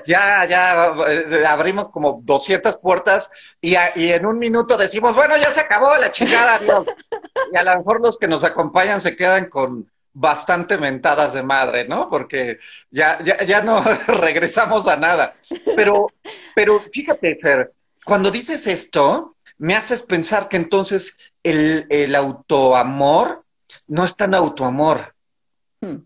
ya, 0.06 0.44
ya 0.46 0.94
eh, 1.08 1.46
abrimos 1.46 1.90
como 1.90 2.20
200 2.22 2.76
puertas 2.78 3.30
y, 3.60 3.74
en 3.74 4.26
un 4.26 4.38
minuto 4.38 4.76
decimos, 4.76 5.14
bueno, 5.14 5.36
ya 5.36 5.50
se 5.50 5.60
acabó 5.60 5.96
la 5.96 6.10
chingada, 6.10 6.60
Y 7.52 7.56
a 7.56 7.62
lo 7.62 7.78
mejor 7.78 8.00
los 8.00 8.18
que 8.18 8.28
nos 8.28 8.44
acompañan 8.44 9.00
se 9.00 9.16
quedan 9.16 9.48
con 9.48 9.90
bastante 10.12 10.78
mentadas 10.78 11.32
de 11.32 11.42
madre, 11.42 11.86
¿no? 11.86 12.08
Porque 12.08 12.58
ya, 12.90 13.22
ya, 13.22 13.42
ya 13.44 13.62
no 13.62 13.82
regresamos 14.06 14.86
a 14.88 14.96
nada. 14.96 15.32
Pero, 15.76 16.08
pero 16.54 16.80
fíjate, 16.92 17.38
Fer, 17.40 17.72
cuando 18.04 18.30
dices 18.30 18.66
esto, 18.66 19.36
me 19.58 19.76
haces 19.76 20.02
pensar 20.02 20.48
que 20.48 20.56
entonces 20.56 21.16
el, 21.50 21.86
el 21.88 22.14
autoamor 22.14 23.38
no 23.88 24.04
es 24.04 24.16
tan 24.16 24.34
autoamor. 24.34 25.14
Hmm. 25.80 25.98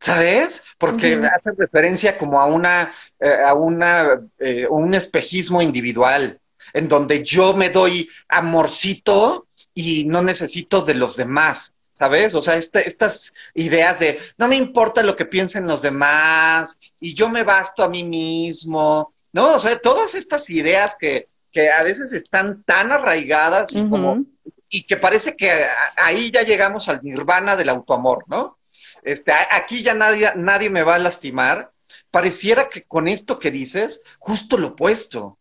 ¿Sabes? 0.00 0.64
Porque 0.78 1.14
hace 1.32 1.52
referencia 1.56 2.18
como 2.18 2.40
a 2.40 2.46
una, 2.46 2.92
eh, 3.20 3.36
a 3.46 3.54
una, 3.54 4.20
eh, 4.40 4.66
un 4.68 4.94
espejismo 4.94 5.62
individual, 5.62 6.40
en 6.72 6.88
donde 6.88 7.22
yo 7.22 7.54
me 7.54 7.70
doy 7.70 8.08
amorcito 8.28 9.46
y 9.74 10.04
no 10.04 10.20
necesito 10.20 10.82
de 10.82 10.94
los 10.94 11.16
demás, 11.16 11.74
¿sabes? 11.92 12.34
O 12.34 12.42
sea, 12.42 12.56
este, 12.56 12.88
estas 12.88 13.32
ideas 13.54 14.00
de 14.00 14.18
no 14.38 14.48
me 14.48 14.56
importa 14.56 15.04
lo 15.04 15.14
que 15.14 15.24
piensen 15.24 15.68
los 15.68 15.82
demás 15.82 16.78
y 16.98 17.14
yo 17.14 17.28
me 17.28 17.44
basto 17.44 17.84
a 17.84 17.88
mí 17.88 18.02
mismo, 18.02 19.12
¿no? 19.32 19.54
O 19.54 19.58
sea, 19.60 19.78
todas 19.78 20.16
estas 20.16 20.50
ideas 20.50 20.96
que, 20.98 21.26
que 21.52 21.70
a 21.70 21.82
veces 21.82 22.12
están 22.12 22.62
tan 22.64 22.90
arraigadas 22.90 23.72
como, 23.88 24.24
y 24.70 24.84
que 24.84 24.96
parece 24.96 25.34
que 25.34 25.66
ahí 25.96 26.30
ya 26.30 26.42
llegamos 26.42 26.88
al 26.88 27.00
nirvana 27.02 27.56
del 27.56 27.68
autoamor, 27.68 28.24
¿no? 28.26 28.58
Este, 29.02 29.32
aquí 29.50 29.82
ya 29.82 29.94
nadie, 29.94 30.32
nadie 30.36 30.70
me 30.70 30.82
va 30.82 30.94
a 30.94 30.98
lastimar. 30.98 31.70
Pareciera 32.10 32.68
que 32.68 32.84
con 32.84 33.08
esto 33.08 33.38
que 33.38 33.50
dices, 33.50 34.00
justo 34.18 34.56
lo 34.56 34.68
opuesto. 34.68 35.38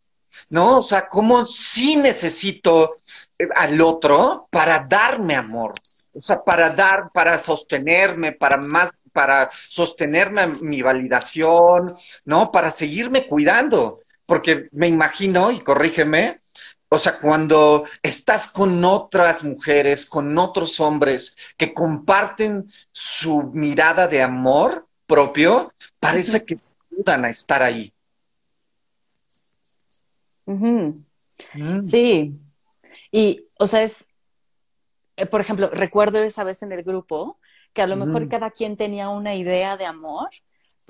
¿No? 0.50 0.78
O 0.78 0.82
sea, 0.82 1.10
como 1.10 1.46
si 1.46 1.98
necesito 1.98 2.96
eh, 3.38 3.48
al 3.54 3.82
otro 3.82 4.48
para 4.50 4.80
darme 4.80 5.36
amor. 5.36 5.74
O 6.14 6.22
sea, 6.22 6.42
para 6.42 6.70
dar, 6.70 7.06
para 7.14 7.38
sostenerme, 7.38 8.32
para 8.34 8.58
más, 8.58 8.92
para 9.12 9.50
sostenerme 9.68 10.48
mi 10.62 10.82
validación, 10.82 11.94
¿no? 12.26 12.52
Para 12.52 12.72
seguirme 12.72 13.28
cuidando. 13.28 14.00
Porque 14.32 14.70
me 14.72 14.88
imagino, 14.88 15.52
y 15.52 15.60
corrígeme, 15.60 16.40
o 16.88 16.98
sea, 16.98 17.20
cuando 17.20 17.84
estás 18.02 18.48
con 18.48 18.82
otras 18.86 19.44
mujeres, 19.44 20.06
con 20.06 20.38
otros 20.38 20.80
hombres 20.80 21.36
que 21.58 21.74
comparten 21.74 22.72
su 22.94 23.44
mirada 23.44 24.08
de 24.08 24.22
amor 24.22 24.88
propio, 25.06 25.70
parece 26.00 26.46
que 26.46 26.56
se 26.56 26.72
ayudan 26.94 27.26
a 27.26 27.30
estar 27.30 27.62
ahí. 27.62 27.92
Mm. 30.46 30.94
Sí. 31.86 32.40
Y, 33.12 33.48
o 33.60 33.68
sea, 33.68 33.84
es, 33.84 34.08
eh, 35.18 35.26
por 35.26 35.42
ejemplo, 35.42 35.70
recuerdo 35.74 36.24
esa 36.24 36.46
vez 36.46 36.64
en 36.64 36.72
el 36.72 36.84
grupo 36.84 37.38
que 37.74 37.82
a 37.82 37.88
lo 37.88 37.98
mejor 37.98 38.30
cada 38.30 38.50
quien 38.52 38.78
tenía 38.78 39.10
una 39.10 39.36
idea 39.36 39.76
de 39.76 39.88
amor 39.88 40.30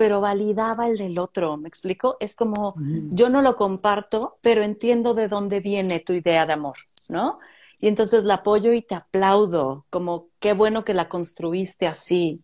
pero 0.02 0.20
validaba 0.20 0.88
el 0.88 0.96
del 0.96 1.16
otro, 1.16 1.56
¿me 1.56 1.68
explico? 1.68 2.16
Es 2.18 2.34
como, 2.34 2.74
yo 3.10 3.28
no 3.28 3.40
lo 3.40 3.54
comparto, 3.54 4.34
pero 4.42 4.60
entiendo 4.64 5.14
de 5.14 5.28
dónde 5.28 5.60
viene 5.60 6.00
tu 6.00 6.12
idea 6.12 6.44
de 6.44 6.54
amor, 6.54 6.76
¿no? 7.08 7.38
Y 7.80 7.86
entonces 7.86 8.24
la 8.24 8.34
apoyo 8.34 8.72
y 8.72 8.82
te 8.82 8.96
aplaudo, 8.96 9.86
como 9.90 10.26
qué 10.40 10.54
bueno 10.54 10.84
que 10.84 10.92
la 10.92 11.08
construiste 11.08 11.86
así, 11.86 12.40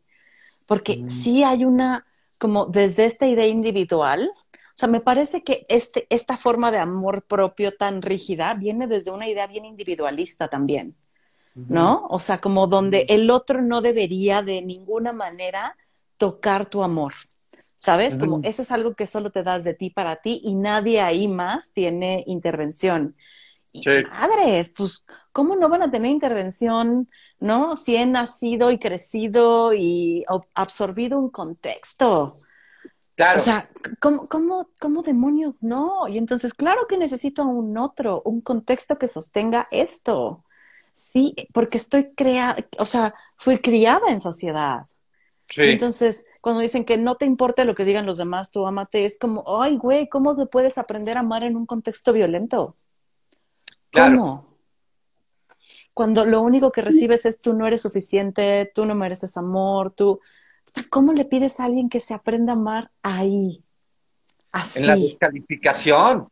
porque 0.66 1.02
sí 1.08 1.42
hay 1.42 1.64
una, 1.64 2.04
como 2.38 2.66
desde 2.66 3.06
esta 3.06 3.26
idea 3.26 3.48
individual, 3.48 4.30
o 4.32 4.76
sea, 4.76 4.88
me 4.88 5.00
parece 5.00 5.42
que 5.42 5.66
este, 5.68 6.06
esta 6.10 6.36
forma 6.36 6.70
de 6.70 6.78
amor 6.78 7.22
propio 7.22 7.72
tan 7.72 8.02
rígida 8.02 8.54
viene 8.54 8.86
desde 8.86 9.10
una 9.10 9.28
idea 9.28 9.48
bien 9.48 9.64
individualista 9.64 10.46
también, 10.46 10.94
¿no? 11.56 12.06
O 12.08 12.20
sea, 12.20 12.38
como 12.38 12.68
donde 12.68 13.06
el 13.08 13.28
otro 13.32 13.62
no 13.62 13.80
debería 13.80 14.42
de 14.42 14.62
ninguna 14.62 15.12
manera 15.12 15.76
tocar 16.18 16.66
tu 16.66 16.82
amor, 16.82 17.14
¿sabes? 17.78 18.18
Como 18.18 18.40
eso 18.42 18.62
es 18.62 18.70
algo 18.72 18.94
que 18.94 19.06
solo 19.06 19.30
te 19.30 19.42
das 19.42 19.64
de 19.64 19.72
ti 19.72 19.88
para 19.88 20.16
ti 20.16 20.40
y 20.44 20.54
nadie 20.54 21.00
ahí 21.00 21.28
más 21.28 21.70
tiene 21.72 22.24
intervención. 22.26 23.16
Y 23.72 23.82
madres, 24.10 24.72
pues, 24.76 25.04
¿cómo 25.32 25.54
no 25.54 25.68
van 25.68 25.82
a 25.82 25.90
tener 25.90 26.10
intervención, 26.10 27.08
no? 27.38 27.76
Si 27.76 27.96
he 27.96 28.04
nacido 28.04 28.70
y 28.72 28.78
crecido 28.78 29.72
y 29.74 30.24
absorbido 30.54 31.18
un 31.18 31.30
contexto. 31.30 32.34
Claro. 33.14 33.38
O 33.38 33.42
sea, 33.42 33.68
¿cómo, 34.00 34.22
cómo, 34.28 34.68
¿cómo 34.80 35.02
demonios 35.02 35.62
no? 35.62 36.08
Y 36.08 36.18
entonces, 36.18 36.54
claro 36.54 36.86
que 36.88 36.98
necesito 36.98 37.42
a 37.42 37.46
un 37.46 37.76
otro, 37.78 38.22
un 38.24 38.40
contexto 38.40 38.98
que 38.98 39.08
sostenga 39.08 39.68
esto. 39.70 40.44
Sí, 40.94 41.34
porque 41.52 41.78
estoy 41.78 42.10
creada, 42.10 42.56
o 42.78 42.86
sea, 42.86 43.14
fui 43.36 43.58
criada 43.58 44.10
en 44.10 44.20
sociedad. 44.20 44.86
Entonces, 45.56 46.26
cuando 46.42 46.60
dicen 46.60 46.84
que 46.84 46.98
no 46.98 47.16
te 47.16 47.24
importa 47.24 47.64
lo 47.64 47.74
que 47.74 47.84
digan 47.84 48.06
los 48.06 48.18
demás, 48.18 48.50
tú 48.50 48.66
amate, 48.66 49.06
es 49.06 49.18
como, 49.18 49.62
ay, 49.62 49.76
güey, 49.76 50.08
¿cómo 50.08 50.36
te 50.36 50.46
puedes 50.46 50.76
aprender 50.78 51.16
a 51.16 51.20
amar 51.20 51.44
en 51.44 51.56
un 51.56 51.66
contexto 51.66 52.12
violento? 52.12 52.74
¿Cómo? 53.92 54.44
Cuando 55.94 56.24
lo 56.24 56.42
único 56.42 56.70
que 56.70 56.82
recibes 56.82 57.24
es 57.24 57.38
tú 57.38 57.54
no 57.54 57.66
eres 57.66 57.82
suficiente, 57.82 58.70
tú 58.74 58.84
no 58.84 58.94
mereces 58.94 59.36
amor, 59.36 59.92
tú... 59.92 60.18
¿Cómo 60.90 61.12
le 61.12 61.24
pides 61.24 61.58
a 61.58 61.64
alguien 61.64 61.88
que 61.88 61.98
se 61.98 62.14
aprenda 62.14 62.52
a 62.52 62.56
amar 62.56 62.90
ahí? 63.02 63.60
Así. 64.52 64.78
En 64.78 64.86
la 64.86 64.96
descalificación, 64.96 66.28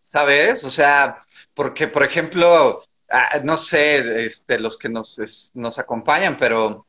¿sabes? 0.00 0.64
O 0.64 0.70
sea, 0.70 1.24
porque, 1.54 1.86
por 1.86 2.02
ejemplo, 2.02 2.82
ah, 3.08 3.40
no 3.44 3.56
sé, 3.56 4.24
este, 4.24 4.58
los 4.58 4.76
que 4.76 4.88
nos, 4.88 5.52
nos 5.54 5.78
acompañan, 5.78 6.36
pero 6.38 6.86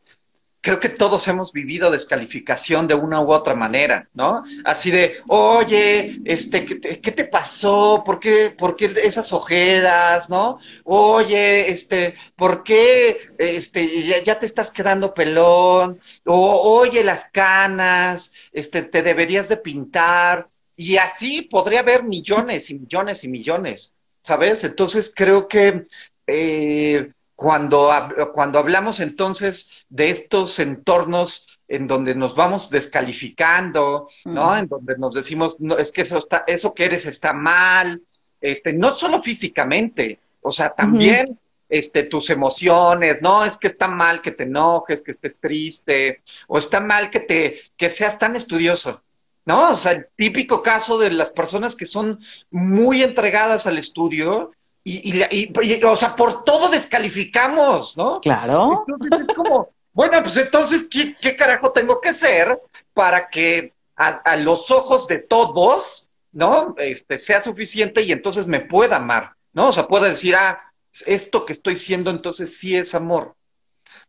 creo 0.62 0.80
que 0.80 0.90
todos 0.90 1.28
hemos 1.28 1.52
vivido 1.52 1.90
descalificación 1.90 2.88
de 2.88 2.94
una 2.94 3.20
u 3.20 3.32
otra 3.32 3.56
manera, 3.56 4.08
¿no? 4.14 4.44
Así 4.64 4.92
de, 4.92 5.18
oye, 5.28 6.22
este, 6.24 6.66
¿qué 6.66 7.12
te, 7.12 7.26
pasó? 7.26 8.04
¿Por 8.06 8.20
qué, 8.20 8.54
¿Por 8.56 8.76
qué 8.76 8.94
esas 9.04 9.34
ojeras, 9.34 10.30
no? 10.30 10.58
Oye, 10.84 11.72
este, 11.72 12.16
¿por 12.36 12.64
qué 12.64 13.30
este, 13.40 14.04
ya, 14.04 14.24
ya, 14.24 14.40
te 14.40 14.46
estás 14.46 14.70
quedando 14.70 15.12
pelón? 15.12 16.00
O, 16.26 16.80
oye, 16.80 17.04
las 17.04 17.26
canas, 17.32 18.32
este, 18.52 18.84
te 18.84 19.02
deberías 19.02 19.50
de 19.50 19.58
pintar. 19.58 20.46
Y 20.76 20.98
así 20.98 21.44
podría 21.44 21.80
haber 21.80 22.04
millones 22.04 22.70
y 22.70 22.76
millones 22.76 23.24
y 23.24 23.28
millones, 23.30 23.94
¿sabes? 24.24 24.64
Entonces 24.64 25.12
creo 25.16 25.48
que 25.48 25.88
eh, 26.28 27.12
cuando, 27.42 27.90
cuando 28.36 28.60
hablamos 28.60 29.00
entonces 29.00 29.72
de 29.90 30.12
estos 30.12 30.60
entornos 30.60 31.48
en 31.68 31.88
donde 31.88 32.14
nos 32.14 32.36
vamos 32.36 32.70
descalificando, 32.70 34.10
¿no? 34.26 34.56
En 34.56 34.68
donde 34.68 34.96
nos 35.00 35.16
decimos, 35.16 35.60
no, 35.60 35.76
es 35.80 35.92
que 35.92 36.02
eso 36.02 36.20
está, 36.20 36.44
eso 36.46 36.76
que 36.76 36.86
eres 36.86 37.08
está 37.08 37.34
mal, 37.34 38.00
este, 38.40 38.74
no 38.74 38.94
solo 38.94 39.24
físicamente, 39.24 40.20
o 40.40 40.52
sea, 40.52 40.70
también 40.70 41.40
este, 41.68 42.04
tus 42.04 42.30
emociones, 42.30 43.24
no, 43.24 43.44
es 43.44 43.58
que 43.58 43.70
está 43.70 43.88
mal 43.88 44.22
que 44.22 44.34
te 44.34 44.44
enojes, 44.44 45.02
que 45.02 45.10
estés 45.10 45.40
triste, 45.40 46.22
o 46.48 46.60
está 46.60 46.80
mal 46.80 47.10
que 47.10 47.22
te, 47.22 47.62
que 47.76 47.90
seas 47.90 48.20
tan 48.20 48.36
estudioso. 48.36 49.02
¿No? 49.44 49.72
O 49.72 49.76
sea, 49.78 49.94
el 49.94 50.06
típico 50.16 50.62
caso 50.62 51.00
de 51.00 51.10
las 51.10 51.32
personas 51.32 51.76
que 51.76 51.88
son 51.88 52.20
muy 52.52 53.02
entregadas 53.02 53.66
al 53.66 53.80
estudio 53.80 54.52
y, 54.84 55.24
y, 55.32 55.84
o 55.84 55.96
sea, 55.96 56.16
por 56.16 56.44
todo 56.44 56.70
descalificamos, 56.70 57.96
¿no? 57.96 58.20
Claro. 58.20 58.84
Entonces 58.88 59.28
es 59.30 59.36
como, 59.36 59.70
bueno, 59.94 60.24
pues 60.24 60.38
entonces, 60.38 60.88
¿qué, 60.90 61.16
qué 61.22 61.36
carajo 61.36 61.72
tengo 61.72 62.02
que 62.02 62.14
ser 62.14 62.60
para 62.94 63.30
que 63.30 63.74
a, 63.96 64.36
los 64.38 64.72
ojos 64.72 65.08
de 65.08 65.20
todos, 65.20 66.08
¿no? 66.32 66.74
Este, 66.78 67.20
sea 67.20 67.42
suficiente 67.42 68.02
y 68.02 68.12
entonces 68.12 68.48
me 68.48 68.62
pueda 68.62 68.96
amar, 68.96 69.34
¿no? 69.54 69.70
O 69.70 69.72
sea, 69.72 69.88
pueda 69.88 70.10
decir, 70.10 70.36
ah, 70.36 70.60
esto 71.06 71.46
que 71.46 71.54
estoy 71.54 71.78
siendo 71.78 72.10
entonces 72.10 72.58
sí 72.58 72.76
es 72.76 72.96
amor, 72.96 73.36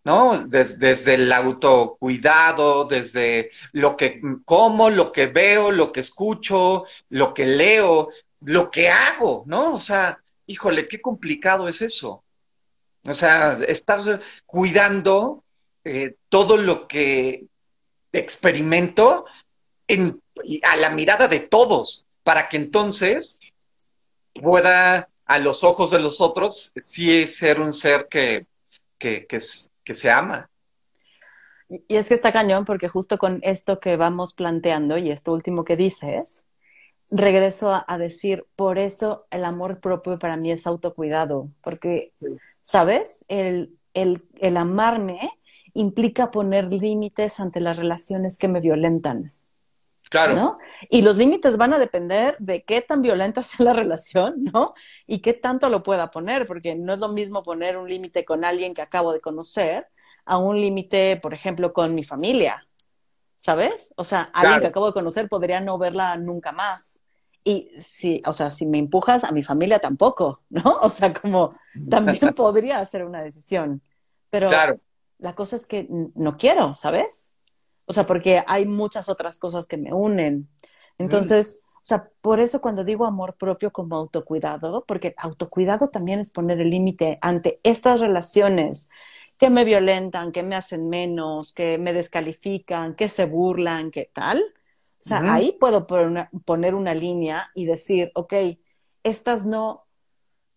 ¿no? 0.05 0.47
desde 0.47 1.15
el 1.15 1.33
autocuidado, 1.33 2.87
desde 2.87 3.51
lo 3.73 3.97
que 3.97 4.21
como, 4.45 4.89
lo 4.89 5.13
que 5.13 5.27
veo, 5.27 5.71
lo 5.71 5.93
que 5.93 6.01
escucho, 6.01 6.85
lo 7.11 7.35
que 7.35 7.47
leo, 7.47 8.09
lo 8.41 8.71
que 8.71 8.89
hago, 8.89 9.45
¿no? 9.47 9.75
O 9.75 9.81
sea, 9.81 10.19
híjole, 10.53 10.87
qué 10.87 11.01
complicado 11.01 11.69
es 11.69 11.83
eso. 11.83 12.23
O 13.05 13.15
sea, 13.15 13.59
estar 13.67 14.21
cuidando 14.47 15.43
eh, 15.85 16.15
todo 16.29 16.57
lo 16.57 16.87
que 16.87 17.47
experimento 18.13 19.25
en, 19.89 20.21
a 20.63 20.77
la 20.77 20.91
mirada 20.91 21.27
de 21.27 21.41
todos, 21.41 22.05
para 22.23 22.49
que 22.49 22.57
entonces 22.57 23.41
pueda 24.35 25.09
a 25.25 25.39
los 25.39 25.65
ojos 25.65 25.91
de 25.91 25.99
los 25.99 26.21
otros 26.21 26.73
sí 26.77 27.27
ser 27.27 27.61
un 27.61 27.73
ser 27.73 28.07
que, 28.09 28.47
que 28.99 29.95
se 29.95 30.11
ama. 30.11 30.49
Y 31.89 31.97
es 31.97 32.09
que 32.09 32.15
está 32.15 32.33
cañón 32.33 32.65
porque 32.65 32.89
justo 32.89 33.19
con 33.19 33.41
esto 33.43 33.81
que 33.81 33.97
vamos 33.97 34.35
planteando 34.35 34.99
y 34.99 35.11
esto 35.11 35.33
último 35.33 35.65
que 35.65 35.77
dices, 35.77 36.45
regreso 37.13 37.71
a, 37.87 37.99
decir, 37.99 38.47
por 38.57 38.79
eso 38.79 39.19
el 39.31 39.45
amor 39.45 39.81
propio 39.81 40.19
para 40.19 40.37
mí 40.37 40.51
es 40.51 40.67
autocuidado, 40.67 41.49
porque, 41.63 42.13
¿sabes? 42.63 43.25
El, 43.29 43.77
el, 43.95 44.25
el 44.39 44.57
amarme 44.57 45.21
implica 45.75 46.31
poner 46.31 46.73
límites 46.73 47.39
ante 47.39 47.61
las 47.61 47.77
relaciones 47.77 48.39
que 48.39 48.49
me 48.49 48.61
violentan. 48.61 49.33
Claro. 50.09 50.35
¿no? 50.35 50.59
Y 50.91 51.01
los 51.03 51.17
límites 51.17 51.57
van 51.57 51.73
a 51.73 51.79
depender 51.79 52.37
de 52.39 52.63
qué 52.63 52.83
tan 52.83 53.01
violenta 53.01 53.43
sea 53.43 53.65
la 53.65 53.73
relación, 53.73 54.45
¿no? 54.53 54.75
Y 55.07 55.21
qué 55.21 55.35
tanto 55.35 55.69
lo 55.69 55.83
pueda 55.83 56.11
poner, 56.11 56.47
porque 56.47 56.75
no 56.75 56.95
es 56.95 56.99
lo 56.99 57.09
mismo 57.09 57.43
poner 57.43 57.77
un 57.77 57.89
límite 57.89 58.25
con 58.25 58.45
alguien 58.45 58.75
que 58.75 58.83
acabo 58.83 59.13
de 59.13 59.21
conocer 59.21 59.87
a 60.25 60.39
un 60.39 60.61
límite, 60.61 61.17
por 61.17 61.35
ejemplo, 61.35 61.73
con 61.73 61.95
mi 61.95 62.05
familia, 62.05 62.67
¿sabes? 63.43 63.93
O 63.97 64.05
sea, 64.05 64.31
alguien 64.33 64.61
que 64.61 64.69
acabo 64.69 64.87
de 64.87 64.93
conocer 64.93 65.29
podría 65.29 65.61
no 65.61 65.77
verla 65.77 66.17
nunca 66.17 66.53
más. 66.53 67.03
Y 67.43 67.71
si, 67.81 68.23
o 68.25 68.33
sea, 68.33 68.53
si 68.53 68.67
me 68.67 68.79
empujas 68.79 69.25
a 69.25 69.33
mi 69.33 69.43
familia 69.43 69.81
tampoco, 69.81 70.43
¿no? 70.49 70.63
O 70.83 70.91
sea, 70.91 71.13
como 71.13 71.57
también 71.91 72.33
podría 72.37 72.85
ser 72.85 73.05
una 73.05 73.21
decisión. 73.21 73.83
Pero 74.31 74.49
la 75.19 75.35
cosa 75.35 75.57
es 75.57 75.67
que 75.67 75.89
no 75.91 76.37
quiero, 76.37 76.75
¿sabes? 76.75 77.33
O 77.87 77.93
sea, 77.93 78.07
porque 78.07 78.45
hay 78.47 78.65
muchas 78.65 79.09
otras 79.09 79.41
cosas 79.41 79.67
que 79.67 79.77
me 79.77 79.93
unen. 79.93 80.49
Entonces, 80.99 81.65
o 81.75 81.85
sea, 81.85 82.09
por 82.21 82.39
eso 82.39 82.61
cuando 82.61 82.85
digo 82.85 83.07
amor 83.07 83.35
propio 83.35 83.73
como 83.73 83.97
autocuidado, 83.97 84.85
porque 84.87 85.17
autocuidado 85.19 85.89
también 85.89 86.21
es 86.21 86.31
poner 86.31 86.61
el 86.61 86.71
límite 86.71 87.19
ante 87.21 87.59
estas 87.65 88.01
relaciones 88.01 88.89
que 89.43 89.51
me 89.51 89.65
violentan, 89.65 90.31
que 90.31 90.45
me 90.45 90.55
hacen 90.55 90.89
menos, 90.89 91.53
que 91.53 91.77
me 91.77 91.93
descalifican, 91.93 92.95
que 92.95 93.09
se 93.09 93.25
burlan, 93.25 93.91
que 93.91 94.09
tal. 94.13 94.39
O 94.39 94.45
sea, 95.01 95.21
ahí 95.35 95.57
puedo 95.59 95.85
poner 95.89 96.77
una, 96.77 96.95
línea 96.95 97.51
y 97.53 97.67
decir, 97.67 98.13
ok, 98.15 98.35
estas 99.03 99.45
no, 99.45 99.85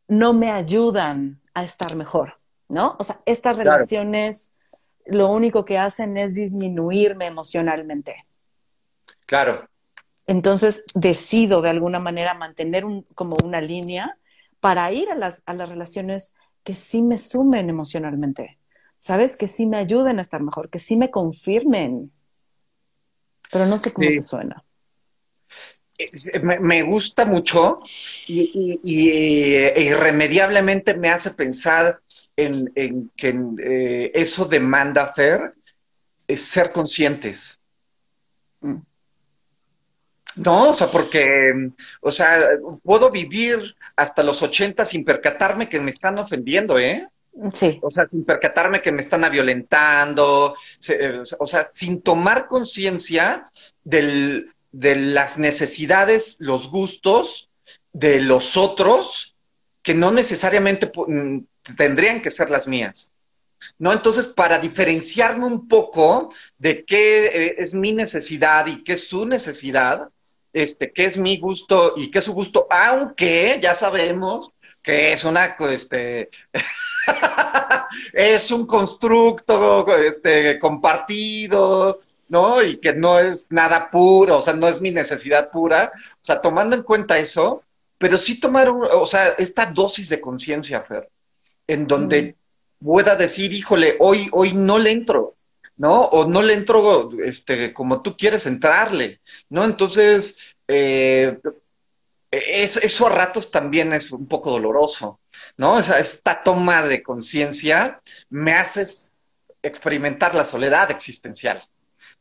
no 0.08 0.34
me 0.34 0.52
ayudan 0.52 1.42
a 1.56 1.64
estar 1.64 1.96
mejor, 1.96 2.38
¿no? 2.70 2.96
O 3.00 3.04
sea, 3.04 3.22
estas 3.26 3.58
relaciones 3.58 4.54
lo 5.08 5.32
único 5.32 5.66
que 5.66 5.80
hacen 5.80 6.16
es 6.18 6.36
disminuirme 6.36 7.26
emocionalmente. 7.26 8.28
Claro. 9.26 9.68
Entonces 10.28 10.84
decido 10.94 11.64
de 11.64 11.72
alguna 11.72 11.98
manera 11.98 12.36
mantener 12.36 12.86
un, 12.86 13.04
como 13.16 13.34
una 13.44 13.62
línea 13.62 14.16
para 14.60 14.92
ir 14.92 15.10
a 15.10 15.16
las, 15.16 15.42
a 15.48 15.56
las 15.56 15.70
relaciones 15.70 16.36
que 16.64 16.76
sí 16.76 17.02
me 17.02 17.18
sumen 17.18 17.68
emocionalmente, 17.72 18.60
¿sabes? 18.98 19.38
Que 19.38 19.48
sí 19.48 19.66
me 19.66 19.78
ayuden 19.78 20.20
a 20.20 20.22
estar 20.22 20.42
mejor, 20.42 20.70
que 20.70 20.80
sí 20.80 20.98
me 20.98 21.12
confirmen 21.12 22.12
pero 23.52 23.66
no 23.66 23.78
sé 23.78 23.94
cómo 23.94 24.08
te 24.10 24.22
suena. 24.22 24.64
Me, 26.60 26.82
gusta 26.82 27.24
mucho 27.24 27.80
y, 28.28 29.56
eh, 29.56 29.74
irremediablemente 29.78 30.94
me 30.94 31.10
hace 31.10 31.32
pensar 31.32 32.02
en, 32.36 33.10
que 33.16 33.30
eh, 33.64 34.12
eso 34.14 34.44
demanda, 34.44 35.14
Fer, 35.14 35.54
es 36.28 36.44
ser 36.44 36.74
conscientes. 36.74 37.62
Mm. 38.60 38.76
No, 40.36 40.72
o 40.72 40.74
sea, 40.74 40.88
porque, 40.88 41.72
o 42.02 42.12
sea, 42.12 42.40
puedo 42.84 43.10
vivir 43.10 43.74
hasta 43.96 44.22
los 44.22 44.42
80 44.42 44.84
sin 44.86 45.06
percatarme 45.06 45.70
que 45.70 45.80
me 45.80 45.92
están 45.92 46.20
ofendiendo, 46.20 46.78
¿eh? 46.78 47.08
Sí. 47.54 47.80
O 47.82 47.92
sea, 47.92 48.06
sin 48.06 48.26
percatarme 48.26 48.82
que 48.82 48.92
me 48.92 49.02
están 49.02 49.30
violentando, 49.30 50.56
eh, 50.88 51.24
o 51.38 51.48
sea, 51.48 51.64
sin 51.64 52.02
tomar 52.02 52.48
conciencia 52.48 53.52
de 53.84 54.52
las 54.72 55.38
necesidades, 55.38 56.38
los 56.40 56.70
gustos 56.70 57.50
de 57.92 58.22
los 58.22 58.56
otros, 58.56 59.36
que 59.82 59.94
no 59.94 60.12
necesariamente 60.12 60.92
mm, 60.96 61.40
tendrían 61.76 62.22
que 62.22 62.32
ser 62.32 62.50
las 62.50 62.68
mías. 62.68 63.14
¿No? 63.78 63.92
Entonces, 63.92 64.28
para 64.28 64.60
diferenciarme 64.60 65.46
un 65.46 65.68
poco 65.68 66.34
de 66.58 66.86
qué 66.86 67.26
eh, 67.26 67.56
es 67.58 67.74
mi 67.74 67.92
necesidad 67.92 68.68
y 68.68 68.84
qué 68.84 68.94
es 68.94 69.10
su 69.10 69.26
necesidad, 69.26 70.08
este, 70.54 70.92
qué 70.92 71.04
es 71.04 71.18
mi 71.18 71.38
gusto 71.38 71.94
y 71.98 72.10
qué 72.10 72.20
es 72.20 72.26
su 72.26 72.34
gusto, 72.34 72.68
aunque 72.70 73.60
ya 73.62 73.76
sabemos 73.76 74.52
que 74.86 75.14
es 75.14 75.24
una, 75.24 75.56
este, 75.72 76.30
es 78.14 78.52
un 78.52 78.68
constructo 78.68 79.96
este, 79.98 80.60
compartido, 80.60 82.02
¿no? 82.30 82.62
Y 82.62 82.78
que 82.78 82.94
no 82.94 83.20
es 83.20 83.48
nada 83.50 83.90
puro, 83.90 84.38
o 84.38 84.42
sea, 84.42 84.54
no 84.54 84.68
es 84.68 84.80
mi 84.80 84.92
necesidad 84.92 85.50
pura. 85.52 85.92
O 85.96 86.26
sea, 86.26 86.40
tomando 86.40 86.76
en 86.76 86.84
cuenta 86.84 87.18
eso, 87.18 87.64
pero 87.98 88.18
sí 88.18 88.40
tomar, 88.40 88.70
o 88.70 89.06
sea, 89.08 89.30
esta 89.38 89.66
dosis 89.66 90.10
de 90.10 90.22
conciencia, 90.22 90.82
Fer, 90.82 91.10
en 91.68 91.88
donde 91.88 92.36
pueda 92.80 93.16
decir, 93.16 93.54
híjole, 93.54 93.96
hoy, 94.00 94.30
hoy 94.32 94.54
no 94.54 94.78
le 94.78 94.92
entro, 94.92 95.34
¿no? 95.78 96.04
O 96.06 96.28
no 96.28 96.44
le 96.44 96.54
entro 96.54 97.10
este, 97.24 97.74
como 97.74 98.04
tú 98.04 98.16
quieres 98.16 98.46
entrarle, 98.46 99.22
¿no? 99.50 99.64
Entonces, 99.64 100.38
eh, 100.68 101.40
eso 102.38 103.08
a 103.08 103.10
ratos 103.10 103.52
también 103.52 103.94
es 103.94 104.12
un 104.12 104.28
poco 104.28 104.52
doloroso, 104.52 105.20
¿no? 105.58 105.74
O 105.74 105.82
sea, 105.82 106.00
esta 106.00 106.44
toma 106.44 106.84
de 106.84 107.04
conciencia 107.04 108.02
me 108.30 108.54
hace 108.54 108.84
experimentar 109.62 110.36
la 110.36 110.46
soledad 110.46 110.92
existencial, 110.92 111.64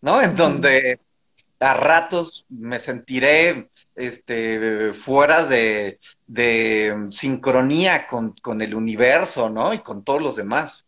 ¿no? 0.01 0.21
En 0.21 0.37
donde 0.37 1.01
a 1.61 1.75
ratos 1.75 2.45
me 2.49 2.79
sentiré 2.79 3.69
este, 3.95 4.93
fuera 4.93 5.45
de, 5.47 6.01
de 6.27 7.07
sincronía 7.11 8.07
con, 8.07 8.33
con, 8.43 8.61
el 8.61 8.75
universo, 8.75 9.49
¿no? 9.49 9.73
Y 9.73 9.81
con 9.81 10.05
todos 10.05 10.21
los 10.21 10.37
demás. 10.37 10.87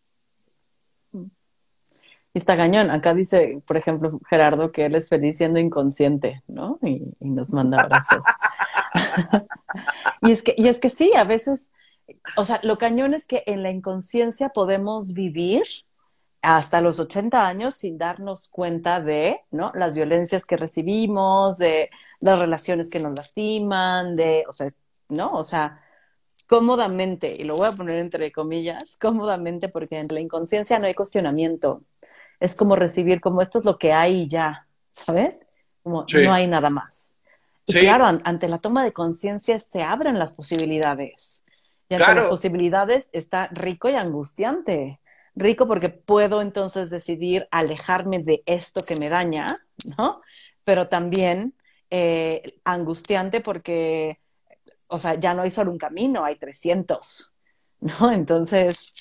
Y 1.13 2.39
está 2.39 2.57
cañón. 2.57 2.91
Acá 2.91 3.13
dice, 3.13 3.61
por 3.65 3.77
ejemplo, 3.77 4.19
Gerardo, 4.27 4.71
que 4.71 4.85
él 4.85 4.95
es 4.95 5.09
feliz 5.09 5.37
siendo 5.37 5.59
inconsciente, 5.59 6.43
¿no? 6.47 6.77
Y, 6.83 7.01
y 7.19 7.29
nos 7.29 7.53
manda 7.53 7.81
abrazos. 7.81 8.23
y, 10.21 10.31
es 10.31 10.43
que, 10.43 10.53
y 10.57 10.67
es 10.67 10.79
que 10.79 10.89
sí, 10.89 11.13
a 11.15 11.23
veces, 11.23 11.69
o 12.35 12.43
sea, 12.43 12.59
lo 12.63 12.77
cañón 12.77 13.13
es 13.13 13.27
que 13.27 13.43
en 13.45 13.63
la 13.63 13.71
inconsciencia 13.71 14.49
podemos 14.49 15.13
vivir 15.13 15.63
hasta 16.41 16.81
los 16.81 16.99
80 16.99 17.47
años 17.47 17.75
sin 17.75 17.97
darnos 17.97 18.47
cuenta 18.47 19.01
de 19.01 19.41
¿no? 19.51 19.71
las 19.75 19.95
violencias 19.95 20.45
que 20.45 20.57
recibimos, 20.57 21.57
de 21.57 21.89
las 22.19 22.39
relaciones 22.39 22.89
que 22.89 22.99
nos 22.99 23.17
lastiman, 23.17 24.15
de, 24.15 24.43
o 24.47 24.53
sea, 24.53 24.67
¿no? 25.09 25.33
O 25.33 25.43
sea, 25.43 25.81
cómodamente, 26.47 27.35
y 27.37 27.43
lo 27.43 27.57
voy 27.57 27.67
a 27.67 27.73
poner 27.73 27.97
entre 27.97 28.31
comillas, 28.31 28.97
cómodamente 28.99 29.69
porque 29.69 29.99
en 29.99 30.07
la 30.09 30.21
inconsciencia 30.21 30.79
no 30.79 30.87
hay 30.87 30.93
cuestionamiento. 30.93 31.83
Es 32.39 32.55
como 32.55 32.75
recibir, 32.75 33.19
como 33.19 33.41
esto 33.41 33.59
es 33.59 33.65
lo 33.65 33.77
que 33.77 33.93
hay 33.93 34.27
ya, 34.27 34.67
¿sabes? 34.89 35.35
Como 35.83 36.05
no 36.13 36.33
hay 36.33 36.47
nada 36.47 36.69
más. 36.69 37.16
Y 37.67 37.73
claro, 37.73 38.05
ante 38.23 38.47
la 38.47 38.57
toma 38.57 38.83
de 38.83 38.93
conciencia 38.93 39.59
se 39.59 39.83
abren 39.83 40.17
las 40.17 40.33
posibilidades. 40.33 41.43
Y 41.89 41.95
ante 41.95 42.15
las 42.15 42.25
posibilidades 42.25 43.09
está 43.13 43.47
rico 43.47 43.89
y 43.89 43.93
angustiante 43.93 44.99
rico 45.37 45.67
porque 45.67 45.89
puedo 45.89 46.41
entonces 46.41 46.89
decidir 46.89 47.47
alejarme 47.51 48.19
de 48.19 48.43
esto 48.45 48.81
que 48.85 48.95
me 48.95 49.09
daña, 49.09 49.47
¿no? 49.97 50.21
Pero 50.63 50.89
también 50.89 51.53
eh, 51.89 52.59
angustiante 52.65 53.39
porque, 53.41 54.19
o 54.89 54.97
sea, 54.97 55.15
ya 55.15 55.33
no 55.33 55.43
hay 55.43 55.51
solo 55.51 55.71
un 55.71 55.77
camino, 55.77 56.25
hay 56.25 56.35
300, 56.35 57.33
¿no? 57.81 58.11
Entonces... 58.11 58.96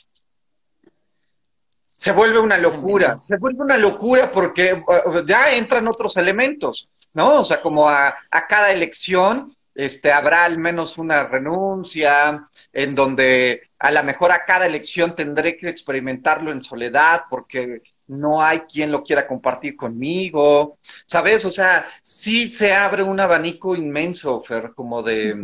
Se 2.07 2.13
vuelve 2.13 2.39
una 2.39 2.57
locura, 2.57 3.17
se 3.19 3.37
vuelve 3.37 3.65
una 3.65 3.77
locura 3.77 4.31
porque 4.31 4.75
uh, 4.75 5.25
ya 5.27 5.47
entran 5.47 5.89
otros 5.89 6.17
elementos, 6.17 6.87
¿no? 7.15 7.41
O 7.41 7.45
sea, 7.45 7.61
como 7.61 7.89
a, 7.89 8.15
a 8.31 8.47
cada 8.47 8.71
elección 8.71 9.57
este, 9.75 10.13
habrá 10.13 10.45
al 10.45 10.57
menos 10.61 10.99
una 10.99 11.25
renuncia, 11.25 12.49
en 12.73 12.93
donde 12.93 13.63
a 13.81 13.91
lo 13.91 14.05
mejor 14.05 14.31
a 14.31 14.45
cada 14.45 14.67
elección 14.67 15.17
tendré 15.17 15.57
que 15.57 15.69
experimentarlo 15.69 16.53
en 16.53 16.63
soledad 16.63 17.23
porque 17.29 17.83
no 18.07 18.41
hay 18.41 18.61
quien 18.61 18.93
lo 18.93 19.03
quiera 19.03 19.27
compartir 19.27 19.75
conmigo, 19.75 20.79
¿sabes? 21.07 21.45
O 21.45 21.51
sea, 21.51 21.89
sí 22.03 22.49
se 22.49 22.73
abre 22.73 23.03
un 23.03 23.19
abanico 23.19 23.75
inmenso, 23.75 24.45
Fer, 24.45 24.75
como 24.77 25.03
de, 25.03 25.35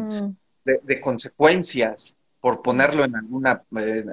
de, 0.64 1.00
consecuencias, 1.00 2.14
por 2.40 2.62
ponerlo 2.62 3.04
en 3.04 3.16
alguna, 3.16 3.64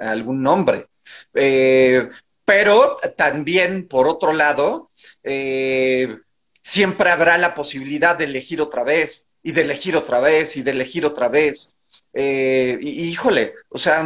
algún 0.02 0.42
nombre. 0.42 0.88
Eh, 1.32 2.10
pero 2.50 2.96
también, 3.16 3.86
por 3.86 4.08
otro 4.08 4.32
lado, 4.32 4.90
eh, 5.22 6.18
siempre 6.64 7.08
habrá 7.08 7.38
la 7.38 7.54
posibilidad 7.54 8.18
de 8.18 8.24
elegir 8.24 8.60
otra 8.60 8.82
vez 8.82 9.28
y 9.40 9.52
de 9.52 9.60
elegir 9.60 9.96
otra 9.96 10.18
vez 10.18 10.56
y 10.56 10.62
de 10.62 10.72
elegir 10.72 11.06
otra 11.06 11.28
vez. 11.28 11.76
Eh, 12.12 12.76
y, 12.80 13.04
híjole, 13.04 13.54
o 13.68 13.78
sea, 13.78 14.04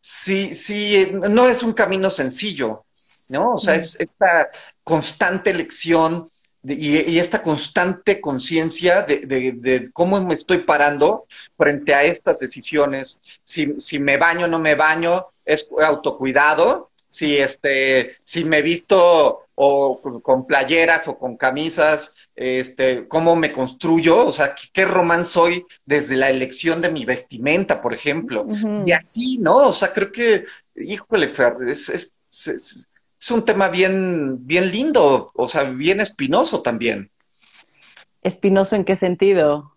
sí, 0.00 0.56
sí, 0.56 1.06
no 1.12 1.46
es 1.46 1.62
un 1.62 1.72
camino 1.72 2.10
sencillo, 2.10 2.84
¿no? 3.28 3.54
O 3.54 3.58
sea, 3.60 3.76
es 3.76 3.94
esta 4.00 4.50
constante 4.82 5.50
elección 5.50 6.32
y, 6.64 7.16
esta 7.16 7.44
constante 7.44 8.20
conciencia 8.20 9.02
de, 9.02 9.52
de, 9.54 9.92
cómo 9.92 10.20
me 10.20 10.34
estoy 10.34 10.64
parando 10.64 11.26
frente 11.56 11.94
a 11.94 12.02
estas 12.02 12.40
decisiones. 12.40 13.20
Si, 13.44 13.80
si 13.80 14.00
me 14.00 14.16
baño 14.16 14.46
o 14.46 14.48
no 14.48 14.58
me 14.58 14.74
baño, 14.74 15.28
es 15.44 15.68
autocuidado. 15.80 16.90
Si, 17.12 17.36
este, 17.36 18.16
si 18.24 18.46
me 18.46 18.62
visto 18.62 19.40
o 19.54 20.00
con 20.22 20.46
playeras 20.46 21.08
o 21.08 21.18
con 21.18 21.36
camisas, 21.36 22.14
este, 22.34 23.06
cómo 23.06 23.36
me 23.36 23.52
construyo, 23.52 24.26
o 24.26 24.32
sea, 24.32 24.54
qué, 24.72 24.86
román 24.86 25.26
soy 25.26 25.66
desde 25.84 26.16
la 26.16 26.30
elección 26.30 26.80
de 26.80 26.90
mi 26.90 27.04
vestimenta, 27.04 27.82
por 27.82 27.92
ejemplo. 27.92 28.46
Y 28.86 28.92
así, 28.92 29.36
¿no? 29.36 29.56
O 29.56 29.74
sea, 29.74 29.92
creo 29.92 30.10
que, 30.10 30.46
híjole, 30.74 31.34
es, 31.68 31.90
es, 31.90 32.88
un 33.30 33.44
tema 33.44 33.68
bien, 33.68 34.46
bien 34.46 34.70
lindo, 34.70 35.32
o 35.34 35.48
sea, 35.50 35.64
bien 35.64 36.00
espinoso 36.00 36.62
también. 36.62 37.10
¿Espinoso 38.22 38.74
en 38.74 38.86
qué 38.86 38.96
sentido? 38.96 39.76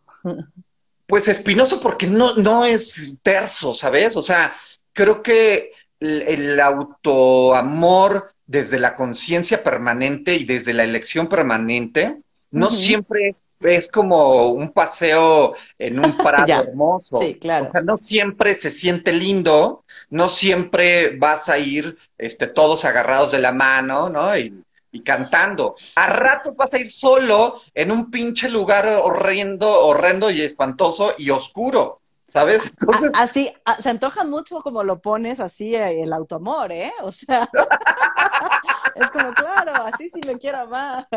Pues 1.06 1.28
espinoso 1.28 1.82
porque 1.82 2.08
no, 2.08 2.36
no 2.36 2.64
es 2.64 3.14
terso, 3.22 3.74
¿sabes? 3.74 4.16
O 4.16 4.22
sea, 4.22 4.56
creo 4.94 5.22
que 5.22 5.74
el, 6.00 6.22
el 6.24 6.60
autoamor 6.60 8.34
desde 8.46 8.80
la 8.80 8.96
conciencia 8.96 9.64
permanente 9.64 10.36
y 10.36 10.46
desde 10.46 10.74
la 10.74 10.84
elección 10.84 11.28
permanente 11.28 12.16
no 12.56 12.70
siempre 12.70 13.34
es, 13.62 13.88
como 13.90 14.50
un 14.50 14.72
paseo 14.72 15.56
en 15.78 16.00
un 16.00 16.16
parado 16.18 16.64
hermoso. 16.64 17.18
Sí, 17.18 17.36
claro. 17.36 17.68
O 17.68 17.72
sea, 17.72 17.82
no 17.82 17.98
siempre 17.98 18.56
se 18.56 18.72
siente 18.72 19.12
lindo, 19.12 19.84
no 20.10 20.30
siempre 20.30 21.18
vas 21.18 21.50
a 21.50 21.58
ir 21.58 21.98
este, 22.18 22.48
todos 22.48 22.86
agarrados 22.86 23.34
de 23.34 23.40
la 23.40 23.52
mano, 23.52 24.08
¿no? 24.10 24.38
Y, 24.38 24.64
y 24.92 25.02
cantando. 25.02 25.76
A 25.98 26.08
rato 26.08 26.54
vas 26.54 26.74
a 26.74 26.80
ir 26.80 26.90
solo 26.90 27.62
en 27.74 27.92
un 27.92 28.10
pinche 28.10 28.48
lugar 28.50 28.88
horrendo, 28.88 29.70
horrendo 29.70 30.32
y 30.32 30.42
espantoso 30.42 31.16
y 31.18 31.32
oscuro. 31.32 32.00
¿Sabes? 32.36 32.70
Así, 33.14 33.50
se 33.80 33.90
antoja 33.90 34.26
mucho 34.26 34.60
como 34.62 34.84
lo 34.84 35.00
pones 35.00 35.40
así 35.40 35.74
eh, 35.74 36.04
el 36.04 36.12
automor, 36.12 36.70
¿eh? 36.70 36.92
O 37.02 37.10
sea, 37.14 37.50
es 38.96 39.10
como, 39.12 39.34
claro, 39.34 39.72
así 39.86 40.10
sí 40.10 40.20
me 40.28 40.38
quiero 40.38 40.58
amar. 40.58 41.08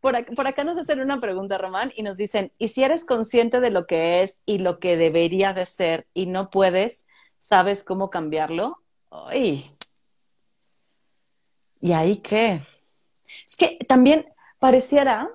Por, 0.00 0.46
acá, 0.46 0.62
nos 0.62 0.78
hacen 0.78 1.00
una 1.00 1.20
pregunta, 1.20 1.58
Román, 1.58 1.90
y 1.96 2.04
nos 2.04 2.16
dicen, 2.16 2.52
¿y 2.56 2.68
si 2.68 2.84
eres 2.84 3.04
consciente 3.04 3.58
de 3.58 3.72
lo 3.72 3.88
que 3.88 4.22
es 4.22 4.40
y 4.46 4.58
lo 4.58 4.78
que 4.78 4.96
debería 4.96 5.54
de 5.54 5.66
ser 5.66 6.06
y 6.14 6.26
no 6.26 6.50
puedes, 6.50 7.04
sabes 7.40 7.82
cómo 7.82 8.08
cambiarlo? 8.08 8.78
Ay. 9.10 9.62
¿Y 11.80 11.92
ahí 11.94 12.18
qué? 12.18 12.62
Es 13.48 13.56
que 13.56 13.76
también 13.88 14.24
pareciera 14.60 15.28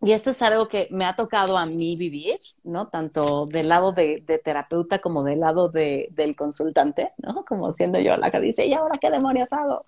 y 0.00 0.12
esto 0.12 0.30
es 0.30 0.42
algo 0.42 0.68
que 0.68 0.88
me 0.92 1.04
ha 1.04 1.16
tocado 1.16 1.58
a 1.58 1.66
mí 1.66 1.96
vivir, 1.96 2.38
¿no? 2.62 2.88
Tanto 2.88 3.46
del 3.46 3.68
lado 3.68 3.90
de, 3.90 4.22
terapeuta 4.44 5.00
como 5.00 5.24
del 5.24 5.40
lado 5.40 5.68
de, 5.68 6.08
del 6.12 6.36
consultante, 6.36 7.12
¿no? 7.16 7.44
Como 7.44 7.72
siendo 7.74 7.98
yo 7.98 8.16
la 8.16 8.30
que 8.30 8.40
dice, 8.40 8.64
¿y 8.66 8.74
ahora 8.74 8.98
qué 8.98 9.10
demonios 9.10 9.52
hago? 9.52 9.84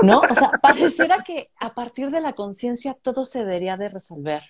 ¿No? 0.00 0.20
O 0.20 0.34
sea, 0.34 0.52
pareciera 0.62 1.18
que 1.18 1.50
a 1.58 1.74
partir 1.74 2.10
de 2.10 2.20
la 2.20 2.34
conciencia 2.34 2.94
todo 2.94 3.24
se 3.24 3.40
debería 3.40 3.76
de 3.76 3.88
resolver, 3.88 4.42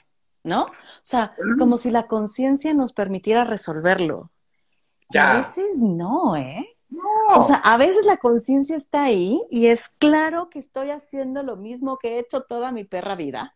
¿no? 0.45 0.65
O 0.65 0.71
sea, 1.01 1.31
como 1.59 1.79
si 1.79 1.91
la 1.91 2.07
conciencia 2.07 2.75
nos 2.75 2.93
permitiera 2.93 3.45
resolverlo. 3.45 4.25
Ya. 5.11 5.33
a 5.33 5.39
veces 5.39 5.79
no, 5.79 6.37
¿eh? 6.37 6.77
No. 6.91 7.39
O 7.39 7.41
sea, 7.41 7.57
a 7.65 7.79
veces 7.79 8.05
la 8.05 8.19
conciencia 8.19 8.77
está 8.77 9.05
ahí 9.05 9.41
y 9.51 9.69
es 9.69 9.89
claro 9.89 10.51
que 10.51 10.59
estoy 10.59 10.91
haciendo 10.91 11.43
lo 11.43 11.57
mismo 11.57 11.97
que 11.97 12.17
he 12.17 12.19
hecho 12.19 12.43
toda 12.43 12.73
mi 12.73 12.85
perra 12.85 13.17
vida 13.17 13.55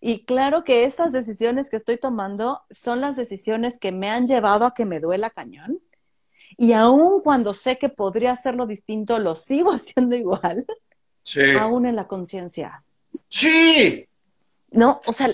y 0.00 0.24
claro 0.24 0.64
que 0.64 0.84
esas 0.84 1.12
decisiones 1.12 1.70
que 1.70 1.76
estoy 1.76 1.98
tomando 1.98 2.62
son 2.70 3.00
las 3.00 3.16
decisiones 3.16 3.78
que 3.78 3.92
me 3.92 4.10
han 4.10 4.26
llevado 4.26 4.66
a 4.66 4.74
que 4.74 4.84
me 4.84 5.00
duela 5.00 5.30
cañón. 5.30 5.80
Y 6.56 6.72
aún 6.72 7.20
cuando 7.22 7.54
sé 7.54 7.78
que 7.78 7.88
podría 7.88 8.32
hacerlo 8.32 8.66
distinto, 8.66 9.18
lo 9.18 9.34
sigo 9.34 9.70
haciendo 9.72 10.16
igual. 10.16 10.66
Sí. 11.22 11.40
Aún 11.58 11.86
en 11.86 11.96
la 11.96 12.06
conciencia. 12.06 12.84
Sí. 13.28 14.04
No, 14.70 15.00
o 15.06 15.12
sea, 15.12 15.28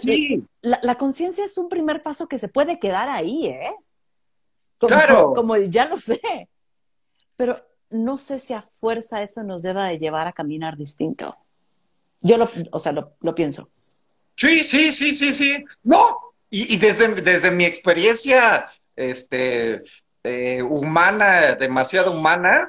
la, 0.61 0.79
la 0.83 0.94
conciencia 0.96 1.44
es 1.44 1.59
un 1.59 1.68
primer 1.68 2.03
paso 2.03 2.29
que 2.29 2.38
se 2.38 2.48
puede 2.48 2.79
quedar 2.79 3.09
ahí, 3.09 3.46
¿eh? 3.46 3.75
claro. 4.79 5.33
Como 5.35 5.57
ya 5.57 5.87
lo 5.87 5.98
sé. 5.98 6.48
Pero 7.37 7.61
no 7.90 8.16
sé 8.16 8.38
si 8.38 8.53
a 8.53 8.68
fuerza 8.81 9.23
eso 9.23 9.42
nos 9.42 9.63
deba 9.63 9.88
de 9.88 9.98
llevar 9.98 10.27
a 10.27 10.33
caminar 10.33 10.77
distinto. 10.77 11.35
Yo 12.21 12.37
lo, 12.37 12.48
o 12.71 12.79
sea, 12.79 12.92
lo, 12.92 13.15
lo 13.21 13.35
pienso. 13.35 13.69
Sí, 14.37 14.64
sí, 14.64 14.92
sí, 14.92 15.14
sí, 15.14 15.35
sí. 15.35 15.64
No, 15.83 16.18
y, 16.50 16.76
desde, 16.76 17.08
desde 17.22 17.50
mi 17.50 17.64
experiencia 17.64 18.70
este, 18.96 19.85
eh, 20.22 20.62
humana, 20.62 21.54
demasiado 21.54 22.12
humana, 22.12 22.68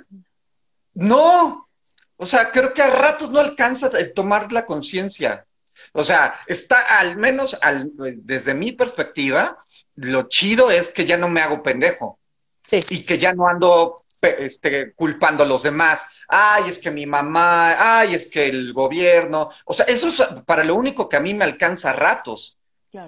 no. 0.94 1.68
O 2.16 2.26
sea, 2.26 2.52
creo 2.52 2.74
que 2.74 2.82
a 2.82 2.90
ratos 2.90 3.30
no 3.32 3.40
alcanza 3.40 3.88
a 3.88 4.14
tomar 4.14 4.52
la 4.54 4.66
conciencia. 4.66 5.46
O 5.92 6.04
sea, 6.04 6.40
está 6.48 7.00
al 7.00 7.18
menos 7.18 7.58
al, 7.62 7.92
desde 8.18 8.54
mi 8.54 8.72
perspectiva, 8.72 9.64
lo 9.96 10.30
chido 10.30 10.72
es 10.72 10.90
que 10.90 11.06
ya 11.06 11.18
no 11.18 11.28
me 11.28 11.42
hago 11.42 11.62
pendejo. 11.62 12.20
Sí. 12.66 12.80
Y 12.90 13.06
que 13.06 13.18
ya 13.18 13.34
no 13.34 13.48
ando 13.48 13.98
este, 14.24 14.94
culpando 14.94 15.44
a 15.44 15.48
los 15.48 15.64
demás. 15.64 16.06
Ay, 16.28 16.70
es 16.70 16.80
que 16.80 16.92
mi 16.92 17.06
mamá, 17.06 18.00
ay, 18.00 18.16
es 18.16 18.28
que 18.28 18.48
el 18.48 18.74
gobierno. 18.74 19.50
O 19.66 19.74
sea, 19.74 19.86
eso 19.86 20.08
es 20.08 20.22
para 20.46 20.64
lo 20.64 20.76
único 20.76 21.08
que 21.10 21.18
a 21.18 21.22
mí 21.22 21.34
me 21.34 21.46
alcanza 21.46 21.92
a 21.92 21.94
ratos. 21.94 22.58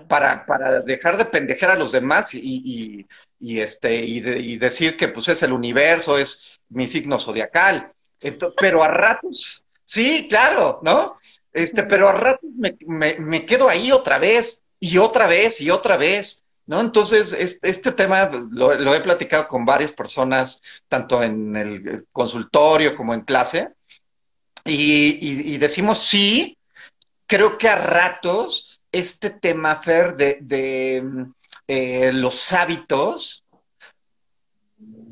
Para, 0.08 0.48
para 0.48 0.82
dejar 0.82 1.16
de 1.16 1.26
pendejar 1.26 1.70
a 1.70 1.76
los 1.76 1.92
demás 1.92 2.34
y, 2.34 3.06
y, 3.40 3.60
este, 3.60 3.94
y, 3.94 4.58
decir 4.58 4.98
que 4.98 5.10
pues 5.10 5.28
es 5.28 5.44
el 5.44 5.54
universo, 5.54 6.18
es 6.18 6.42
mi 6.70 6.88
signo 6.88 7.20
zodiacal. 7.20 7.92
pero 8.60 8.84
a 8.84 8.88
ratos, 8.88 9.64
sí, 9.84 10.26
claro, 10.28 10.80
¿no? 10.82 11.20
Este, 11.54 11.84
pero 11.84 12.10
a 12.10 12.14
ratos 12.14 12.50
me, 12.58 12.76
me 13.20 13.46
quedo 13.46 13.70
ahí 13.70 13.92
otra 13.92 14.18
vez, 14.18 14.64
y 14.80 14.98
otra 14.98 15.28
vez, 15.28 15.62
y 15.62 15.70
otra 15.70 15.98
vez. 15.98 16.44
¿No? 16.68 16.82
Entonces, 16.82 17.32
este, 17.62 17.92
tema 17.92 18.30
pues, 18.30 18.46
lo, 18.52 18.94
he 18.94 19.02
platicado 19.02 19.48
con 19.48 19.66
varias 19.66 19.92
personas, 19.92 20.62
tanto 20.88 21.22
en 21.22 21.56
el 21.56 22.06
consultorio 22.12 22.96
como 22.96 23.14
en 23.14 23.22
clase, 23.22 23.70
y, 24.64 25.58
decimos 25.58 26.00
sí, 26.00 26.58
creo 27.28 27.58
que 27.58 27.70
a 27.70 27.76
ratos 27.76 28.80
este 28.92 29.30
tema, 29.30 29.82
Fer, 29.84 30.16
de, 30.16 31.04
eh, 31.68 32.12
los 32.14 32.54
hábitos, 32.54 33.44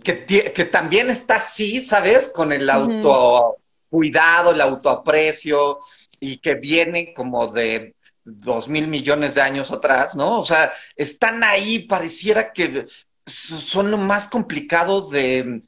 que, 0.04 0.26
que, 0.26 0.66
también 0.66 1.10
está 1.10 1.36
así, 1.36 1.82
¿sabes? 1.82 2.30
Con 2.30 2.52
el 2.52 2.70
autocuidado, 2.70 4.52
el 4.52 4.62
autoaprecio, 4.62 5.78
y 6.20 6.38
que 6.38 6.56
viene 6.56 7.14
como 7.14 7.48
de 7.48 7.96
dos 8.24 8.68
mil 8.68 8.88
millones 8.88 9.36
de 9.36 9.42
años 9.42 9.72
atrás, 9.72 10.16
¿no? 10.16 10.40
O 10.40 10.46
sea, 10.46 10.72
están 10.96 11.44
ahí, 11.44 11.80
pareciera 11.80 12.54
que 12.54 12.88
son 13.26 13.90
lo 13.90 13.98
más 13.98 14.28
complicado 14.28 15.10
de, 15.10 15.64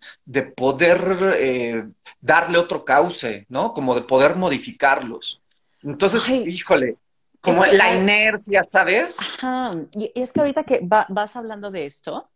poder 0.55 1.35
eh, 1.37 1.85
darle 2.19 2.57
otro 2.57 2.83
cauce, 2.83 3.45
¿no? 3.49 3.73
Como 3.73 3.95
de 3.95 4.01
poder 4.01 4.35
modificarlos. 4.35 5.41
Entonces, 5.81 6.27
híjole, 6.29 6.97
como 7.41 7.65
la 7.65 7.93
inercia, 7.93 8.63
¿sabes? 8.63 9.19
Ajá. 9.21 9.71
Y 9.93 10.11
es 10.15 10.33
que 10.33 10.39
ahorita 10.39 10.63
que 10.63 10.81
vas 10.81 11.35
hablando 11.35 11.71
de 11.71 11.85
esto, 11.85 12.29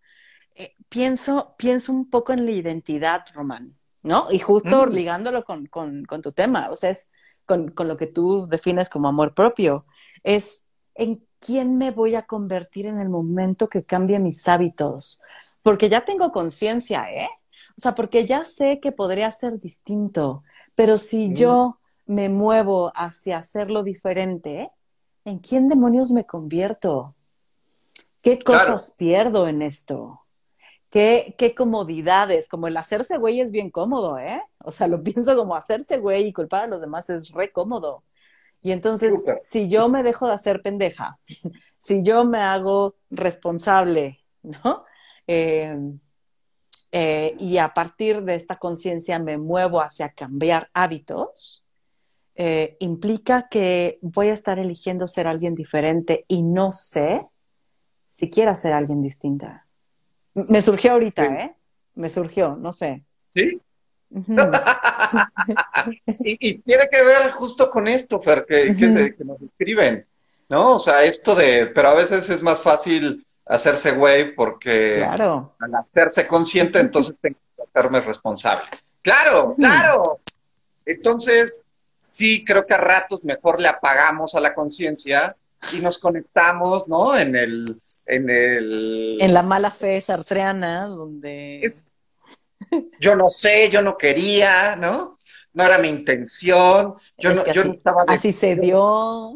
eh, 0.55 0.75
pienso, 0.87 1.55
pienso 1.57 1.91
un 1.91 2.09
poco 2.09 2.31
en 2.33 2.45
la 2.45 2.51
identidad, 2.51 3.25
Román, 3.33 3.75
¿no? 4.03 4.31
Y 4.31 4.39
justo 4.39 4.85
mm. 4.85 4.89
ligándolo 4.91 5.43
con, 5.43 5.65
con, 5.65 6.05
con, 6.05 6.21
tu 6.21 6.31
tema, 6.31 6.69
o 6.69 6.75
sea, 6.75 6.91
es 6.91 7.09
con, 7.45 7.71
con, 7.71 7.87
lo 7.87 7.97
que 7.97 8.07
tú 8.07 8.45
defines 8.47 8.89
como 8.89 9.07
amor 9.07 9.33
propio 9.33 9.85
es 10.23 10.65
en 10.95 11.25
quién 11.39 11.77
me 11.77 11.91
voy 11.91 12.15
a 12.15 12.25
convertir 12.25 12.85
en 12.85 12.99
el 12.99 13.09
momento 13.09 13.69
que 13.69 13.83
cambie 13.83 14.19
mis 14.19 14.47
hábitos, 14.47 15.21
porque 15.61 15.89
ya 15.89 16.05
tengo 16.05 16.31
conciencia, 16.31 17.11
¿eh? 17.11 17.29
O 17.77 17.81
sea, 17.81 17.95
porque 17.95 18.25
ya 18.25 18.43
sé 18.43 18.79
que 18.81 18.91
podría 18.91 19.31
ser 19.31 19.59
distinto, 19.59 20.43
pero 20.75 20.97
si 20.97 21.33
yo 21.33 21.79
me 22.05 22.27
muevo 22.27 22.91
hacia 22.95 23.37
hacerlo 23.37 23.83
diferente, 23.83 24.71
¿en 25.23 25.39
quién 25.39 25.69
demonios 25.69 26.11
me 26.11 26.25
convierto? 26.25 27.15
¿Qué 28.21 28.39
cosas 28.39 28.93
pierdo 28.97 29.47
en 29.47 29.61
esto? 29.61 30.21
¿Qué, 30.89 31.35
¿Qué 31.37 31.55
comodidades? 31.55 32.49
Como 32.49 32.67
el 32.67 32.75
hacerse 32.75 33.17
güey 33.17 33.39
es 33.39 33.51
bien 33.51 33.69
cómodo, 33.69 34.17
¿eh? 34.17 34.41
O 34.63 34.71
sea, 34.71 34.87
lo 34.87 35.01
pienso 35.03 35.37
como 35.37 35.55
hacerse 35.55 35.99
güey 35.99 36.27
y 36.27 36.33
culpar 36.33 36.63
a 36.63 36.67
los 36.67 36.81
demás 36.81 37.09
es 37.09 37.31
re 37.31 37.51
cómodo. 37.51 38.03
Y 38.61 38.71
entonces, 38.71 39.23
si 39.43 39.69
yo 39.69 39.87
me 39.89 40.03
dejo 40.03 40.27
de 40.27 40.33
hacer 40.33 40.61
pendeja, 40.61 41.17
si 41.77 42.03
yo 42.03 42.25
me 42.25 42.39
hago 42.39 42.95
responsable, 43.09 44.19
¿no? 44.43 44.85
Eh, 45.27 45.77
eh, 46.91 47.35
y 47.39 47.57
a 47.57 47.73
partir 47.73 48.23
de 48.23 48.35
esta 48.35 48.57
conciencia 48.57 49.19
me 49.19 49.37
muevo 49.37 49.79
hacia 49.79 50.09
cambiar 50.09 50.69
hábitos, 50.73 51.63
eh, 52.35 52.77
implica 52.79 53.47
que 53.49 53.99
voy 54.01 54.29
a 54.29 54.33
estar 54.33 54.59
eligiendo 54.59 55.07
ser 55.07 55.27
alguien 55.27 55.55
diferente 55.55 56.25
y 56.27 56.41
no 56.41 56.71
sé 56.71 57.27
si 58.11 58.29
quiero 58.29 58.55
ser 58.55 58.73
alguien 58.73 59.01
distinta. 59.01 59.67
Me 60.33 60.61
surgió 60.61 60.93
ahorita, 60.93 61.25
¿eh? 61.25 61.55
Me 61.95 62.09
surgió, 62.09 62.55
no 62.55 62.73
sé. 62.73 63.03
Sí, 63.33 63.61
y, 66.19 66.59
tiene 66.59 66.89
que 66.89 67.03
ver 67.03 67.31
justo 67.33 67.69
con 67.69 67.87
esto, 67.87 68.21
Fer, 68.21 68.45
que, 68.47 69.15
nos 69.23 69.41
escriben, 69.41 70.05
¿no? 70.49 70.75
O 70.75 70.79
sea, 70.79 71.03
esto 71.03 71.35
de, 71.35 71.67
pero 71.67 71.89
a 71.89 71.93
veces 71.93 72.29
es 72.29 72.41
más 72.41 72.61
fácil 72.61 73.25
hacerse 73.45 73.91
güey 73.91 74.33
porque 74.35 75.03
al 75.03 75.43
hacerse 75.75 76.27
consciente, 76.27 76.79
entonces 76.79 77.15
tengo 77.21 77.37
que 77.55 77.63
hacerme 77.63 78.01
responsable. 78.01 78.65
Claro, 79.01 79.55
claro. 79.55 80.01
Entonces, 80.85 81.61
sí, 81.97 82.43
creo 82.43 82.65
que 82.65 82.73
a 82.73 82.77
ratos 82.77 83.23
mejor 83.23 83.61
le 83.61 83.67
apagamos 83.67 84.33
a 84.35 84.39
la 84.39 84.55
conciencia 84.55 85.35
y 85.73 85.81
nos 85.81 85.99
conectamos, 85.99 86.87
¿no? 86.87 87.17
En 87.17 87.35
el, 87.35 87.65
en 88.07 88.29
el... 88.29 89.17
En 89.19 89.33
la 89.33 89.43
mala 89.43 89.71
fe 89.71 89.99
sartreana, 90.01 90.85
donde 90.85 91.61
yo 92.99 93.15
no 93.15 93.29
sé, 93.29 93.69
yo 93.69 93.81
no 93.81 93.97
quería, 93.97 94.75
¿no? 94.75 95.17
No 95.53 95.63
era 95.63 95.77
mi 95.77 95.89
intención, 95.89 96.93
yo, 97.17 97.33
no, 97.33 97.45
yo 97.45 97.61
así, 97.61 97.67
no 97.69 97.73
estaba... 97.73 98.03
así 98.07 98.33
se 98.33 98.55
dio. 98.55 99.33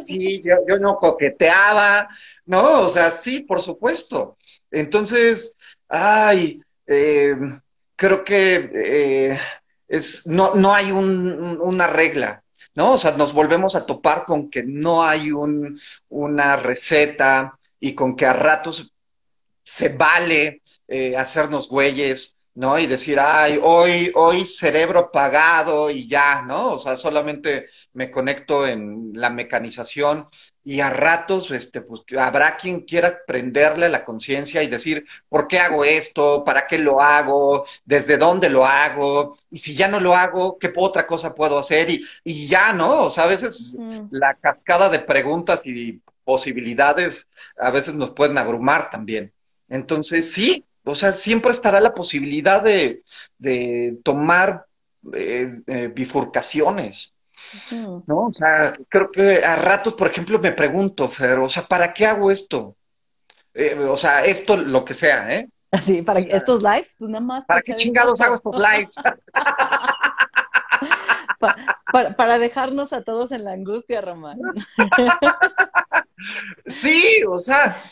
Sí, 0.00 0.40
yo, 0.42 0.56
yo 0.68 0.78
no 0.78 0.96
coqueteaba, 0.96 2.08
¿no? 2.46 2.80
O 2.80 2.88
sea, 2.88 3.10
sí, 3.10 3.40
por 3.40 3.62
supuesto. 3.62 4.36
Entonces, 4.70 5.56
ay, 5.88 6.60
eh, 6.86 7.36
creo 7.96 8.24
que 8.24 8.70
eh, 8.74 9.40
es, 9.86 10.26
no, 10.26 10.54
no 10.54 10.74
hay 10.74 10.90
un, 10.90 11.60
una 11.60 11.86
regla, 11.86 12.42
¿no? 12.74 12.94
O 12.94 12.98
sea, 12.98 13.12
nos 13.12 13.32
volvemos 13.32 13.74
a 13.74 13.86
topar 13.86 14.24
con 14.24 14.50
que 14.50 14.62
no 14.62 15.04
hay 15.04 15.30
un, 15.30 15.80
una 16.08 16.56
receta 16.56 17.58
y 17.78 17.94
con 17.94 18.16
que 18.16 18.26
a 18.26 18.32
ratos 18.32 18.92
se 19.62 19.90
vale 19.90 20.62
eh, 20.88 21.16
hacernos 21.16 21.68
güeyes, 21.68 22.36
¿no? 22.54 22.78
Y 22.78 22.86
decir, 22.86 23.18
ay, 23.20 23.58
hoy, 23.62 24.12
hoy 24.14 24.44
cerebro 24.44 25.00
apagado 25.00 25.90
y 25.90 26.08
ya, 26.08 26.42
¿no? 26.42 26.74
O 26.74 26.78
sea, 26.78 26.96
solamente 26.96 27.68
me 27.94 28.10
conecto 28.10 28.66
en 28.66 29.12
la 29.14 29.30
mecanización 29.30 30.28
y 30.64 30.80
a 30.80 30.90
ratos, 30.90 31.50
este, 31.50 31.80
pues 31.80 32.02
habrá 32.18 32.56
quien 32.56 32.82
quiera 32.82 33.18
prenderle 33.26 33.88
la 33.88 34.04
conciencia 34.04 34.62
y 34.62 34.68
decir, 34.68 35.04
¿por 35.28 35.48
qué 35.48 35.58
hago 35.58 35.84
esto? 35.84 36.42
¿Para 36.44 36.66
qué 36.68 36.78
lo 36.78 37.00
hago? 37.00 37.66
¿Desde 37.84 38.16
dónde 38.16 38.48
lo 38.48 38.64
hago? 38.64 39.38
Y 39.50 39.58
si 39.58 39.74
ya 39.74 39.88
no 39.88 39.98
lo 39.98 40.14
hago, 40.14 40.58
¿qué 40.58 40.72
otra 40.76 41.06
cosa 41.06 41.34
puedo 41.34 41.58
hacer? 41.58 41.90
Y, 41.90 42.04
y 42.22 42.46
ya, 42.46 42.72
¿no? 42.72 43.06
O 43.06 43.10
sea, 43.10 43.24
a 43.24 43.26
veces 43.26 43.76
la 44.10 44.34
cascada 44.34 44.88
de 44.88 45.00
preguntas 45.00 45.66
y 45.66 46.00
posibilidades 46.24 47.26
a 47.58 47.70
veces 47.70 47.94
nos 47.94 48.10
pueden 48.10 48.38
abrumar 48.38 48.90
también. 48.90 49.32
Entonces, 49.68 50.32
sí, 50.32 50.64
o 50.84 50.94
sea, 50.94 51.12
siempre 51.12 51.50
estará 51.50 51.80
la 51.80 51.94
posibilidad 51.94 52.62
de, 52.62 53.02
tomar 54.02 54.66
eh, 55.12 55.60
eh, 55.66 55.90
bifurcaciones. 55.94 57.12
¿No? 58.06 58.26
O 58.28 58.32
sea, 58.32 58.72
creo 58.88 59.10
que 59.10 59.44
a 59.44 59.56
ratos, 59.56 59.94
por 59.94 60.08
ejemplo, 60.08 60.38
me 60.38 60.52
pregunto, 60.52 61.08
Fer, 61.08 61.38
o 61.40 61.48
sea, 61.48 61.66
¿para 61.66 61.92
qué 61.92 62.06
hago 62.06 62.30
esto? 62.30 62.76
Eh, 63.54 63.74
o 63.78 63.96
sea, 63.96 64.24
esto, 64.24 64.56
lo 64.56 64.84
que 64.84 64.94
sea, 64.94 65.34
¿eh? 65.34 65.48
Así, 65.70 66.02
para 66.02 66.20
estos 66.20 66.62
lives, 66.62 66.94
pues 66.98 67.10
nada 67.10 67.24
más. 67.24 67.44
¿Para 67.46 67.62
qué 67.62 67.74
chingados 67.74 68.20
hago 68.20 68.34
estos 68.34 68.54
lives? 68.56 68.94
para, 72.16 72.38
dejarnos 72.38 72.92
a 72.92 73.02
todos 73.02 73.32
en 73.32 73.44
la 73.44 73.52
angustia, 73.52 74.00
Román. 74.00 74.38
sí, 76.66 77.22
o 77.28 77.38
sea, 77.38 77.82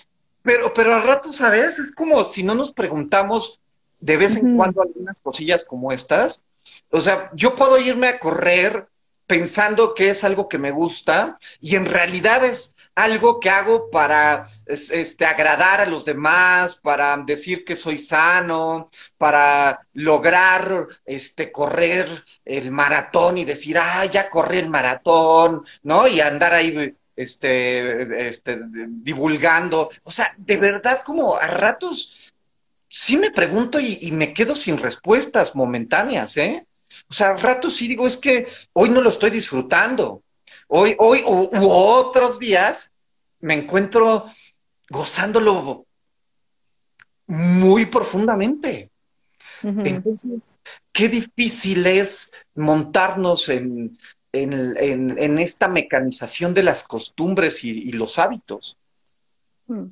pero, 0.43 0.73
pero 0.75 0.95
a 0.95 1.01
ratos, 1.01 1.37
¿sabes? 1.37 1.79
Es 1.79 1.93
como 1.93 2.25
si 2.25 2.43
no 2.43 2.55
nos 2.55 2.73
preguntamos 2.73 3.61
de 4.01 4.17
vez 4.17 4.37
en 4.37 4.57
cuando 4.57 4.83
algunas 4.83 5.21
cosillas 5.21 5.65
como 5.65 5.93
estas. 5.93 6.43
O 6.91 7.01
sea, 7.01 7.31
yo 7.35 7.55
puedo 7.55 7.79
irme 7.79 8.09
a 8.09 8.19
correr 8.19 8.87
pensando 9.27 9.95
que 9.95 10.11
es 10.11 10.25
algo 10.25 10.49
que 10.49 10.59
me 10.59 10.71
gusta 10.71 11.39
y 11.61 11.77
en 11.77 11.87
realidad 11.87 12.45
es 12.45 12.75
algo 12.95 13.41
que 13.41 13.49
hago 13.49 13.91
para 13.91 14.49
este, 14.67 15.25
agradar 15.25 15.81
a 15.81 15.87
los 15.87 16.05
demás, 16.05 16.75
para 16.75 17.17
decir 17.19 17.65
que 17.65 17.77
soy 17.77 17.99
sano, 17.99 18.91
para 19.17 19.87
lograr 19.93 20.89
este, 21.05 21.53
correr 21.53 22.25
el 22.45 22.71
maratón 22.71 23.39
y 23.39 23.45
decir, 23.45 23.79
ah, 23.79 24.05
ya 24.07 24.29
corrí 24.29 24.59
el 24.59 24.69
maratón, 24.69 25.65
¿no? 25.83 26.09
Y 26.09 26.21
andar 26.21 26.53
ahí 26.53 26.97
este, 27.23 28.29
este, 28.29 28.59
divulgando. 28.89 29.89
O 30.05 30.11
sea, 30.11 30.35
de 30.37 30.57
verdad, 30.57 31.03
como 31.05 31.37
a 31.37 31.47
ratos 31.47 32.17
sí 32.89 33.17
me 33.17 33.31
pregunto 33.31 33.79
y, 33.79 34.11
me 34.13 34.33
quedo 34.33 34.57
sin 34.57 34.79
respuestas 34.79 35.55
momentáneas, 35.55 36.37
¿eh? 36.37 36.67
O 37.09 37.13
sea, 37.13 37.29
a 37.29 37.37
ratos 37.37 37.77
sí 37.77 37.87
digo, 37.89 38.07
es 38.07 38.17
que 38.17 38.49
hoy 38.73 38.89
no 38.89 39.01
lo 39.01 39.11
estoy 39.11 39.31
disfrutando. 39.31 40.23
Hoy, 40.69 40.97
hoy, 40.99 41.23
u, 41.27 41.49
otros 41.53 42.39
días 42.39 42.91
me 43.41 43.55
encuentro 43.55 44.27
gozándolo 44.89 45.87
muy 47.27 47.87
profundamente. 47.87 48.91
Entonces, 49.63 50.59
qué 50.93 51.09
difícil 51.09 51.87
es 51.87 52.33
montarnos 52.55 53.49
en, 53.51 53.99
esta 54.33 55.69
mecanización 55.69 56.55
de 56.55 56.63
las 56.63 56.85
costumbres 56.85 57.65
y, 57.65 57.93
los 57.93 58.19
hábitos. 58.19 58.77
Hmm. 59.67 59.89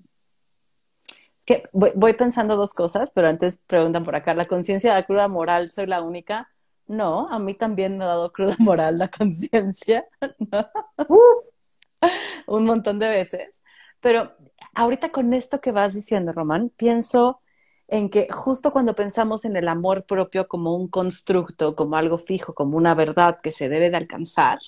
Que 1.45 1.63
voy, 1.73 2.13
pensando 2.13 2.57
dos 2.57 2.75
cosas, 2.75 3.11
pero 3.15 3.29
antes 3.29 3.61
preguntan 3.67 4.05
por 4.05 4.15
acá, 4.15 4.35
¿la 4.35 4.47
conciencia 4.47 4.91
de 4.91 5.01
la 5.01 5.07
cruda 5.07 5.29
moral 5.29 5.71
soy 5.71 5.87
la 5.87 6.03
única? 6.03 6.47
No, 6.87 7.27
a 7.29 7.39
mí 7.39 7.55
también 7.55 7.97
me 7.97 8.05
ha 8.05 8.09
dado 8.09 8.33
cruda 8.33 8.55
moral 8.59 8.99
la 8.99 9.09
conciencia, 9.09 10.07
un 12.47 12.65
montón 12.65 12.99
de 12.99 13.09
veces. 13.09 13.63
Pero 14.01 14.33
ahorita 14.75 15.11
con 15.11 15.35
esto 15.35 15.61
que 15.61 15.73
vas 15.73 15.95
diciendo, 15.95 16.33
Román, 16.33 16.71
pienso 16.77 17.41
en 17.89 18.11
que 18.11 18.29
justo 18.31 18.73
cuando 18.73 18.95
pensamos 18.95 19.45
en 19.45 19.57
el 19.57 19.67
amor 19.69 20.05
propio 20.07 20.47
como 20.47 20.77
un 20.77 20.89
constructo, 20.89 21.75
como 21.75 21.97
algo 21.97 22.19
fijo, 22.19 22.55
como 22.55 22.77
una 22.77 22.95
verdad 22.95 23.41
que 23.43 23.53
se 23.53 23.69
debe 23.69 23.91
de 23.91 23.97
alcanzar, 23.97 24.59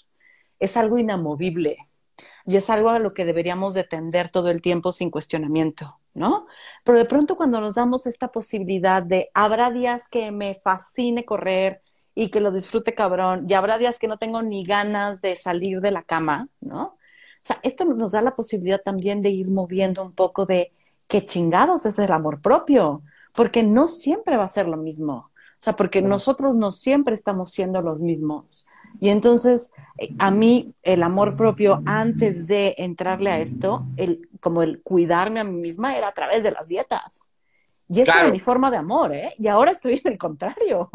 es 0.59 0.77
algo 0.77 0.99
inamovible 0.99 1.79
y 2.47 2.57
es 2.57 2.71
algo 2.71 2.91
a 2.91 2.99
lo 2.99 3.15
que 3.15 3.25
deberíamos 3.25 3.75
de 3.75 3.85
tender 3.85 4.31
todo 4.31 4.51
el 4.51 4.63
tiempo 4.63 4.93
sin 4.93 5.11
cuestionamiento, 5.11 6.01
¿no? 6.15 6.47
Pero 6.85 6.99
de 6.99 7.05
pronto 7.05 7.37
cuando 7.37 7.61
nos 7.61 7.77
damos 7.77 8.07
esta 8.07 8.29
posibilidad 8.29 9.03
de 9.03 9.31
habrá 9.35 9.71
días 9.71 10.09
que 10.09 10.31
me 10.31 10.61
fascine 10.63 11.25
correr 11.25 11.83
y 12.15 12.31
que 12.31 12.41
lo 12.41 12.51
disfrute 12.53 12.95
cabrón 12.95 13.47
y 13.49 13.55
habrá 13.55 13.79
días 13.79 13.99
que 13.99 14.09
no 14.09 14.19
tengo 14.19 14.43
ni 14.43 14.65
ganas 14.65 15.21
de 15.21 15.37
salir 15.37 15.81
de 15.81 15.91
la 15.91 16.03
cama, 16.03 16.49
¿no? 16.61 16.83
O 16.85 17.43
sea, 17.43 17.61
esto 17.63 17.85
nos 17.85 18.13
da 18.13 18.23
la 18.23 18.35
posibilidad 18.37 18.83
también 18.83 19.23
de 19.23 19.31
ir 19.31 19.49
moviendo 19.49 20.03
un 20.03 20.13
poco 20.15 20.45
de 20.47 20.73
qué 21.11 21.21
chingados 21.21 21.85
es 21.85 21.99
el 21.99 22.13
amor 22.13 22.41
propio, 22.41 22.97
porque 23.37 23.63
no 23.63 23.89
siempre 23.89 24.39
va 24.39 24.45
a 24.45 24.49
ser 24.49 24.67
lo 24.67 24.79
mismo. 24.79 25.31
O 25.35 25.63
sea, 25.63 25.75
porque 25.75 26.01
nosotros 26.01 26.57
no 26.57 26.73
siempre 26.73 27.15
estamos 27.15 27.51
siendo 27.51 27.83
los 27.83 28.01
mismos. 28.01 28.67
Y 28.99 29.11
entonces, 29.11 29.73
eh, 29.99 30.15
a 30.19 30.31
mí, 30.31 30.75
el 30.83 31.03
amor 31.03 31.37
propio, 31.37 31.83
antes 31.85 32.47
de 32.47 32.75
entrarle 32.79 33.31
a 33.31 33.41
esto, 33.41 33.85
el, 33.97 34.29
como 34.41 34.63
el 34.63 34.83
cuidarme 34.83 35.41
a 35.41 35.45
mí 35.45 35.61
misma, 35.61 35.97
era 35.97 36.09
a 36.09 36.15
través 36.15 36.43
de 36.43 36.53
las 36.53 36.69
dietas. 36.69 37.31
Y 37.89 38.01
esa 38.01 38.21
era 38.21 38.31
mi 38.31 38.41
forma 38.41 38.71
de 38.71 38.77
amor, 38.79 39.15
¿eh? 39.15 39.33
Y 39.37 39.49
ahora 39.49 39.73
estoy 39.73 40.01
en 40.03 40.13
el 40.13 40.19
contrario. 40.19 40.91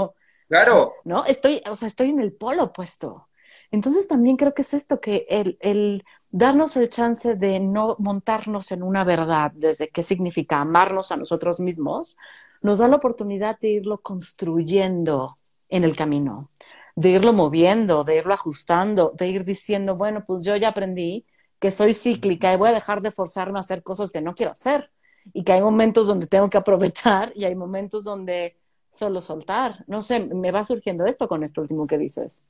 Claro. 0.48 0.94
¿No? 1.04 1.26
Estoy, 1.26 1.62
o 1.70 1.76
sea, 1.76 1.88
estoy 1.88 2.10
en 2.10 2.22
el 2.22 2.34
polo 2.34 2.64
opuesto. 2.64 3.28
Entonces 3.70 4.08
también 4.08 4.38
creo 4.38 4.54
que 4.54 4.62
es 4.62 4.74
esto, 4.74 5.02
que 5.02 5.26
el, 5.30 5.58
el 5.60 6.06
darnos 6.36 6.76
el 6.76 6.90
chance 6.90 7.36
de 7.36 7.62
no 7.62 7.96
montarnos 7.98 8.74
en 8.74 8.84
una 8.84 9.06
verdad 9.06 9.54
desde 9.56 9.88
qué 9.88 10.04
significa 10.04 10.60
amarnos 10.60 11.14
a 11.14 11.16
nosotros 11.16 11.62
mismos, 11.62 12.18
nos 12.62 12.80
da 12.80 12.90
la 12.90 12.98
oportunidad 12.98 13.58
de 13.58 13.70
irlo 13.70 14.02
construyendo 14.02 15.30
en 15.70 15.86
el 15.86 15.96
camino, 15.96 16.50
de 16.98 17.12
irlo 17.12 17.32
moviendo, 17.32 18.04
de 18.04 18.18
irlo 18.18 18.34
ajustando, 18.34 19.14
de 19.18 19.30
ir 19.30 19.46
diciendo, 19.46 19.96
bueno, 19.96 20.26
pues 20.28 20.44
yo 20.44 20.58
ya 20.58 20.70
aprendí 20.70 21.26
que 21.58 21.72
soy 21.72 21.94
cíclica 21.94 22.52
y 22.52 22.58
voy 22.58 22.68
a 22.68 22.74
dejar 22.74 23.02
de 23.02 23.12
forzarme 23.12 23.60
a 23.60 23.62
hacer 23.62 23.82
cosas 23.82 24.12
que 24.12 24.20
no 24.20 24.36
quiero 24.36 24.52
hacer 24.52 24.92
y 25.32 25.46
que 25.46 25.54
hay 25.54 25.62
momentos 25.62 26.06
donde 26.06 26.28
tengo 26.28 26.50
que 26.50 26.58
aprovechar 26.58 27.32
y 27.34 27.46
hay 27.46 27.56
momentos 27.56 28.04
donde 28.04 28.58
solo 28.92 29.22
soltar. 29.22 29.86
No 29.88 30.04
sé, 30.04 30.20
me 30.20 30.52
va 30.52 30.66
surgiendo 30.66 31.06
esto 31.06 31.30
con 31.30 31.46
esto 31.46 31.62
último 31.62 31.88
que 31.88 31.98
dices. 31.98 32.44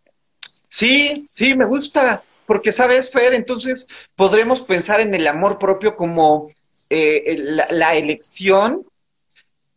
Sí, 0.70 1.24
sí, 1.28 1.54
me 1.54 1.66
gusta. 1.66 2.24
Porque, 2.46 2.72
¿sabes, 2.72 3.12
Fer? 3.12 3.34
Entonces 3.34 3.88
podremos 4.16 4.62
pensar 4.64 5.00
en 5.00 5.14
el 5.14 5.28
amor 5.28 5.58
propio 5.58 5.96
como 5.96 6.50
eh, 6.90 7.38
la, 7.70 7.96
elección 7.96 8.86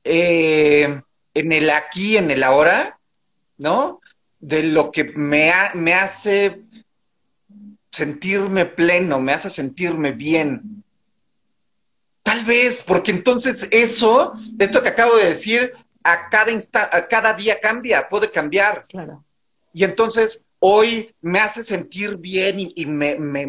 eh, 0.05 1.01
en 1.35 1.53
el 1.53 1.71
aquí, 1.71 2.17
en 2.17 2.31
el 2.31 2.43
ahora, 2.43 2.99
¿no? 3.57 4.01
De 4.41 4.63
lo 4.63 4.91
que 4.93 5.05
me, 5.05 5.53
me 5.75 5.95
hace 5.95 6.63
sentirme 7.91 8.67
pleno, 8.67 9.21
me 9.21 9.33
hace 9.33 9.51
sentirme 9.51 10.13
bien. 10.13 10.85
Tal 12.23 12.45
vez, 12.45 12.85
porque 12.87 13.11
entonces 13.11 13.67
eso, 13.71 14.35
esto 14.59 14.83
que 14.83 14.91
acabo 14.91 15.17
de 15.17 15.31
decir, 15.31 15.73
a 16.03 16.29
cada, 16.29 16.53
a 16.93 17.07
cada 17.07 17.33
día 17.35 17.59
cambia, 17.61 18.09
puede 18.09 18.29
cambiar. 18.29 18.83
Claro. 18.89 19.25
Y 19.73 19.85
entonces 19.85 20.47
hoy 20.61 21.15
me 21.21 21.41
hace 21.41 21.63
sentir 21.63 22.17
bien 22.17 22.57
y, 22.59 22.87
me, 22.87 23.17
me, 23.19 23.47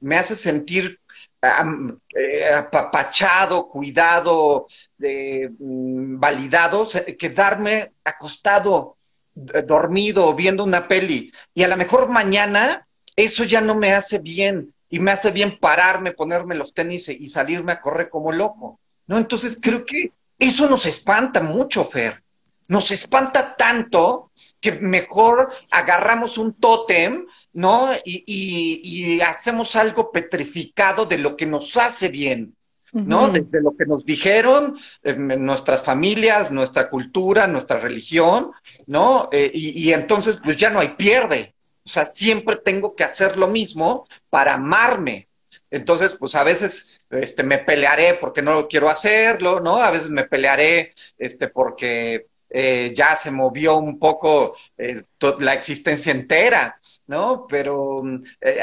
me, 0.00 0.16
hace 0.16 0.36
sentir 0.36 0.98
eh, 1.42 2.50
apapachado, 2.52 3.68
cuidado, 3.68 4.66
mm, 4.98 6.18
validado, 6.18 6.84
quedarme 7.18 7.92
acostado, 8.04 8.96
dormido, 9.34 10.34
viendo 10.34 10.64
una 10.64 10.88
peli. 10.88 11.32
Y 11.54 11.62
a 11.62 11.68
lo 11.68 11.76
mejor 11.76 12.08
mañana 12.08 12.86
eso 13.14 13.44
ya 13.44 13.60
no 13.60 13.76
me 13.76 13.92
hace 13.92 14.18
bien 14.18 14.72
y 14.90 14.98
me 15.00 15.10
hace 15.10 15.30
bien 15.30 15.58
pararme, 15.58 16.12
ponerme 16.12 16.54
los 16.54 16.72
tenis 16.72 17.08
y 17.08 17.28
salirme 17.28 17.72
a 17.72 17.80
correr 17.80 18.08
como 18.08 18.32
loco. 18.32 18.80
¿No? 19.06 19.16
Entonces 19.18 19.58
creo 19.60 19.84
que 19.84 20.12
eso 20.38 20.68
nos 20.68 20.86
espanta 20.86 21.40
mucho, 21.40 21.84
Fer. 21.84 22.22
Nos 22.68 22.90
espanta 22.90 23.56
tanto 23.56 24.27
que 24.60 24.72
mejor 24.72 25.52
agarramos 25.70 26.38
un 26.38 26.54
tótem, 26.54 27.26
¿no? 27.54 27.90
Y, 28.04 29.20
hacemos 29.20 29.76
algo 29.76 30.10
petrificado 30.10 31.06
de 31.06 31.18
lo 31.18 31.36
que 31.36 31.46
nos 31.46 31.76
hace 31.76 32.08
bien, 32.08 32.54
¿no? 32.92 33.28
Desde 33.28 33.60
lo 33.60 33.76
que 33.76 33.86
nos 33.86 34.04
dijeron 34.04 34.78
nuestras 35.04 35.82
familias, 35.82 36.50
nuestra 36.50 36.88
cultura, 36.88 37.46
nuestra 37.46 37.78
religión, 37.78 38.52
¿no? 38.86 39.28
Eh, 39.32 39.50
y, 39.54 39.92
entonces, 39.92 40.38
pues 40.42 40.56
ya 40.56 40.70
no 40.70 40.80
hay 40.80 40.90
pierde. 40.90 41.54
O 41.84 41.90
sea, 41.90 42.04
siempre 42.04 42.56
tengo 42.56 42.94
que 42.94 43.04
hacer 43.04 43.38
lo 43.38 43.48
mismo 43.48 44.04
para 44.30 44.54
amarme. 44.54 45.28
Entonces, 45.70 46.14
pues 46.14 46.34
a 46.34 46.44
veces 46.44 46.90
este, 47.10 47.42
me 47.42 47.58
pelearé 47.58 48.14
porque 48.14 48.42
no 48.42 48.66
quiero 48.68 48.88
hacerlo, 48.88 49.60
¿no? 49.60 49.76
A 49.76 49.90
veces 49.90 50.10
me 50.10 50.24
pelearé 50.24 50.94
este, 51.18 51.48
porque 51.48 52.26
eh, 52.50 52.92
ya 52.94 53.14
se 53.16 53.30
movió 53.30 53.76
un 53.76 53.98
poco 53.98 54.56
eh, 54.76 55.04
la 55.40 55.54
existencia 55.54 56.12
entera, 56.12 56.80
¿no? 57.06 57.46
Pero 57.48 58.02
eh, 58.40 58.60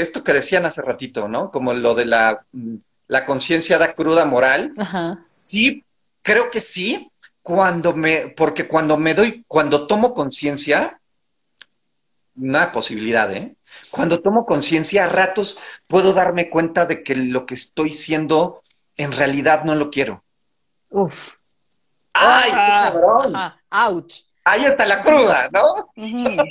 esto 0.00 0.22
que 0.22 0.32
decían 0.32 0.66
hace 0.66 0.82
ratito, 0.82 1.28
¿no? 1.28 1.50
Como 1.50 1.72
lo 1.72 1.94
de 1.94 2.04
la, 2.04 2.40
mm, 2.52 2.76
la 3.08 3.26
conciencia 3.26 3.78
da 3.78 3.94
cruda 3.94 4.24
moral, 4.24 4.72
sí, 5.22 5.84
creo 6.22 6.50
que 6.50 6.60
sí, 6.60 7.10
cuando 7.42 7.92
me, 7.92 8.28
porque 8.28 8.68
cuando 8.68 8.96
me 8.96 9.14
doy, 9.14 9.44
cuando 9.48 9.86
tomo 9.86 10.14
conciencia, 10.14 10.98
una 12.36 12.72
posibilidad, 12.72 13.34
¿eh? 13.34 13.54
Cuando 13.90 14.20
tomo 14.20 14.46
conciencia, 14.46 15.04
a 15.04 15.08
ratos 15.08 15.58
puedo 15.88 16.12
darme 16.12 16.50
cuenta 16.50 16.86
de 16.86 17.02
que 17.02 17.14
lo 17.14 17.46
que 17.46 17.54
estoy 17.54 17.92
siendo 17.92 18.62
en 18.96 19.12
realidad 19.12 19.64
no 19.64 19.74
lo 19.74 19.90
quiero. 19.90 20.22
Uf, 20.90 21.34
¡Ay, 22.12 22.50
qué 22.50 22.56
ah, 22.56 22.92
cabrón! 22.92 23.52
¡Ouch! 23.70 24.22
Ahí 24.44 24.64
está 24.64 24.84
la 24.86 25.02
cruda, 25.02 25.48
¿no? 25.52 25.92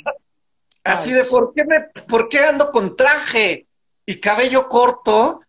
Así 0.84 1.12
de, 1.12 1.24
¿por 1.24 1.52
qué, 1.54 1.64
me, 1.64 1.80
¿por 2.08 2.28
qué 2.28 2.40
ando 2.40 2.72
con 2.72 2.96
traje 2.96 3.66
y 4.04 4.18
cabello 4.18 4.68
corto 4.68 5.40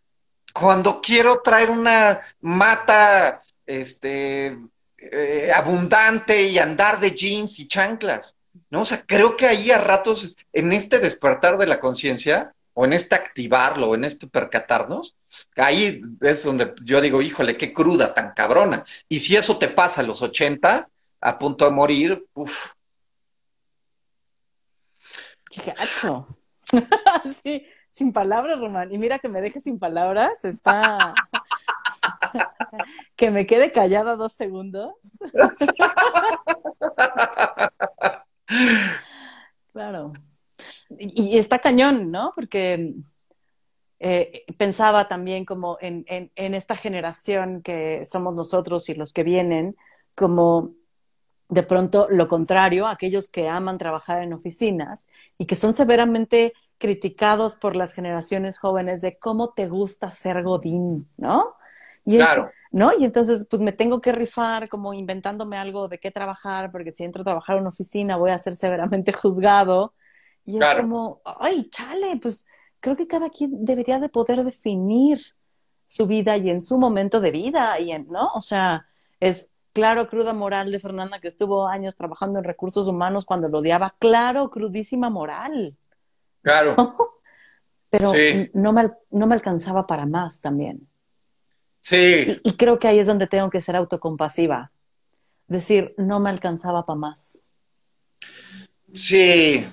cuando 0.54 1.02
quiero 1.02 1.42
traer 1.42 1.72
una 1.72 2.22
mata 2.42 3.42
este, 3.66 4.60
eh, 4.98 5.52
abundante 5.54 6.44
y 6.44 6.60
andar 6.60 7.00
de 7.00 7.12
jeans 7.12 7.60
y 7.60 7.68
chanclas? 7.68 8.36
¿No? 8.70 8.82
O 8.82 8.86
sea, 8.86 9.04
creo 9.06 9.36
que 9.36 9.48
ahí 9.48 9.72
a 9.72 9.80
ratos, 9.80 10.36
en 10.52 10.74
este 10.74 11.00
despertar 11.00 11.58
de 11.58 11.66
la 11.66 11.80
conciencia, 11.80 12.54
o 12.76 12.86
en 12.86 12.94
este 12.94 13.16
activarlo, 13.16 13.90
o 13.90 13.96
en 13.96 14.04
este 14.04 14.28
percatarnos, 14.28 15.16
Ahí 15.56 16.02
es 16.22 16.44
donde 16.44 16.74
yo 16.84 17.02
digo, 17.02 17.22
híjole, 17.22 17.58
qué 17.58 17.74
cruda, 17.74 18.14
tan 18.14 18.34
cabrona. 18.34 18.86
Y 19.08 19.20
si 19.20 19.36
eso 19.36 19.58
te 19.58 19.68
pasa 19.68 20.02
a 20.02 20.04
los 20.04 20.22
80, 20.22 20.88
a 21.22 21.40
punto 21.40 21.66
de 21.66 21.72
morir, 21.72 22.26
uff. 22.34 22.72
Qué 25.50 25.72
gacho. 25.72 26.28
sí, 27.44 27.66
sin 27.92 28.12
palabras, 28.12 28.60
Román. 28.60 28.94
Y 28.94 28.98
mira 28.98 29.20
que 29.20 29.30
me 29.30 29.42
deje 29.42 29.62
sin 29.62 29.78
palabras, 29.78 30.44
está. 30.44 31.14
que 33.16 33.30
me 33.30 33.46
quede 33.46 33.72
callada 33.72 34.16
dos 34.16 34.34
segundos. 34.34 34.94
claro. 39.72 40.14
y, 40.90 41.38
está 41.38 41.60
cañón, 41.60 42.12
¿no? 42.12 42.34
Porque 42.36 42.96
eh, 44.06 44.44
pensaba 44.58 45.08
también 45.08 45.46
como 45.46 45.78
en, 45.80 46.04
esta 46.36 46.76
generación 46.76 47.62
que 47.62 48.06
somos 48.06 48.36
nosotros 48.36 48.90
y 48.90 48.96
los 48.96 49.14
que 49.14 49.24
vienen, 49.24 49.78
como 50.14 50.72
de 51.48 51.64
pronto 51.64 52.08
lo 52.10 52.28
contrario, 52.28 52.86
aquellos 52.86 53.32
que 53.32 53.48
aman 53.48 53.78
trabajar 53.78 54.22
en 54.22 54.34
oficinas 54.34 55.08
y 55.38 55.48
que 55.48 55.56
son 55.56 55.72
severamente 55.72 56.52
criticados 56.78 57.56
por 57.56 57.78
las 57.78 57.94
generaciones 57.94 58.60
jóvenes 58.60 59.00
de 59.00 59.16
cómo 59.16 59.54
te 59.54 59.70
gusta 59.70 60.12
ser 60.12 60.44
Godín, 60.44 61.08
¿no? 61.16 61.56
Y 62.04 62.18
claro. 62.18 62.52
¿no? 62.72 62.92
Y 63.00 63.06
entonces, 63.06 63.48
pues 63.50 63.62
me 63.62 63.72
tengo 63.72 64.02
que 64.02 64.12
rifar 64.12 64.68
como 64.68 64.94
inventándome 64.94 65.56
algo 65.56 65.88
de 65.88 66.00
qué 66.00 66.12
trabajar, 66.12 66.74
porque 66.74 66.92
si 66.92 67.06
entro 67.06 67.22
a 67.22 67.24
trabajar 67.24 67.56
en 67.56 67.62
una 67.62 67.70
oficina 67.70 68.18
voy 68.18 68.32
a 68.32 68.38
ser 68.38 68.56
severamente 68.56 69.14
juzgado. 69.14 69.94
Y 70.44 70.62
es 70.62 70.74
como, 70.74 71.22
ay, 71.24 71.70
chale, 71.70 72.20
pues 72.22 72.46
creo 72.84 72.98
que 72.98 73.08
cada 73.08 73.30
quien 73.30 73.64
debería 73.64 73.98
de 73.98 74.10
poder 74.10 74.44
definir 74.44 75.18
su 75.88 76.06
vida 76.06 76.36
y 76.36 76.50
en 76.50 76.60
su 76.60 76.78
momento 76.78 77.22
de 77.22 77.32
vida, 77.32 77.80
y 77.80 77.92
en, 77.94 78.08
¿no? 78.10 78.30
O 78.36 78.42
sea, 78.42 78.86
es 79.22 79.48
claro, 79.72 80.10
cruda 80.10 80.34
moral 80.34 80.70
de 80.70 80.82
Fernanda 80.82 81.22
que 81.22 81.30
estuvo 81.30 81.66
años 81.66 81.96
trabajando 81.96 82.40
en 82.40 82.46
recursos 82.46 82.86
humanos 82.86 83.24
cuando 83.24 83.50
lo 83.50 83.60
odiaba, 83.60 83.94
claro, 84.00 84.50
crudísima 84.50 85.10
moral. 85.10 85.78
Claro. 86.42 86.76
Pero 87.90 88.12
no, 88.54 88.74
me, 88.74 88.92
no 89.12 89.28
me 89.28 89.36
alcanzaba 89.36 89.88
para 89.88 90.06
más 90.06 90.42
también. 90.42 90.86
Sí. 91.80 92.38
Y, 92.44 92.58
creo 92.58 92.80
que 92.80 92.90
ahí 92.90 93.00
es 93.00 93.08
donde 93.08 93.28
tengo 93.28 93.50
que 93.50 93.62
ser 93.62 93.78
autocompasiva. 93.78 94.72
Decir, 95.48 95.94
no 95.98 96.20
me 96.20 96.30
alcanzaba 96.30 96.84
para 96.84 97.00
más. 97.00 97.56
Sí. 98.94 99.66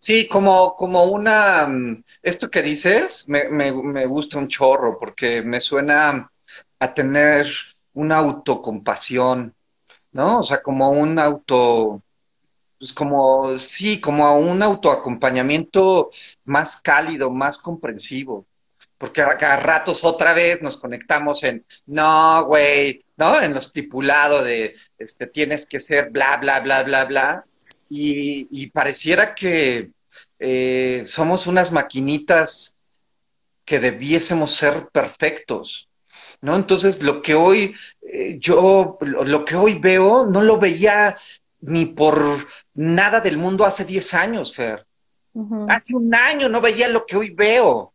Sí, 0.00 0.26
como, 0.28 0.74
como 0.76 1.04
una. 1.04 1.66
Mm, 1.68 2.02
esto 2.22 2.50
que 2.50 2.62
dices 2.62 3.28
me, 3.28 3.48
me, 3.48 3.72
me 3.72 4.06
gusta 4.06 4.38
un 4.38 4.48
chorro 4.48 4.98
porque 4.98 5.42
me 5.42 5.60
suena 5.60 6.30
a 6.78 6.94
tener 6.94 7.46
una 7.94 8.18
autocompasión, 8.18 9.54
¿no? 10.12 10.40
O 10.40 10.42
sea, 10.42 10.62
como 10.62 10.90
un 10.90 11.18
auto, 11.18 12.02
pues 12.78 12.92
como, 12.92 13.58
sí, 13.58 14.00
como 14.00 14.26
a 14.26 14.34
un 14.36 14.62
autoacompañamiento 14.62 16.10
más 16.44 16.76
cálido, 16.80 17.30
más 17.30 17.58
comprensivo 17.58 18.46
porque 19.00 19.22
a, 19.22 19.38
cada 19.38 19.56
ratos 19.56 20.04
otra 20.04 20.34
vez 20.34 20.60
nos 20.60 20.76
conectamos 20.76 21.42
en, 21.42 21.62
no, 21.86 22.44
güey, 22.44 23.02
¿no? 23.16 23.40
En 23.40 23.54
lo 23.54 23.60
estipulado 23.60 24.44
de, 24.44 24.76
este, 24.98 25.26
tienes 25.26 25.64
que 25.64 25.80
ser 25.80 26.10
bla, 26.10 26.36
bla, 26.36 26.60
bla, 26.60 26.82
bla, 26.82 27.06
bla. 27.06 27.44
Y, 27.92 28.68
pareciera 28.68 29.34
que 29.34 29.90
eh, 30.38 31.02
somos 31.06 31.46
unas 31.46 31.72
maquinitas 31.72 32.76
que 33.64 33.80
debiésemos 33.80 34.52
ser 34.52 34.88
perfectos, 34.92 35.88
¿no? 36.40 36.54
Entonces, 36.56 37.02
lo 37.02 37.20
que 37.20 37.34
hoy 37.34 37.74
eh, 38.02 38.38
yo, 38.40 38.98
lo, 39.00 39.44
que 39.44 39.56
hoy 39.56 39.78
veo, 39.78 40.26
no 40.26 40.40
lo 40.42 40.58
veía 40.58 41.18
ni 41.60 41.86
por 41.86 42.48
nada 42.74 43.20
del 43.20 43.36
mundo 43.38 43.64
hace 43.64 43.84
10 43.84 44.14
años, 44.14 44.54
Fer. 44.54 44.84
Hace 45.68 45.94
un 45.94 46.12
año 46.14 46.48
no 46.48 46.60
veía 46.60 46.88
lo 46.88 47.06
que 47.06 47.16
hoy 47.16 47.30
veo. 47.30 47.92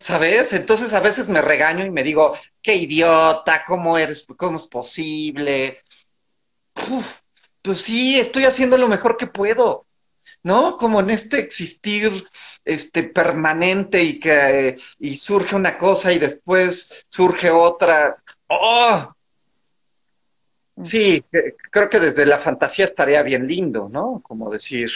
¿Sabes? 0.00 0.52
Entonces 0.52 0.92
a 0.92 1.00
veces 1.00 1.28
me 1.28 1.40
regaño 1.42 1.84
y 1.84 1.90
me 1.90 2.02
digo, 2.02 2.36
qué 2.62 2.74
idiota, 2.74 3.64
¿cómo 3.66 3.96
eres? 3.96 4.24
¿Cómo 4.36 4.56
es 4.56 4.66
posible? 4.66 5.82
Pues 7.64 7.80
sí, 7.80 8.20
estoy 8.20 8.44
haciendo 8.44 8.76
lo 8.76 8.88
mejor 8.88 9.16
que 9.16 9.26
puedo, 9.26 9.86
¿no? 10.42 10.76
Como 10.76 11.00
en 11.00 11.08
este 11.08 11.38
existir 11.38 12.28
este 12.62 13.04
permanente 13.04 14.02
y 14.02 14.20
que 14.20 14.76
y 14.98 15.16
surge 15.16 15.56
una 15.56 15.78
cosa 15.78 16.12
y 16.12 16.18
después 16.18 16.92
surge 17.08 17.50
otra. 17.50 18.22
¡Oh! 18.48 19.08
Sí, 20.84 21.24
creo 21.70 21.88
que 21.88 22.00
desde 22.00 22.26
la 22.26 22.36
fantasía 22.36 22.84
estaría 22.84 23.22
bien 23.22 23.46
lindo, 23.46 23.88
¿no? 23.90 24.20
Como 24.22 24.50
decir, 24.50 24.90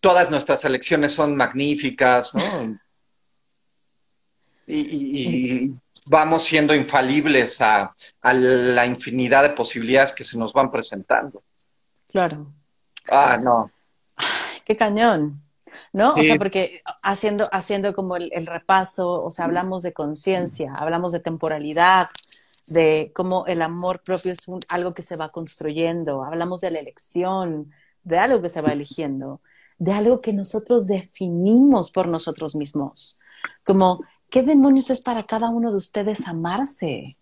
todas 0.00 0.30
nuestras 0.30 0.64
elecciones 0.64 1.14
son 1.14 1.34
magníficas, 1.34 2.32
¿no? 2.32 2.78
y, 4.68 5.72
vamos 6.04 6.44
siendo 6.44 6.76
infalibles 6.76 7.60
a, 7.60 7.92
la 8.22 8.86
infinidad 8.86 9.42
de 9.42 9.50
posibilidades 9.50 10.12
que 10.12 10.22
se 10.22 10.38
nos 10.38 10.52
van 10.52 10.70
presentando. 10.70 11.42
Claro. 12.16 12.46
Ah, 13.10 13.36
no. 13.36 13.70
qué 14.64 14.74
cañón. 14.74 15.42
¿No? 15.92 16.14
O 16.14 16.22
sea, 16.22 16.36
porque 16.36 16.80
haciendo, 17.02 17.48
haciendo 17.52 17.94
como 17.94 18.16
el, 18.16 18.46
repaso, 18.46 19.22
o 19.22 19.30
sea, 19.30 19.44
hablamos 19.44 19.82
de 19.82 19.92
conciencia, 19.92 20.72
hablamos 20.74 21.12
de 21.12 21.20
temporalidad, 21.20 22.08
de 22.68 23.12
cómo 23.14 23.44
el 23.46 23.60
amor 23.60 24.02
propio 24.02 24.32
es 24.32 24.46
algo 24.70 24.94
que 24.94 25.02
se 25.02 25.16
va 25.16 25.30
construyendo, 25.30 26.24
hablamos 26.24 26.62
de 26.62 26.70
la 26.70 26.78
elección, 26.78 27.70
de 28.02 28.18
algo 28.18 28.40
que 28.40 28.48
se 28.48 28.62
va 28.62 28.72
eligiendo, 28.72 29.42
de 29.78 29.92
algo 29.92 30.22
que 30.22 30.32
nosotros 30.32 30.86
definimos 30.86 31.90
por 31.90 32.08
nosotros 32.08 32.56
mismos. 32.56 33.20
Como 33.62 34.00
¿qué 34.30 34.42
demonios 34.42 34.88
es 34.88 35.02
para 35.02 35.22
cada 35.22 35.50
uno 35.50 35.70
de 35.70 35.76
ustedes 35.76 36.26
amarse? 36.26 37.18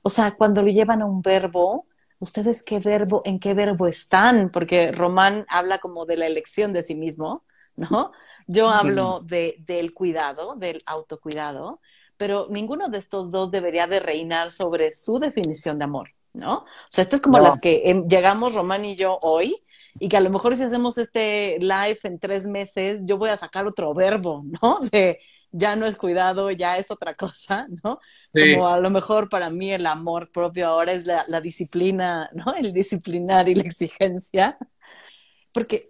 O 0.00 0.08
sea, 0.08 0.30
cuando 0.32 0.62
lo 0.62 0.68
llevan 0.68 1.02
a 1.02 1.06
un 1.06 1.20
verbo, 1.20 1.84
¿ustedes 2.20 2.62
qué 2.62 2.78
verbo, 2.78 3.22
en 3.24 3.40
qué 3.40 3.54
verbo 3.54 3.88
están? 3.88 4.50
Porque 4.50 4.92
Román 4.92 5.44
habla 5.48 5.78
como 5.78 6.02
de 6.04 6.16
la 6.16 6.26
elección 6.26 6.72
de 6.72 6.84
sí 6.84 6.94
mismo, 6.94 7.44
¿no? 7.74 8.12
Yo 8.46 8.68
hablo 8.68 9.20
de, 9.20 9.56
del 9.60 9.92
cuidado, 9.92 10.54
del 10.54 10.78
autocuidado, 10.86 11.80
pero 12.16 12.46
ninguno 12.50 12.88
de 12.88 12.98
estos 12.98 13.30
dos 13.30 13.50
debería 13.50 13.86
de 13.86 14.00
reinar 14.00 14.50
sobre 14.50 14.92
su 14.92 15.18
definición 15.18 15.78
de 15.78 15.84
amor, 15.84 16.10
¿no? 16.32 16.58
O 16.58 16.66
sea, 16.88 17.02
estas 17.02 17.18
es 17.18 17.22
como 17.22 17.38
las 17.38 17.60
que 17.60 17.82
em, 17.86 18.06
llegamos 18.06 18.54
Román 18.54 18.84
y 18.84 18.96
yo 18.96 19.18
hoy, 19.22 19.56
y 19.98 20.08
que 20.08 20.16
a 20.16 20.20
lo 20.20 20.30
mejor 20.30 20.54
si 20.56 20.62
hacemos 20.62 20.98
este 20.98 21.58
live 21.60 21.98
en 22.02 22.18
tres 22.18 22.46
meses, 22.46 23.00
yo 23.04 23.18
voy 23.18 23.30
a 23.30 23.36
sacar 23.36 23.66
otro 23.66 23.94
verbo, 23.94 24.44
¿no? 24.44 24.76
De 24.92 25.20
ya 25.52 25.76
no 25.76 25.86
es 25.86 25.96
cuidado, 25.96 26.50
ya 26.50 26.78
es 26.78 26.90
otra 26.90 27.14
cosa, 27.14 27.66
¿no? 27.82 28.00
Como 28.32 28.68
a 28.68 28.80
lo 28.80 28.90
mejor 28.90 29.28
para 29.28 29.50
mí 29.50 29.72
el 29.72 29.86
amor 29.86 30.30
propio 30.32 30.68
ahora 30.68 30.92
es 30.92 31.04
la, 31.06 31.40
disciplina, 31.40 32.30
¿no? 32.32 32.54
El 32.54 32.72
disciplinar 32.72 33.48
y 33.48 33.54
la 33.54 33.62
exigencia. 33.62 34.56
Porque, 35.52 35.88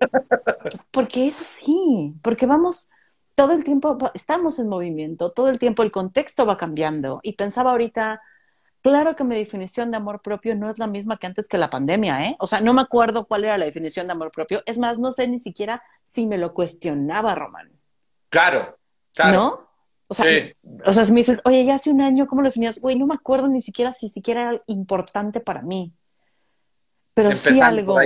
porque 0.90 1.26
es 1.26 1.40
así, 1.40 2.14
porque 2.22 2.46
vamos, 2.46 2.90
todo 3.34 3.52
el 3.52 3.62
tiempo 3.62 3.98
estamos 4.14 4.58
en 4.58 4.68
movimiento, 4.68 5.32
todo 5.32 5.50
el 5.50 5.58
tiempo 5.58 5.82
el 5.82 5.90
contexto 5.90 6.46
va 6.46 6.56
cambiando. 6.56 7.20
Y 7.22 7.34
pensaba 7.34 7.72
ahorita, 7.72 8.22
claro 8.82 9.16
que 9.16 9.24
mi 9.24 9.36
definición 9.36 9.90
de 9.90 9.98
amor 9.98 10.22
propio 10.22 10.56
no 10.56 10.70
es 10.70 10.78
la 10.78 10.86
misma 10.86 11.18
que 11.18 11.26
antes 11.26 11.46
que 11.46 11.58
la 11.58 11.68
pandemia, 11.68 12.26
¿eh? 12.26 12.36
O 12.38 12.46
sea, 12.46 12.62
no 12.62 12.72
me 12.72 12.80
acuerdo 12.80 13.26
cuál 13.26 13.44
era 13.44 13.58
la 13.58 13.66
definición 13.66 14.06
de 14.06 14.12
amor 14.12 14.32
propio. 14.32 14.62
Es 14.64 14.78
más, 14.78 14.98
no 14.98 15.12
sé 15.12 15.28
ni 15.28 15.38
siquiera 15.38 15.82
si 16.04 16.26
me 16.26 16.38
lo 16.38 16.54
cuestionaba, 16.54 17.34
Román. 17.34 17.70
Claro, 18.30 18.79
¿No? 19.18 19.68
O 20.08 20.14
sea, 20.14 20.26
o 20.86 20.92
sea, 20.92 21.04
si 21.04 21.12
me 21.12 21.20
dices, 21.20 21.40
oye, 21.44 21.64
ya 21.64 21.76
hace 21.76 21.90
un 21.90 22.00
año, 22.00 22.26
¿cómo 22.26 22.42
lo 22.42 22.48
definías? 22.48 22.80
Güey, 22.80 22.98
no 22.98 23.06
me 23.06 23.14
acuerdo 23.14 23.46
ni 23.46 23.62
siquiera 23.62 23.94
si 23.94 24.08
siquiera 24.08 24.50
era 24.50 24.62
importante 24.66 25.38
para 25.38 25.62
mí. 25.62 25.94
Pero 27.14 27.36
sí 27.36 27.60
algo. 27.60 27.96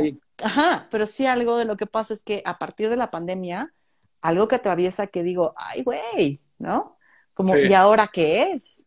Ajá, 0.42 0.86
pero 0.90 1.06
sí 1.06 1.26
algo 1.26 1.58
de 1.58 1.64
lo 1.64 1.76
que 1.76 1.86
pasa 1.86 2.12
es 2.12 2.22
que 2.22 2.42
a 2.44 2.58
partir 2.58 2.90
de 2.90 2.96
la 2.96 3.10
pandemia, 3.10 3.72
algo 4.20 4.48
que 4.48 4.56
atraviesa 4.56 5.06
que 5.06 5.22
digo, 5.22 5.54
ay, 5.56 5.82
güey, 5.82 6.40
¿no? 6.58 6.98
Como, 7.32 7.56
¿y 7.56 7.72
ahora 7.72 8.10
qué 8.12 8.52
es? 8.52 8.86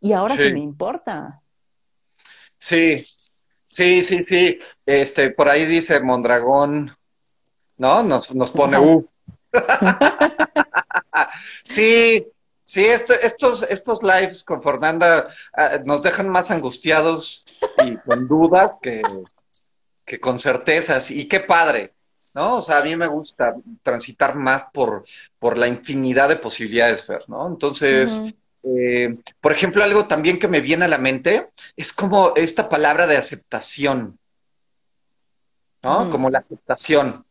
Y 0.00 0.12
ahora 0.12 0.36
sí. 0.36 0.50
me 0.50 0.60
importa. 0.60 1.40
Sí, 2.58 2.96
sí, 3.66 4.02
sí, 4.02 4.22
sí. 4.22 4.58
Este, 4.86 5.30
por 5.30 5.50
ahí 5.50 5.66
dice 5.66 6.00
Mondragón, 6.00 6.96
¿no? 7.76 8.02
Nos, 8.02 8.34
nos 8.34 8.50
pone, 8.50 8.78
uff. 8.78 9.08
sí, 11.64 12.26
sí, 12.64 12.84
estos, 12.84 13.62
estos 13.62 14.02
lives 14.02 14.44
con 14.44 14.62
Fernanda 14.62 15.28
ah, 15.54 15.80
nos 15.84 16.02
dejan 16.02 16.28
más 16.28 16.50
angustiados 16.50 17.44
y 17.84 17.96
con 17.96 18.26
dudas 18.28 18.78
que, 18.80 19.02
que 20.06 20.20
con 20.20 20.38
certezas. 20.40 21.10
Y 21.10 21.28
qué 21.28 21.40
padre, 21.40 21.92
¿no? 22.34 22.56
O 22.56 22.62
sea, 22.62 22.78
a 22.78 22.84
mí 22.84 22.96
me 22.96 23.08
gusta 23.08 23.54
transitar 23.82 24.34
más 24.34 24.64
por, 24.72 25.04
por 25.38 25.58
la 25.58 25.66
infinidad 25.66 26.28
de 26.28 26.36
posibilidades, 26.36 27.04
Fer, 27.04 27.24
¿no? 27.28 27.46
Entonces, 27.46 28.22
eh, 28.64 29.16
por 29.40 29.52
ejemplo, 29.52 29.82
algo 29.82 30.06
también 30.06 30.38
que 30.38 30.48
me 30.48 30.60
viene 30.60 30.86
a 30.86 30.88
la 30.88 30.98
mente 30.98 31.50
es 31.76 31.92
como 31.92 32.34
esta 32.36 32.68
palabra 32.68 33.06
de 33.06 33.16
aceptación, 33.16 34.18
¿no? 35.82 36.10
Como 36.10 36.30
la 36.30 36.38
aceptación. 36.38 37.25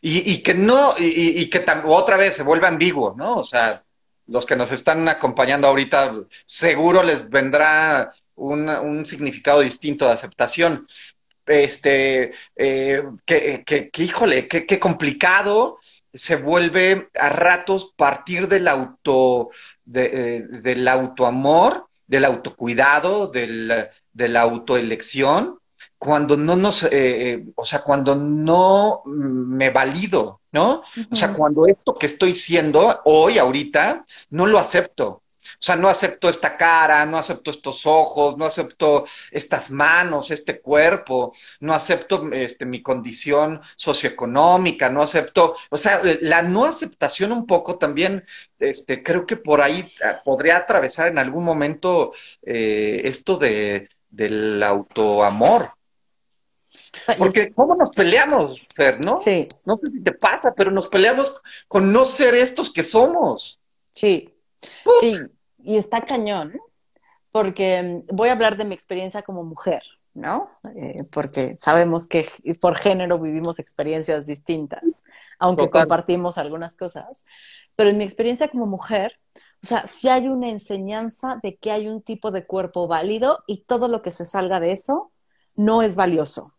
Y, 0.00 0.42
que 0.42 0.54
no, 0.54 0.94
y, 0.98 1.48
que 1.50 1.64
otra 1.86 2.16
vez 2.16 2.36
se 2.36 2.42
vuelve 2.42 2.66
ambiguo, 2.66 3.14
¿no? 3.16 3.38
O 3.38 3.44
sea, 3.44 3.82
los 4.26 4.46
que 4.46 4.54
nos 4.54 4.70
están 4.70 5.08
acompañando 5.08 5.66
ahorita, 5.66 6.14
seguro 6.44 7.02
les 7.02 7.28
vendrá 7.28 8.12
un, 8.36 9.04
significado 9.04 9.60
distinto 9.60 10.06
de 10.06 10.12
aceptación. 10.12 10.86
Este, 11.46 12.32
eh, 12.56 13.02
que, 13.24 13.64
que, 13.64 14.02
híjole, 14.02 14.48
qué 14.48 14.78
complicado 14.78 15.78
se 16.16 16.36
vuelve 16.36 17.08
a 17.18 17.28
ratos 17.28 17.92
partir 17.96 18.48
del 18.48 18.68
auto, 18.68 19.50
de, 19.84 20.04
eh, 20.12 20.42
del 20.48 20.88
autoamor, 20.88 21.88
del 22.06 22.24
autocuidado, 22.24 23.28
del, 23.28 23.88
de 24.12 24.28
la 24.28 24.40
autoelección, 24.42 25.58
cuando 25.98 26.36
no 26.36 26.56
nos, 26.56 26.82
eh, 26.84 26.88
eh, 26.92 27.44
o 27.54 27.64
sea, 27.64 27.82
cuando 27.82 28.14
no 28.14 29.02
me 29.06 29.70
valido, 29.70 30.40
¿no? 30.52 30.82
O 31.10 31.16
sea, 31.16 31.32
cuando 31.32 31.66
esto 31.66 31.94
que 31.94 32.06
estoy 32.06 32.34
siendo 32.34 33.00
hoy, 33.04 33.38
ahorita, 33.38 34.04
no 34.30 34.46
lo 34.46 34.58
acepto. 34.58 35.22
O 35.58 35.62
sea, 35.66 35.76
no 35.76 35.88
acepto 35.88 36.28
esta 36.28 36.56
cara, 36.56 37.06
no 37.06 37.18
acepto 37.18 37.50
estos 37.50 37.86
ojos, 37.86 38.36
no 38.36 38.44
acepto 38.44 39.06
estas 39.30 39.70
manos, 39.70 40.30
este 40.30 40.60
cuerpo, 40.60 41.34
no 41.60 41.72
acepto 41.74 42.30
este, 42.32 42.66
mi 42.66 42.82
condición 42.82 43.60
socioeconómica, 43.76 44.90
no 44.90 45.02
acepto, 45.02 45.56
o 45.70 45.76
sea, 45.76 46.02
la 46.20 46.42
no 46.42 46.66
aceptación 46.66 47.32
un 47.32 47.46
poco 47.46 47.78
también, 47.78 48.22
este, 48.58 49.02
creo 49.02 49.26
que 49.26 49.36
por 49.36 49.60
ahí 49.62 49.84
ah, 50.04 50.20
podría 50.24 50.58
atravesar 50.58 51.08
en 51.08 51.18
algún 51.18 51.44
momento 51.44 52.12
eh, 52.42 53.02
esto 53.04 53.38
de, 53.38 53.88
del 54.10 54.62
autoamor. 54.62 55.75
Porque 57.18 57.52
cómo 57.52 57.76
nos 57.76 57.90
peleamos, 57.90 58.60
Fer, 58.74 59.04
¿no? 59.04 59.18
Sí. 59.18 59.46
No 59.64 59.76
sé 59.76 59.92
si 59.92 60.02
te 60.02 60.12
pasa, 60.12 60.54
pero 60.54 60.70
nos 60.70 60.88
peleamos 60.88 61.32
con 61.68 61.92
no 61.92 62.04
ser 62.04 62.34
estos 62.34 62.72
que 62.72 62.82
somos. 62.82 63.60
Sí. 63.92 64.32
Sí, 65.00 65.16
y 65.58 65.76
está 65.76 66.02
cañón, 66.02 66.54
porque 67.30 67.82
mm, 67.82 68.16
voy 68.16 68.28
a 68.28 68.32
hablar 68.32 68.56
de 68.56 68.64
mi 68.64 68.74
experiencia 68.74 69.22
como 69.22 69.44
mujer, 69.44 69.82
¿no? 70.14 70.50
Eh, 70.74 70.96
porque 71.10 71.56
sabemos 71.56 72.06
que 72.08 72.26
por 72.60 72.76
género 72.76 73.18
vivimos 73.18 73.58
experiencias 73.58 74.26
distintas, 74.26 75.04
aunque 75.38 75.70
compartimos 75.70 76.38
algunas 76.38 76.76
cosas. 76.76 77.24
Pero 77.76 77.90
en 77.90 77.98
mi 77.98 78.04
experiencia 78.04 78.48
como 78.48 78.66
mujer, 78.66 79.18
o 79.62 79.66
sea, 79.66 79.86
sí 79.86 80.08
hay 80.08 80.28
una 80.28 80.48
enseñanza 80.48 81.38
de 81.42 81.56
que 81.56 81.70
hay 81.70 81.88
un 81.88 82.02
tipo 82.02 82.30
de 82.30 82.46
cuerpo 82.46 82.86
válido 82.86 83.44
y 83.46 83.64
todo 83.64 83.88
lo 83.88 84.02
que 84.02 84.12
se 84.12 84.24
salga 84.24 84.60
de 84.60 84.72
eso 84.72 85.12
no 85.54 85.82
es 85.82 85.96
valioso. 85.96 86.55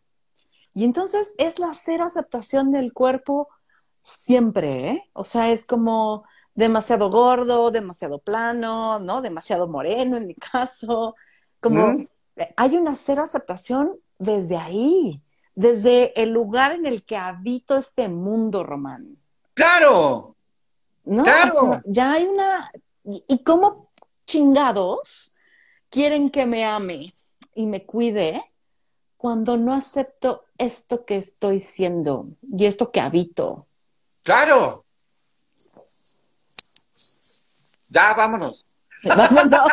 Y 0.77 0.83
entonces 0.83 1.33
es 1.39 1.57
la 1.57 1.73
cero 1.73 2.03
aceptación 2.03 2.71
del 2.71 2.93
cuerpo 2.93 3.49
siempre, 4.03 4.89
¿eh? 4.91 5.09
O 5.13 5.23
sea, 5.23 5.49
es 5.49 5.65
como 5.65 6.23
demasiado 6.53 7.09
gordo, 7.09 7.71
demasiado 7.71 8.19
plano, 8.19 8.99
¿no? 8.99 9.23
Demasiado 9.23 9.67
moreno 9.67 10.17
en 10.17 10.27
mi 10.27 10.35
caso. 10.35 11.15
Como 11.59 12.05
hay 12.55 12.77
una 12.77 12.95
cero 12.95 13.23
aceptación 13.23 13.93
desde 14.19 14.55
ahí, 14.55 15.19
desde 15.55 16.21
el 16.21 16.29
lugar 16.29 16.73
en 16.73 16.85
el 16.85 17.01
que 17.01 17.17
habito 17.17 17.75
este 17.75 18.07
mundo, 18.07 18.63
Román. 18.63 19.17
Claro. 19.55 20.35
No, 21.05 21.23
claro. 21.23 21.81
ya 21.85 22.11
hay 22.11 22.25
una. 22.25 22.71
¿Y 23.03 23.39
cómo 23.43 23.89
chingados 24.27 25.33
quieren 25.89 26.29
que 26.29 26.45
me 26.45 26.65
ame 26.65 27.15
y 27.55 27.65
me 27.65 27.83
cuide 27.83 28.46
cuando 29.17 29.57
no 29.57 29.73
acepto 29.73 30.43
esto 30.57 31.03
que 31.05 31.17
estoy 31.17 31.59
siendo 31.59 32.29
y 32.41 32.65
esto 32.65 32.91
que 32.91 33.01
habito. 33.01 33.67
Claro. 34.23 34.85
Ya, 37.89 38.13
vámonos. 38.13 38.65
Vámonos. 39.03 39.67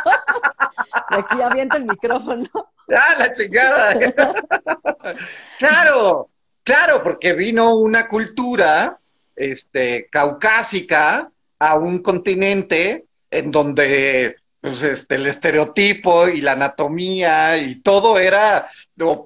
Aquí 1.09 1.40
avienta 1.40 1.76
el 1.76 1.86
micrófono. 1.86 2.49
Ya, 2.88 3.03
la 3.18 3.32
chingada. 3.32 3.99
claro, 5.59 6.30
claro, 6.62 7.03
porque 7.03 7.32
vino 7.32 7.74
una 7.74 8.09
cultura 8.09 8.99
este, 9.34 10.09
caucásica 10.11 11.28
a 11.59 11.76
un 11.76 12.01
continente 12.01 13.07
en 13.30 13.51
donde 13.51 14.36
pues 14.65 14.83
este, 14.83 15.17
el 15.17 15.27
estereotipo 15.27 16.27
y 16.27 16.41
la 16.41 16.53
anatomía 16.53 17.59
y 17.59 17.83
todo 17.83 18.19
era 18.19 18.71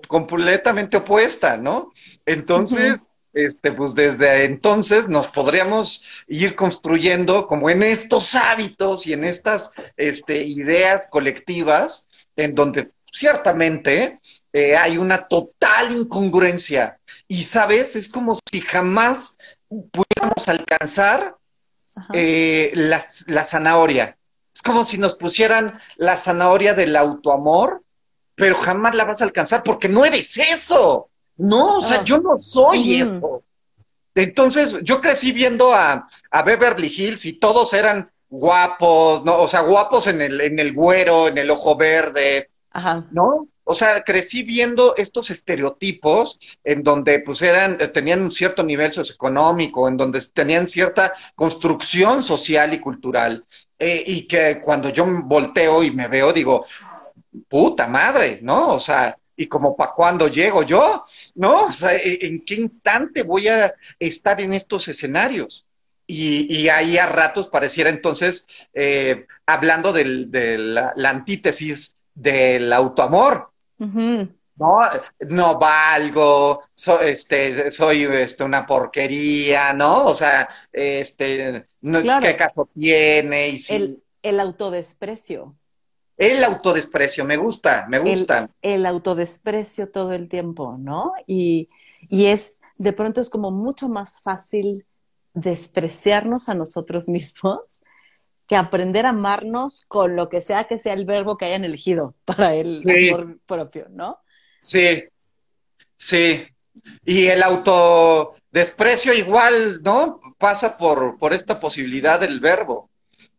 completamente 0.08 0.96
opuesta, 0.96 1.56
¿no? 1.56 1.92
Entonces, 2.26 3.06
este, 3.32 3.70
pues 3.70 3.94
desde 3.94 4.46
entonces 4.46 5.06
nos 5.06 5.28
podríamos 5.28 6.02
ir 6.26 6.56
construyendo 6.56 7.46
como 7.46 7.70
en 7.70 7.84
estos 7.84 8.34
hábitos 8.34 9.06
y 9.06 9.12
en 9.12 9.22
estas 9.22 9.70
este, 9.96 10.44
ideas 10.44 11.06
colectivas, 11.08 12.08
en 12.34 12.56
donde 12.56 12.90
ciertamente 13.12 14.14
eh, 14.52 14.76
hay 14.76 14.98
una 14.98 15.28
total 15.28 15.92
incongruencia. 15.92 16.98
Y, 17.28 17.44
¿sabes? 17.44 17.94
Es 17.94 18.08
como 18.08 18.40
si 18.50 18.60
jamás 18.60 19.38
pudiéramos 19.68 20.48
alcanzar 20.48 21.36
eh, 22.12 22.72
la 22.74 23.44
zanahoria. 23.44 24.17
Es 24.58 24.62
como 24.62 24.84
si 24.84 24.98
nos 24.98 25.14
pusieran 25.14 25.78
la 25.98 26.16
zanahoria 26.16 26.74
del 26.74 26.96
autoamor, 26.96 27.80
pero 28.34 28.56
jamás 28.58 28.92
la 28.96 29.04
vas 29.04 29.20
a 29.20 29.24
alcanzar 29.24 29.62
porque 29.62 29.88
no 29.88 30.04
eres 30.04 30.36
eso. 30.36 31.06
No, 31.36 31.78
o 31.78 31.82
sea, 31.82 31.98
ah. 32.00 32.04
yo 32.04 32.18
no 32.18 32.36
soy 32.36 33.00
eso. 33.00 33.44
Entonces, 34.16 34.74
yo 34.82 35.00
crecí 35.00 35.30
viendo 35.30 35.72
a, 35.72 36.08
Beverly 36.44 36.88
Hills 36.88 37.24
y 37.24 37.34
todos 37.34 37.72
eran 37.72 38.10
guapos, 38.28 39.24
¿no? 39.24 39.38
O 39.38 39.46
sea, 39.46 39.60
guapos 39.60 40.08
en 40.08 40.22
el, 40.22 40.40
en 40.40 40.58
el 40.58 40.72
güero, 40.72 41.28
en 41.28 41.38
el 41.38 41.52
ojo 41.52 41.76
verde, 41.76 42.48
Ajá. 42.72 43.04
¿no? 43.12 43.46
O 43.62 43.74
sea, 43.74 44.02
crecí 44.02 44.42
viendo 44.42 44.96
estos 44.96 45.30
estereotipos 45.30 46.40
en 46.64 46.82
donde 46.82 47.20
pues 47.20 47.42
eran, 47.42 47.78
tenían 47.92 48.22
un 48.22 48.32
cierto 48.32 48.64
nivel 48.64 48.92
socioeconómico, 48.92 49.86
en 49.86 49.96
donde 49.96 50.20
tenían 50.34 50.66
cierta 50.66 51.12
construcción 51.36 52.24
social 52.24 52.74
y 52.74 52.80
cultural. 52.80 53.44
Eh, 53.78 54.02
y 54.06 54.22
que 54.26 54.60
cuando 54.60 54.90
yo 54.90 55.06
volteo 55.06 55.84
y 55.84 55.90
me 55.92 56.08
veo, 56.08 56.32
digo, 56.32 56.66
puta 57.48 57.86
madre, 57.86 58.40
¿no? 58.42 58.70
O 58.70 58.78
sea, 58.78 59.16
y 59.36 59.46
como 59.46 59.76
para 59.76 59.92
cuándo 59.92 60.26
llego 60.26 60.64
yo, 60.64 61.04
¿no? 61.36 61.66
O 61.66 61.72
sea, 61.72 61.94
¿e-, 61.94 62.26
¿en 62.26 62.38
qué 62.44 62.56
instante 62.56 63.22
voy 63.22 63.48
a 63.48 63.72
estar 64.00 64.40
en 64.40 64.52
estos 64.52 64.88
escenarios? 64.88 65.64
Y, 66.10 66.68
ahí 66.70 66.96
a 66.96 67.04
ratos 67.04 67.48
pareciera 67.48 67.90
entonces, 67.90 68.46
eh, 68.72 69.26
hablando 69.44 69.92
de 69.92 70.56
la, 70.56 70.94
antítesis 71.04 71.94
del 72.14 72.72
autoamor, 72.72 73.50
no, 74.58 74.78
no 75.28 75.58
valgo, 75.58 76.62
este, 77.00 77.70
soy 77.70 78.04
este, 78.04 78.44
una 78.44 78.66
porquería, 78.66 79.72
¿no? 79.72 80.06
O 80.06 80.14
sea, 80.14 80.48
este, 80.72 81.68
¿qué 81.80 82.36
caso 82.36 82.68
tiene? 82.74 83.50
Y 83.50 83.58
el, 83.68 83.98
el, 84.22 84.40
autodesprecio. 84.40 85.56
El 86.16 86.42
autodesprecio, 86.42 87.24
me 87.24 87.36
gusta, 87.36 87.86
me 87.88 87.98
gusta. 87.98 88.50
El, 88.60 88.86
autodesprecio 88.86 89.90
todo 89.90 90.12
el 90.12 90.28
tiempo, 90.28 90.76
¿no? 90.78 91.12
Y, 91.26 91.68
y 92.08 92.26
es, 92.26 92.60
de 92.78 92.92
pronto 92.92 93.20
es 93.20 93.30
como 93.30 93.50
mucho 93.50 93.88
más 93.88 94.20
fácil 94.20 94.84
despreciarnos 95.34 96.48
a 96.48 96.54
nosotros 96.54 97.08
mismos 97.08 97.82
que 98.48 98.56
aprender 98.56 99.06
a 99.06 99.10
amarnos 99.10 99.84
con 99.86 100.16
lo 100.16 100.28
que 100.28 100.40
sea 100.40 100.64
que 100.64 100.78
sea 100.78 100.94
el 100.94 101.04
verbo 101.04 101.36
que 101.36 101.44
hayan 101.44 101.64
elegido 101.64 102.14
para 102.24 102.54
el 102.54 102.82
amor 103.12 103.38
propio, 103.46 103.86
¿no? 103.90 104.18
Sí, 104.60 105.04
sí. 105.96 106.46
Y 107.04 107.26
el 107.26 107.42
autodesprecio 107.42 109.12
igual, 109.12 109.82
¿no? 109.82 110.20
Pasa 110.38 110.76
por, 110.76 111.18
por 111.18 111.32
esta 111.32 111.58
posibilidad 111.58 112.20
del 112.20 112.40
verbo, 112.40 112.90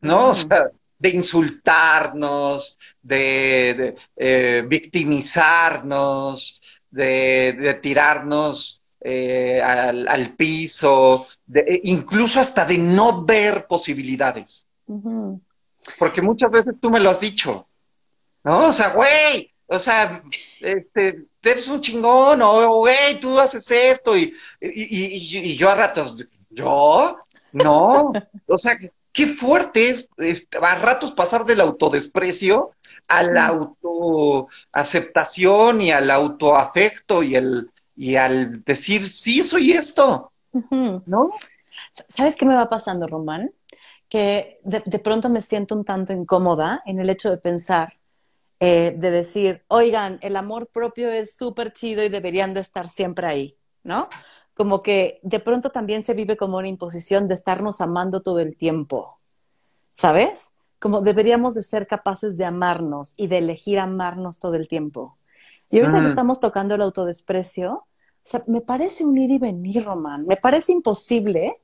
¿no? 0.01 0.29
O 0.29 0.35
sea, 0.35 0.69
de 0.97 1.09
insultarnos, 1.09 2.77
de, 3.01 3.95
eh, 4.15 4.63
victimizarnos, 4.67 6.59
de, 6.91 7.79
tirarnos 7.81 8.81
eh, 9.01 9.61
al, 9.61 10.35
piso, 10.35 11.25
de, 11.45 11.61
e 11.61 11.81
incluso 11.85 12.39
hasta 12.39 12.65
de 12.65 12.77
no 12.77 13.23
ver 13.23 13.65
posibilidades. 13.65 14.67
Porque 15.97 16.21
muchas 16.21 16.51
veces 16.51 16.79
tú 16.79 16.89
me 16.89 16.99
lo 16.99 17.09
has 17.09 17.21
dicho, 17.21 17.65
¿no? 18.43 18.67
O 18.67 18.73
sea, 18.73 18.89
güey, 18.89 19.48
o 19.69 19.77
sea, 19.77 20.23
este, 20.59 21.25
eres 21.43 21.67
un 21.67 21.79
chingón, 21.79 22.41
o 22.41 22.79
güey, 22.79 23.19
tú 23.19 23.39
haces 23.39 23.69
esto, 23.69 24.17
y, 24.17 24.33
y, 24.59 25.55
yo 25.55 25.69
a 25.69 25.75
ratos, 25.75 26.15
¿yo? 26.49 27.19
No, 27.51 28.11
o 28.47 28.57
sea, 28.57 28.75
qué 29.13 29.27
fuerte 29.27 29.89
es, 29.89 30.09
a 30.59 30.73
ratos 30.75 31.11
pasar 31.11 31.45
del 31.45 31.61
autodesprecio 31.61 32.71
a 33.07 33.21
la 33.23 33.45
autoaceptación 33.47 35.81
y 35.81 35.91
al 35.91 36.11
autoafecto 36.11 37.23
y, 37.23 37.35
el, 37.35 37.71
y 37.95 38.15
al 38.15 38.63
decir, 38.63 39.09
sí, 39.09 39.41
soy 39.43 39.71
esto, 39.71 40.31
¿no? 40.71 41.31
¿Sabes 42.09 42.35
qué 42.35 42.45
me 42.45 42.55
va 42.55 42.69
pasando, 42.69 43.07
Román? 43.07 43.51
Que 44.07 44.59
de, 44.63 44.83
de 44.85 44.99
pronto 44.99 45.29
me 45.29 45.41
siento 45.41 45.73
un 45.75 45.83
tanto 45.85 46.13
incómoda 46.13 46.83
en 46.85 46.99
el 46.99 47.09
hecho 47.09 47.31
de 47.31 47.37
pensar, 47.37 47.98
eh, 48.59 48.93
de 48.97 49.11
decir, 49.11 49.63
oigan, 49.67 50.19
el 50.21 50.35
amor 50.35 50.67
propio 50.73 51.09
es 51.09 51.35
súper 51.35 51.71
chido 51.71 52.03
y 52.03 52.09
deberían 52.09 52.53
de 52.53 52.59
estar 52.59 52.89
siempre 52.89 53.27
ahí, 53.27 53.57
¿no? 53.83 54.09
Como 54.53 54.83
que 54.83 55.19
de 55.23 55.39
pronto 55.39 55.69
también 55.69 56.03
se 56.03 56.13
vive 56.13 56.35
como 56.35 56.57
una 56.57 56.67
imposición 56.67 57.27
de 57.27 57.35
estarnos 57.35 57.79
amando 57.79 58.21
todo 58.21 58.39
el 58.39 58.57
tiempo, 58.57 59.19
¿sabes? 59.93 60.51
Como 60.79 61.01
deberíamos 61.01 61.55
de 61.55 61.63
ser 61.63 61.87
capaces 61.87 62.37
de 62.37 62.45
amarnos 62.45 63.13
y 63.15 63.27
de 63.27 63.37
elegir 63.37 63.79
amarnos 63.79 64.39
todo 64.39 64.55
el 64.55 64.67
tiempo. 64.67 65.17
Y 65.71 65.79
ahorita 65.79 66.01
que 66.01 66.07
estamos 66.07 66.39
tocando 66.39 66.75
el 66.75 66.81
autodesprecio, 66.81 67.73
o 67.73 67.85
sea, 68.21 68.41
me 68.47 68.59
parece 68.59 69.05
un 69.05 69.17
ir 69.17 69.31
y 69.31 69.37
venir, 69.37 69.85
Román. 69.85 70.25
Me 70.25 70.35
parece 70.35 70.73
imposible 70.73 71.61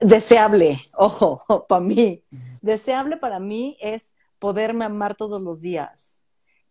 deseable, 0.00 0.80
ojo, 0.96 1.42
para 1.68 1.80
mí, 1.80 2.22
deseable 2.62 3.16
para 3.16 3.38
mí 3.38 3.76
es 3.80 4.14
poderme 4.38 4.84
amar 4.84 5.16
todos 5.16 5.40
los 5.40 5.60
días, 5.60 6.22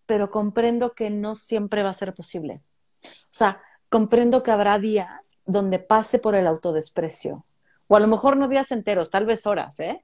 pero 0.05 0.29
comprendo 0.29 0.91
que 0.91 1.09
no 1.09 1.35
siempre 1.35 1.83
va 1.83 1.89
a 1.89 1.93
ser 1.93 2.13
posible. 2.13 2.61
O 3.03 3.09
sea, 3.29 3.61
comprendo 3.89 4.43
que 4.43 4.51
habrá 4.51 4.79
días 4.79 5.37
donde 5.45 5.79
pase 5.79 6.19
por 6.19 6.35
el 6.35 6.47
autodesprecio, 6.47 7.45
o 7.87 7.95
a 7.95 7.99
lo 7.99 8.07
mejor 8.07 8.37
no 8.37 8.47
días 8.47 8.71
enteros, 8.71 9.09
tal 9.09 9.25
vez 9.25 9.45
horas, 9.47 9.79
¿eh? 9.79 10.03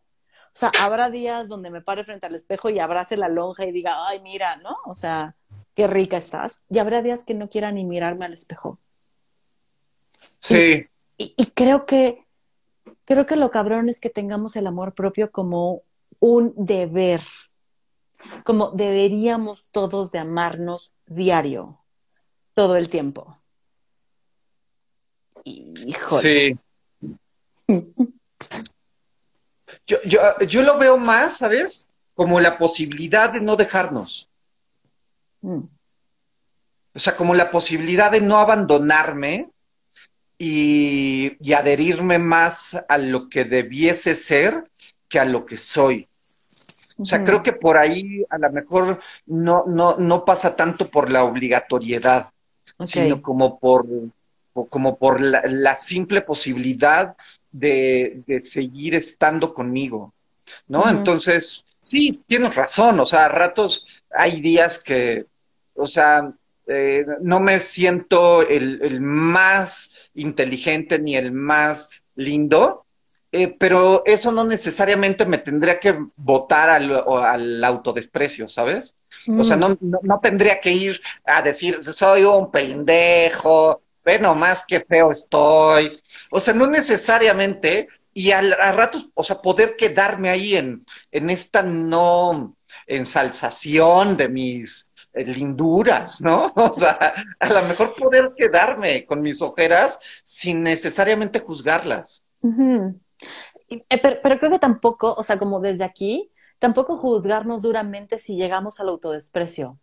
O 0.53 0.55
sea, 0.55 0.71
habrá 0.79 1.09
días 1.09 1.47
donde 1.47 1.71
me 1.71 1.81
pare 1.81 2.03
frente 2.03 2.27
al 2.27 2.35
espejo 2.35 2.69
y 2.69 2.79
abrace 2.79 3.17
la 3.17 3.27
lonja 3.27 3.65
y 3.65 3.71
diga, 3.71 4.07
ay, 4.07 4.21
mira, 4.21 4.57
¿no? 4.57 4.75
O 4.85 4.93
sea, 4.93 5.35
qué 5.73 5.87
rica 5.87 6.17
estás. 6.17 6.59
Y 6.69 6.77
habrá 6.77 7.01
días 7.01 7.25
que 7.25 7.33
no 7.33 7.47
quiera 7.47 7.71
ni 7.71 7.83
mirarme 7.83 8.25
al 8.25 8.33
espejo. 8.33 8.77
Sí. 10.39 10.85
Y, 11.17 11.33
y, 11.35 11.45
creo 11.47 11.87
que, 11.87 12.23
creo 13.05 13.25
que 13.25 13.35
lo 13.35 13.49
cabrón 13.49 13.89
es 13.89 13.99
que 13.99 14.11
tengamos 14.11 14.55
el 14.55 14.67
amor 14.67 14.93
propio 14.93 15.31
como 15.31 15.81
un 16.19 16.53
deber, 16.55 17.21
como 18.43 18.71
deberíamos 18.71 19.69
todos 19.71 20.11
de 20.11 20.19
amarnos 20.19 20.95
diario, 21.05 21.79
todo 22.53 22.75
el 22.75 22.89
tiempo. 22.89 23.33
Híjole. 25.43 26.57
Sí. 26.97 27.13
Yo, 29.85 29.97
yo, 30.05 30.21
yo 30.47 30.61
lo 30.61 30.77
veo 30.77 30.97
más, 30.97 31.39
¿sabes? 31.39 31.89
Como 32.13 32.39
la 32.39 32.57
posibilidad 32.57 33.33
de 33.33 33.41
no 33.41 33.57
dejarnos. 33.57 34.29
Mm. 35.41 35.63
O 36.93 36.99
sea, 36.99 37.17
como 37.17 37.33
la 37.33 37.51
posibilidad 37.51 38.11
de 38.11 38.21
no 38.21 38.37
abandonarme 38.37 39.49
y, 40.37 41.35
y, 41.39 41.53
adherirme 41.53 42.17
más 42.17 42.81
a 42.87 42.97
lo 42.97 43.29
que 43.29 43.43
debiese 43.43 44.15
ser 44.15 44.69
que 45.09 45.19
a 45.19 45.25
lo 45.25 45.45
que 45.45 45.57
soy. 45.57 46.07
O 46.97 47.05
sea, 47.05 47.23
creo 47.23 47.41
que 47.41 47.53
por 47.53 47.77
ahí 47.77 48.23
a 48.29 48.37
lo 48.37 48.51
mejor 48.51 48.99
no, 49.25 49.65
no, 49.65 49.97
no 49.97 50.25
pasa 50.25 50.55
tanto 50.55 50.89
por 50.89 51.09
la 51.09 51.23
obligatoriedad, 51.23 52.29
okay. 52.77 53.03
sino 53.03 53.21
como 53.21 53.59
por, 53.59 53.85
como 54.69 54.97
por 54.97 55.19
la, 55.19 55.41
la 55.45 55.75
simple 55.75 56.21
posibilidad 56.21 57.15
de, 57.51 58.23
de, 58.27 58.39
seguir 58.39 58.95
estando 58.95 59.53
conmigo, 59.53 60.13
¿no? 60.67 60.81
Uh 60.81 60.85
-huh. 60.85 60.91
Entonces, 60.91 61.63
sí, 61.79 62.11
tienes 62.25 62.55
razón, 62.55 62.99
o 62.99 63.05
sea, 63.05 63.25
a 63.25 63.29
ratos 63.29 63.87
hay 64.11 64.41
días 64.41 64.79
que, 64.79 65.25
o 65.75 65.87
sea, 65.87 66.33
eh, 66.67 67.05
no 67.21 67.39
me 67.39 67.59
siento 67.59 68.41
el, 68.47 68.79
el, 68.81 69.01
más 69.01 69.93
inteligente 70.15 70.97
ni 70.97 71.15
el 71.15 71.31
más 71.31 72.03
lindo, 72.15 72.82
eh, 73.35 73.55
pero 73.57 74.03
eso 74.05 74.31
no 74.31 74.43
necesariamente 74.43 75.25
me 75.25 75.39
tendría 75.39 75.79
que 75.79 75.97
votar 76.15 76.69
al, 76.69 77.03
al 77.07 77.63
autodesprecio, 77.63 78.47
¿sabes? 78.47 78.93
Mm. 79.25 79.39
O 79.39 79.43
sea, 79.43 79.55
no, 79.57 79.69
no, 79.81 79.99
no, 80.03 80.19
tendría 80.19 80.59
que 80.59 80.71
ir 80.71 81.01
a 81.25 81.41
decir, 81.41 81.83
soy 81.83 82.25
un 82.25 82.51
pendejo, 82.51 83.81
ve 84.05 84.19
nomás 84.19 84.63
qué 84.67 84.81
feo 84.81 85.09
estoy. 85.09 85.99
O 86.29 86.39
sea, 86.39 86.53
no 86.53 86.67
necesariamente, 86.67 87.87
y 88.13 88.29
al, 88.29 88.53
a 88.53 88.71
ratos, 88.71 89.09
o 89.15 89.23
sea, 89.23 89.41
poder 89.41 89.75
quedarme 89.75 90.29
ahí 90.29 90.55
en, 90.55 90.85
en 91.11 91.31
esta 91.31 91.63
no 91.63 92.55
ensalzación 92.85 94.15
de 94.15 94.29
mis 94.29 94.91
linduras, 95.15 96.21
¿no? 96.21 96.53
O 96.55 96.71
sea, 96.71 97.15
a 97.39 97.49
lo 97.51 97.63
mejor 97.63 97.95
poder 97.99 98.31
quedarme 98.37 99.07
con 99.07 99.23
mis 99.23 99.41
ojeras 99.41 99.97
sin 100.21 100.61
necesariamente 100.61 101.39
juzgarlas. 101.39 102.21
Uh 102.41 102.51
-huh. 102.51 102.99
Pero, 104.01 104.19
pero, 104.21 104.37
creo 104.37 104.51
que 104.51 104.59
tampoco, 104.59 105.13
o 105.13 105.23
sea, 105.23 105.37
como 105.37 105.59
desde 105.59 105.83
aquí, 105.83 106.31
tampoco 106.59 106.97
juzgarnos 106.97 107.61
duramente 107.61 108.19
si 108.19 108.35
llegamos 108.35 108.79
al 108.79 108.89
autodesprecio. 108.89 109.79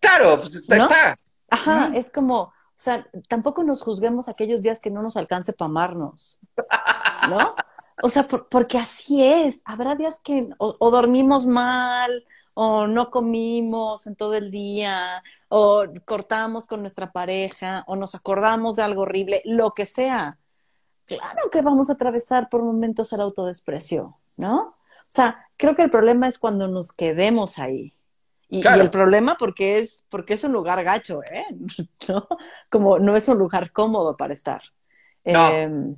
Claro, 0.00 0.40
pues 0.40 0.54
está. 0.54 0.76
¿No? 0.76 0.82
está. 0.84 1.16
Ajá, 1.50 1.92
es 1.94 2.10
como, 2.10 2.40
o 2.40 2.52
sea, 2.76 3.06
tampoco 3.28 3.62
nos 3.62 3.82
juzguemos 3.82 4.28
aquellos 4.28 4.62
días 4.62 4.80
que 4.80 4.90
no 4.90 5.02
nos 5.02 5.16
alcance 5.16 5.52
para 5.52 5.68
amarnos, 5.68 6.40
¿no? 7.28 7.54
O 8.02 8.08
sea, 8.08 8.24
por, 8.24 8.48
porque 8.48 8.78
así 8.78 9.22
es. 9.24 9.60
Habrá 9.64 9.94
días 9.94 10.20
que 10.20 10.42
o, 10.58 10.74
o 10.78 10.90
dormimos 10.90 11.46
mal, 11.46 12.24
o 12.54 12.86
no 12.86 13.10
comimos 13.10 14.06
en 14.06 14.16
todo 14.16 14.34
el 14.34 14.50
día, 14.50 15.22
o 15.48 15.84
cortamos 16.04 16.66
con 16.66 16.80
nuestra 16.80 17.12
pareja, 17.12 17.84
o 17.86 17.96
nos 17.96 18.14
acordamos 18.14 18.76
de 18.76 18.82
algo 18.82 19.02
horrible, 19.02 19.42
lo 19.44 19.72
que 19.72 19.86
sea. 19.86 20.38
Claro 21.06 21.50
que 21.50 21.62
vamos 21.62 21.90
a 21.90 21.94
atravesar 21.94 22.48
por 22.48 22.62
momentos 22.62 23.12
el 23.12 23.20
autodesprecio, 23.20 24.16
¿no? 24.36 24.60
O 24.60 25.06
sea, 25.06 25.46
creo 25.56 25.76
que 25.76 25.82
el 25.82 25.90
problema 25.90 26.28
es 26.28 26.38
cuando 26.38 26.66
nos 26.66 26.92
quedemos 26.92 27.58
ahí. 27.58 27.92
Y, 28.48 28.62
claro. 28.62 28.78
y 28.78 28.80
el 28.80 28.90
problema 28.90 29.36
porque 29.38 29.78
es, 29.78 30.04
porque 30.08 30.34
es 30.34 30.44
un 30.44 30.52
lugar 30.52 30.82
gacho, 30.82 31.20
¿eh? 31.32 31.44
¿No? 32.08 32.26
Como 32.70 32.98
no 32.98 33.16
es 33.16 33.28
un 33.28 33.38
lugar 33.38 33.72
cómodo 33.72 34.16
para 34.16 34.34
estar. 34.34 34.62
No. 35.24 35.50
Eh, 35.50 35.94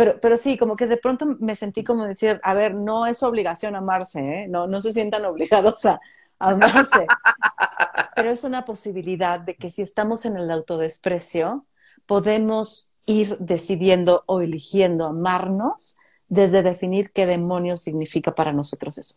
pero, 0.00 0.18
pero 0.18 0.38
sí, 0.38 0.56
como 0.56 0.76
que 0.76 0.86
de 0.86 0.96
pronto 0.96 1.26
me 1.40 1.54
sentí 1.54 1.84
como 1.84 2.06
decir, 2.06 2.40
a 2.42 2.54
ver, 2.54 2.74
no 2.80 3.04
es 3.04 3.22
obligación 3.22 3.76
amarse, 3.76 4.20
¿eh? 4.20 4.48
no, 4.48 4.66
no 4.66 4.80
se 4.80 4.94
sientan 4.94 5.26
obligados 5.26 5.84
a, 5.84 6.00
a 6.38 6.48
amarse, 6.48 7.06
pero 8.16 8.30
es 8.30 8.42
una 8.44 8.64
posibilidad 8.64 9.40
de 9.40 9.56
que 9.56 9.70
si 9.70 9.82
estamos 9.82 10.24
en 10.24 10.38
el 10.38 10.50
autodesprecio, 10.50 11.66
podemos 12.06 12.89
ir 13.06 13.36
decidiendo 13.38 14.24
o 14.26 14.40
eligiendo 14.40 15.06
amarnos 15.06 15.98
desde 16.28 16.62
definir 16.62 17.10
qué 17.10 17.26
demonios 17.26 17.80
significa 17.80 18.34
para 18.34 18.52
nosotros 18.52 18.98
eso. 18.98 19.14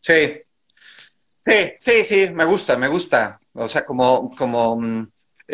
Sí, 0.00 0.42
sí, 1.44 1.72
sí, 1.76 2.04
sí, 2.04 2.30
me 2.30 2.44
gusta, 2.44 2.76
me 2.76 2.88
gusta. 2.88 3.38
O 3.52 3.68
sea, 3.68 3.84
como, 3.84 4.34
como 4.36 4.76
mm, 4.76 5.08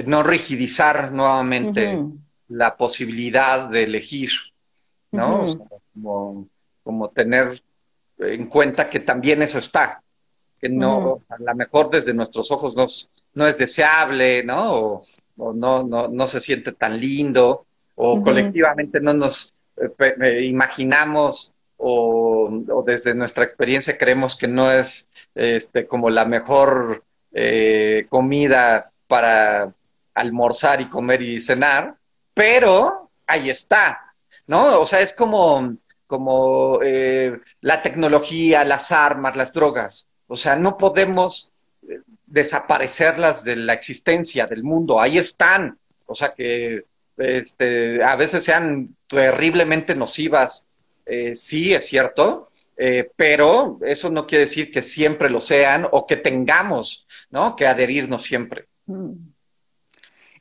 no 0.07 0.23
rigidizar 0.23 1.13
nuevamente. 1.13 1.97
Uh 1.97 2.01
-huh 2.01 2.19
la 2.53 2.77
posibilidad 2.77 3.69
de 3.69 3.85
elegir, 3.85 4.31
¿no? 5.11 5.31
Uh 5.31 5.33
-huh. 5.33 5.45
o 5.45 5.49
sea, 5.49 5.79
como, 5.95 6.49
como, 6.83 7.09
tener 7.09 7.63
en 8.19 8.47
cuenta 8.47 8.89
que 8.89 9.01
también 9.01 9.43
eso 9.43 9.59
está, 9.59 10.03
que 10.61 10.69
no, 10.69 10.99
uh 10.99 11.19
-huh. 11.19 11.49
a 11.49 11.53
lo 11.53 11.57
mejor 11.57 11.91
desde 11.91 12.15
nuestros 12.15 12.51
ojos 12.51 12.77
no, 12.77 12.87
no 13.35 13.47
es 13.47 13.57
deseable, 13.59 14.45
¿no? 14.45 14.73
O, 14.73 14.99
o 15.37 15.53
no, 15.53 15.83
no, 15.83 16.09
no, 16.09 16.27
se 16.27 16.41
siente 16.41 16.73
tan 16.73 17.01
lindo, 17.01 17.67
o 17.95 18.15
uh 18.15 18.19
-huh. 18.19 18.25
colectivamente 18.25 19.01
no 19.01 19.15
nos 19.15 19.53
eh, 19.77 20.45
imaginamos 20.45 21.55
o, 21.77 22.51
o, 22.69 22.83
desde 22.83 23.15
nuestra 23.15 23.45
experiencia 23.45 23.99
creemos 23.99 24.37
que 24.37 24.47
no 24.47 24.71
es 24.71 25.09
este, 25.35 25.87
como 25.87 26.11
la 26.11 26.25
mejor 26.25 27.03
eh, 27.33 28.07
comida 28.09 28.85
para 29.09 29.73
almorzar 30.15 30.81
y 30.81 30.89
comer 30.89 31.23
y 31.23 31.41
cenar, 31.41 31.95
pero 32.35 33.11
ahí 33.27 33.51
está, 33.51 34.03
¿no? 34.49 34.81
O 34.81 34.87
sea, 34.87 35.01
es 35.01 35.13
como, 35.13 35.75
como 36.07 36.79
eh, 36.83 37.39
la 37.61 37.83
tecnología, 37.83 38.65
las 38.65 38.93
armas, 38.93 39.37
las 39.37 39.53
drogas. 39.53 40.07
O 40.27 40.37
sea, 40.37 40.57
no 40.57 40.77
podemos 40.77 41.51
eh, 41.51 41.52
desaparecerlas 42.27 43.45
de 43.45 43.57
la 43.57 43.73
existencia 43.73 44.47
del 44.47 44.63
mundo. 44.63 45.01
Ahí 45.01 45.19
están. 45.19 45.79
O 46.07 46.15
sea, 46.15 46.29
que 46.29 46.85
este, 47.17 48.03
a 48.03 48.17
veces 48.17 48.45
sean 48.45 48.97
terriblemente 49.07 49.95
nocivas. 49.95 50.65
Eh, 51.07 51.35
sí, 51.35 51.75
es 51.75 51.87
cierto. 51.87 52.49
Eh, 52.77 53.11
pero 53.17 53.79
eso 53.85 54.11
no 54.11 54.27
quiere 54.27 54.45
decir 54.45 54.71
que 54.71 54.83
siempre 54.83 55.29
lo 55.31 55.41
sean 55.41 55.87
o 55.91 56.07
que 56.07 56.17
tengamos, 56.17 57.07
¿no? 57.31 57.55
Que 57.55 57.67
adherirnos 57.67 58.25
siempre. 58.25 58.67
Mm. 58.87 59.13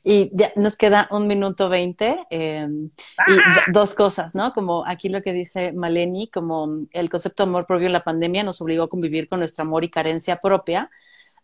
Y 0.04 0.30
ya 0.36 0.52
nos 0.56 0.76
queda 0.76 1.06
un 1.12 1.28
minuto 1.28 1.68
veinte. 1.68 2.26
Eh, 2.30 2.66
y 3.28 3.72
dos 3.72 3.94
cosas, 3.94 4.34
¿no? 4.34 4.52
Como 4.52 4.84
aquí 4.86 5.08
lo 5.08 5.22
que 5.22 5.32
dice 5.32 5.72
Maleni, 5.72 6.28
como 6.28 6.86
el 6.90 7.08
concepto 7.08 7.44
de 7.44 7.50
amor 7.50 7.66
propio 7.66 7.86
en 7.86 7.92
la 7.92 8.02
pandemia 8.02 8.42
nos 8.42 8.60
obligó 8.60 8.84
a 8.84 8.88
convivir 8.88 9.28
con 9.28 9.38
nuestro 9.38 9.62
amor 9.62 9.84
y 9.84 9.90
carencia 9.90 10.36
propia. 10.36 10.90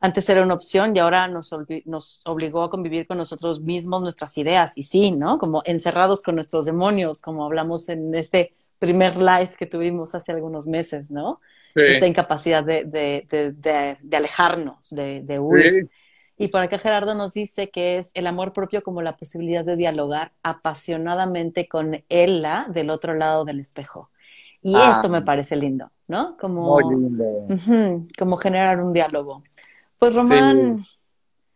Antes 0.01 0.29
era 0.29 0.43
una 0.43 0.55
opción 0.55 0.95
y 0.95 1.01
ahora 1.01 1.27
nos, 1.27 1.51
nos 1.85 2.23
obligó 2.27 2.63
a 2.63 2.71
convivir 2.71 3.07
con 3.07 3.19
nosotros 3.19 3.61
mismos, 3.61 4.01
nuestras 4.01 4.39
ideas. 4.39 4.73
Y 4.77 4.85
sí, 4.85 5.11
¿no? 5.11 5.39
Como 5.39 5.63
encerrados 5.65 6.23
con 6.23 6.37
nuestros 6.37 6.67
demonios, 6.67 7.21
como 7.21 7.45
hablamos 7.45 7.89
en 7.89 8.15
este 8.15 8.55
primer 8.79 9.17
live 9.17 9.55
que 9.59 9.67
tuvimos 9.67 10.15
hace 10.15 10.33
algunos 10.33 10.67
meses, 10.67 11.11
¿no? 11.11 11.41
Sí. 11.75 11.81
Esta 11.85 12.07
incapacidad 12.07 12.63
de, 12.63 12.85
de, 12.85 13.27
de, 13.29 13.99
de 14.01 14.17
alejarnos, 14.17 14.91
de, 14.91 15.39
huir. 15.39 15.85
Sí. 15.85 15.91
Y 16.39 16.49
por 16.49 16.63
acá 16.63 16.79
Gerardo 16.79 17.15
nos 17.15 17.35
dice 17.35 17.69
que 17.69 17.99
es 17.99 18.13
el 18.15 18.29
amor 18.29 18.53
propio 18.53 18.85
como 18.85 19.03
la 19.03 19.17
posibilidad 19.17 19.65
de 19.65 19.75
dialogar 19.75 20.31
apasionadamente 20.45 21.67
con 21.67 22.05
ella 22.09 22.67
del 22.69 22.91
otro 22.91 23.15
lado 23.15 23.45
del 23.45 23.59
espejo. 23.59 24.11
Y 24.63 24.75
ah, 24.77 24.93
esto 24.95 25.09
me 25.09 25.23
parece 25.23 25.57
lindo, 25.57 25.91
¿no? 26.07 26.37
Como, 26.37 26.81
muy 26.81 26.95
lindo. 26.95 27.25
Uh 27.25 27.49
-huh, 27.49 28.09
como 28.17 28.37
generar 28.37 28.81
un 28.81 28.93
diálogo. 28.93 29.43
Pues 29.99 30.15
Román. 30.15 30.83
Sí. 30.83 30.99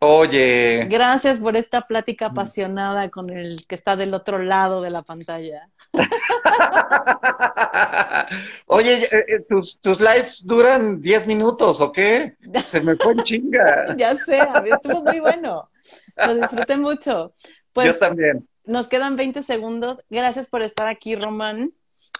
Oye. 0.05 0.85
Gracias 0.89 1.39
por 1.39 1.55
esta 1.55 1.81
plática 1.81 2.25
apasionada 2.25 3.09
con 3.09 3.29
el 3.29 3.55
que 3.67 3.75
está 3.75 3.95
del 3.95 4.13
otro 4.13 4.37
lado 4.37 4.81
de 4.81 4.89
la 4.89 5.01
pantalla. 5.01 5.69
Oye, 8.67 8.95
eh, 8.95 9.25
eh, 9.29 9.39
¿tus, 9.47 9.79
tus 9.79 10.01
lives 10.01 10.45
duran 10.45 11.01
10 11.01 11.25
minutos 11.25 11.79
o 11.79 11.93
qué? 11.93 12.35
Se 12.65 12.81
me 12.81 12.97
fue 12.97 13.13
en 13.13 13.23
chinga. 13.23 13.95
ya 13.95 14.17
sé, 14.17 14.41
estuvo 14.73 15.03
muy 15.03 15.21
bueno. 15.21 15.69
Lo 16.17 16.35
disfruté 16.35 16.75
mucho. 16.75 17.33
Pues, 17.71 17.93
Yo 17.93 17.97
también. 17.97 18.45
Nos 18.65 18.89
quedan 18.89 19.15
20 19.15 19.41
segundos. 19.41 20.03
Gracias 20.09 20.49
por 20.49 20.63
estar 20.63 20.89
aquí, 20.89 21.15
Román. 21.15 21.71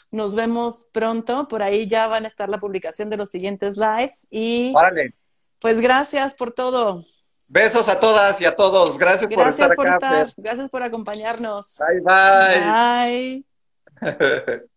Nos 0.09 0.35
vemos 0.35 0.87
pronto. 0.93 1.49
Por 1.49 1.61
ahí 1.61 1.85
ya 1.87 2.07
van 2.07 2.23
a 2.23 2.29
estar 2.29 2.47
la 2.47 2.59
publicación 2.59 3.09
de 3.09 3.17
los 3.17 3.29
siguientes 3.29 3.75
lives. 3.75 4.25
Y 4.29 4.71
Vale. 4.71 5.15
Pues 5.63 5.79
gracias 5.79 6.33
por 6.33 6.51
todo. 6.51 7.05
Besos 7.47 7.87
a 7.87 7.97
todas 7.97 8.41
y 8.41 8.45
a 8.45 8.53
todos. 8.53 8.97
Gracias, 8.97 9.29
Gracias 9.29 9.55
por 9.55 9.63
estar 9.63 9.75
por 9.77 9.87
acá. 9.87 10.21
estar. 10.21 10.33
Gracias 10.35 10.69
por 10.69 10.83
acompañarnos. 10.83 11.79
Bye, 11.79 12.01
bye. 12.01 13.39
Bye. 14.01 14.63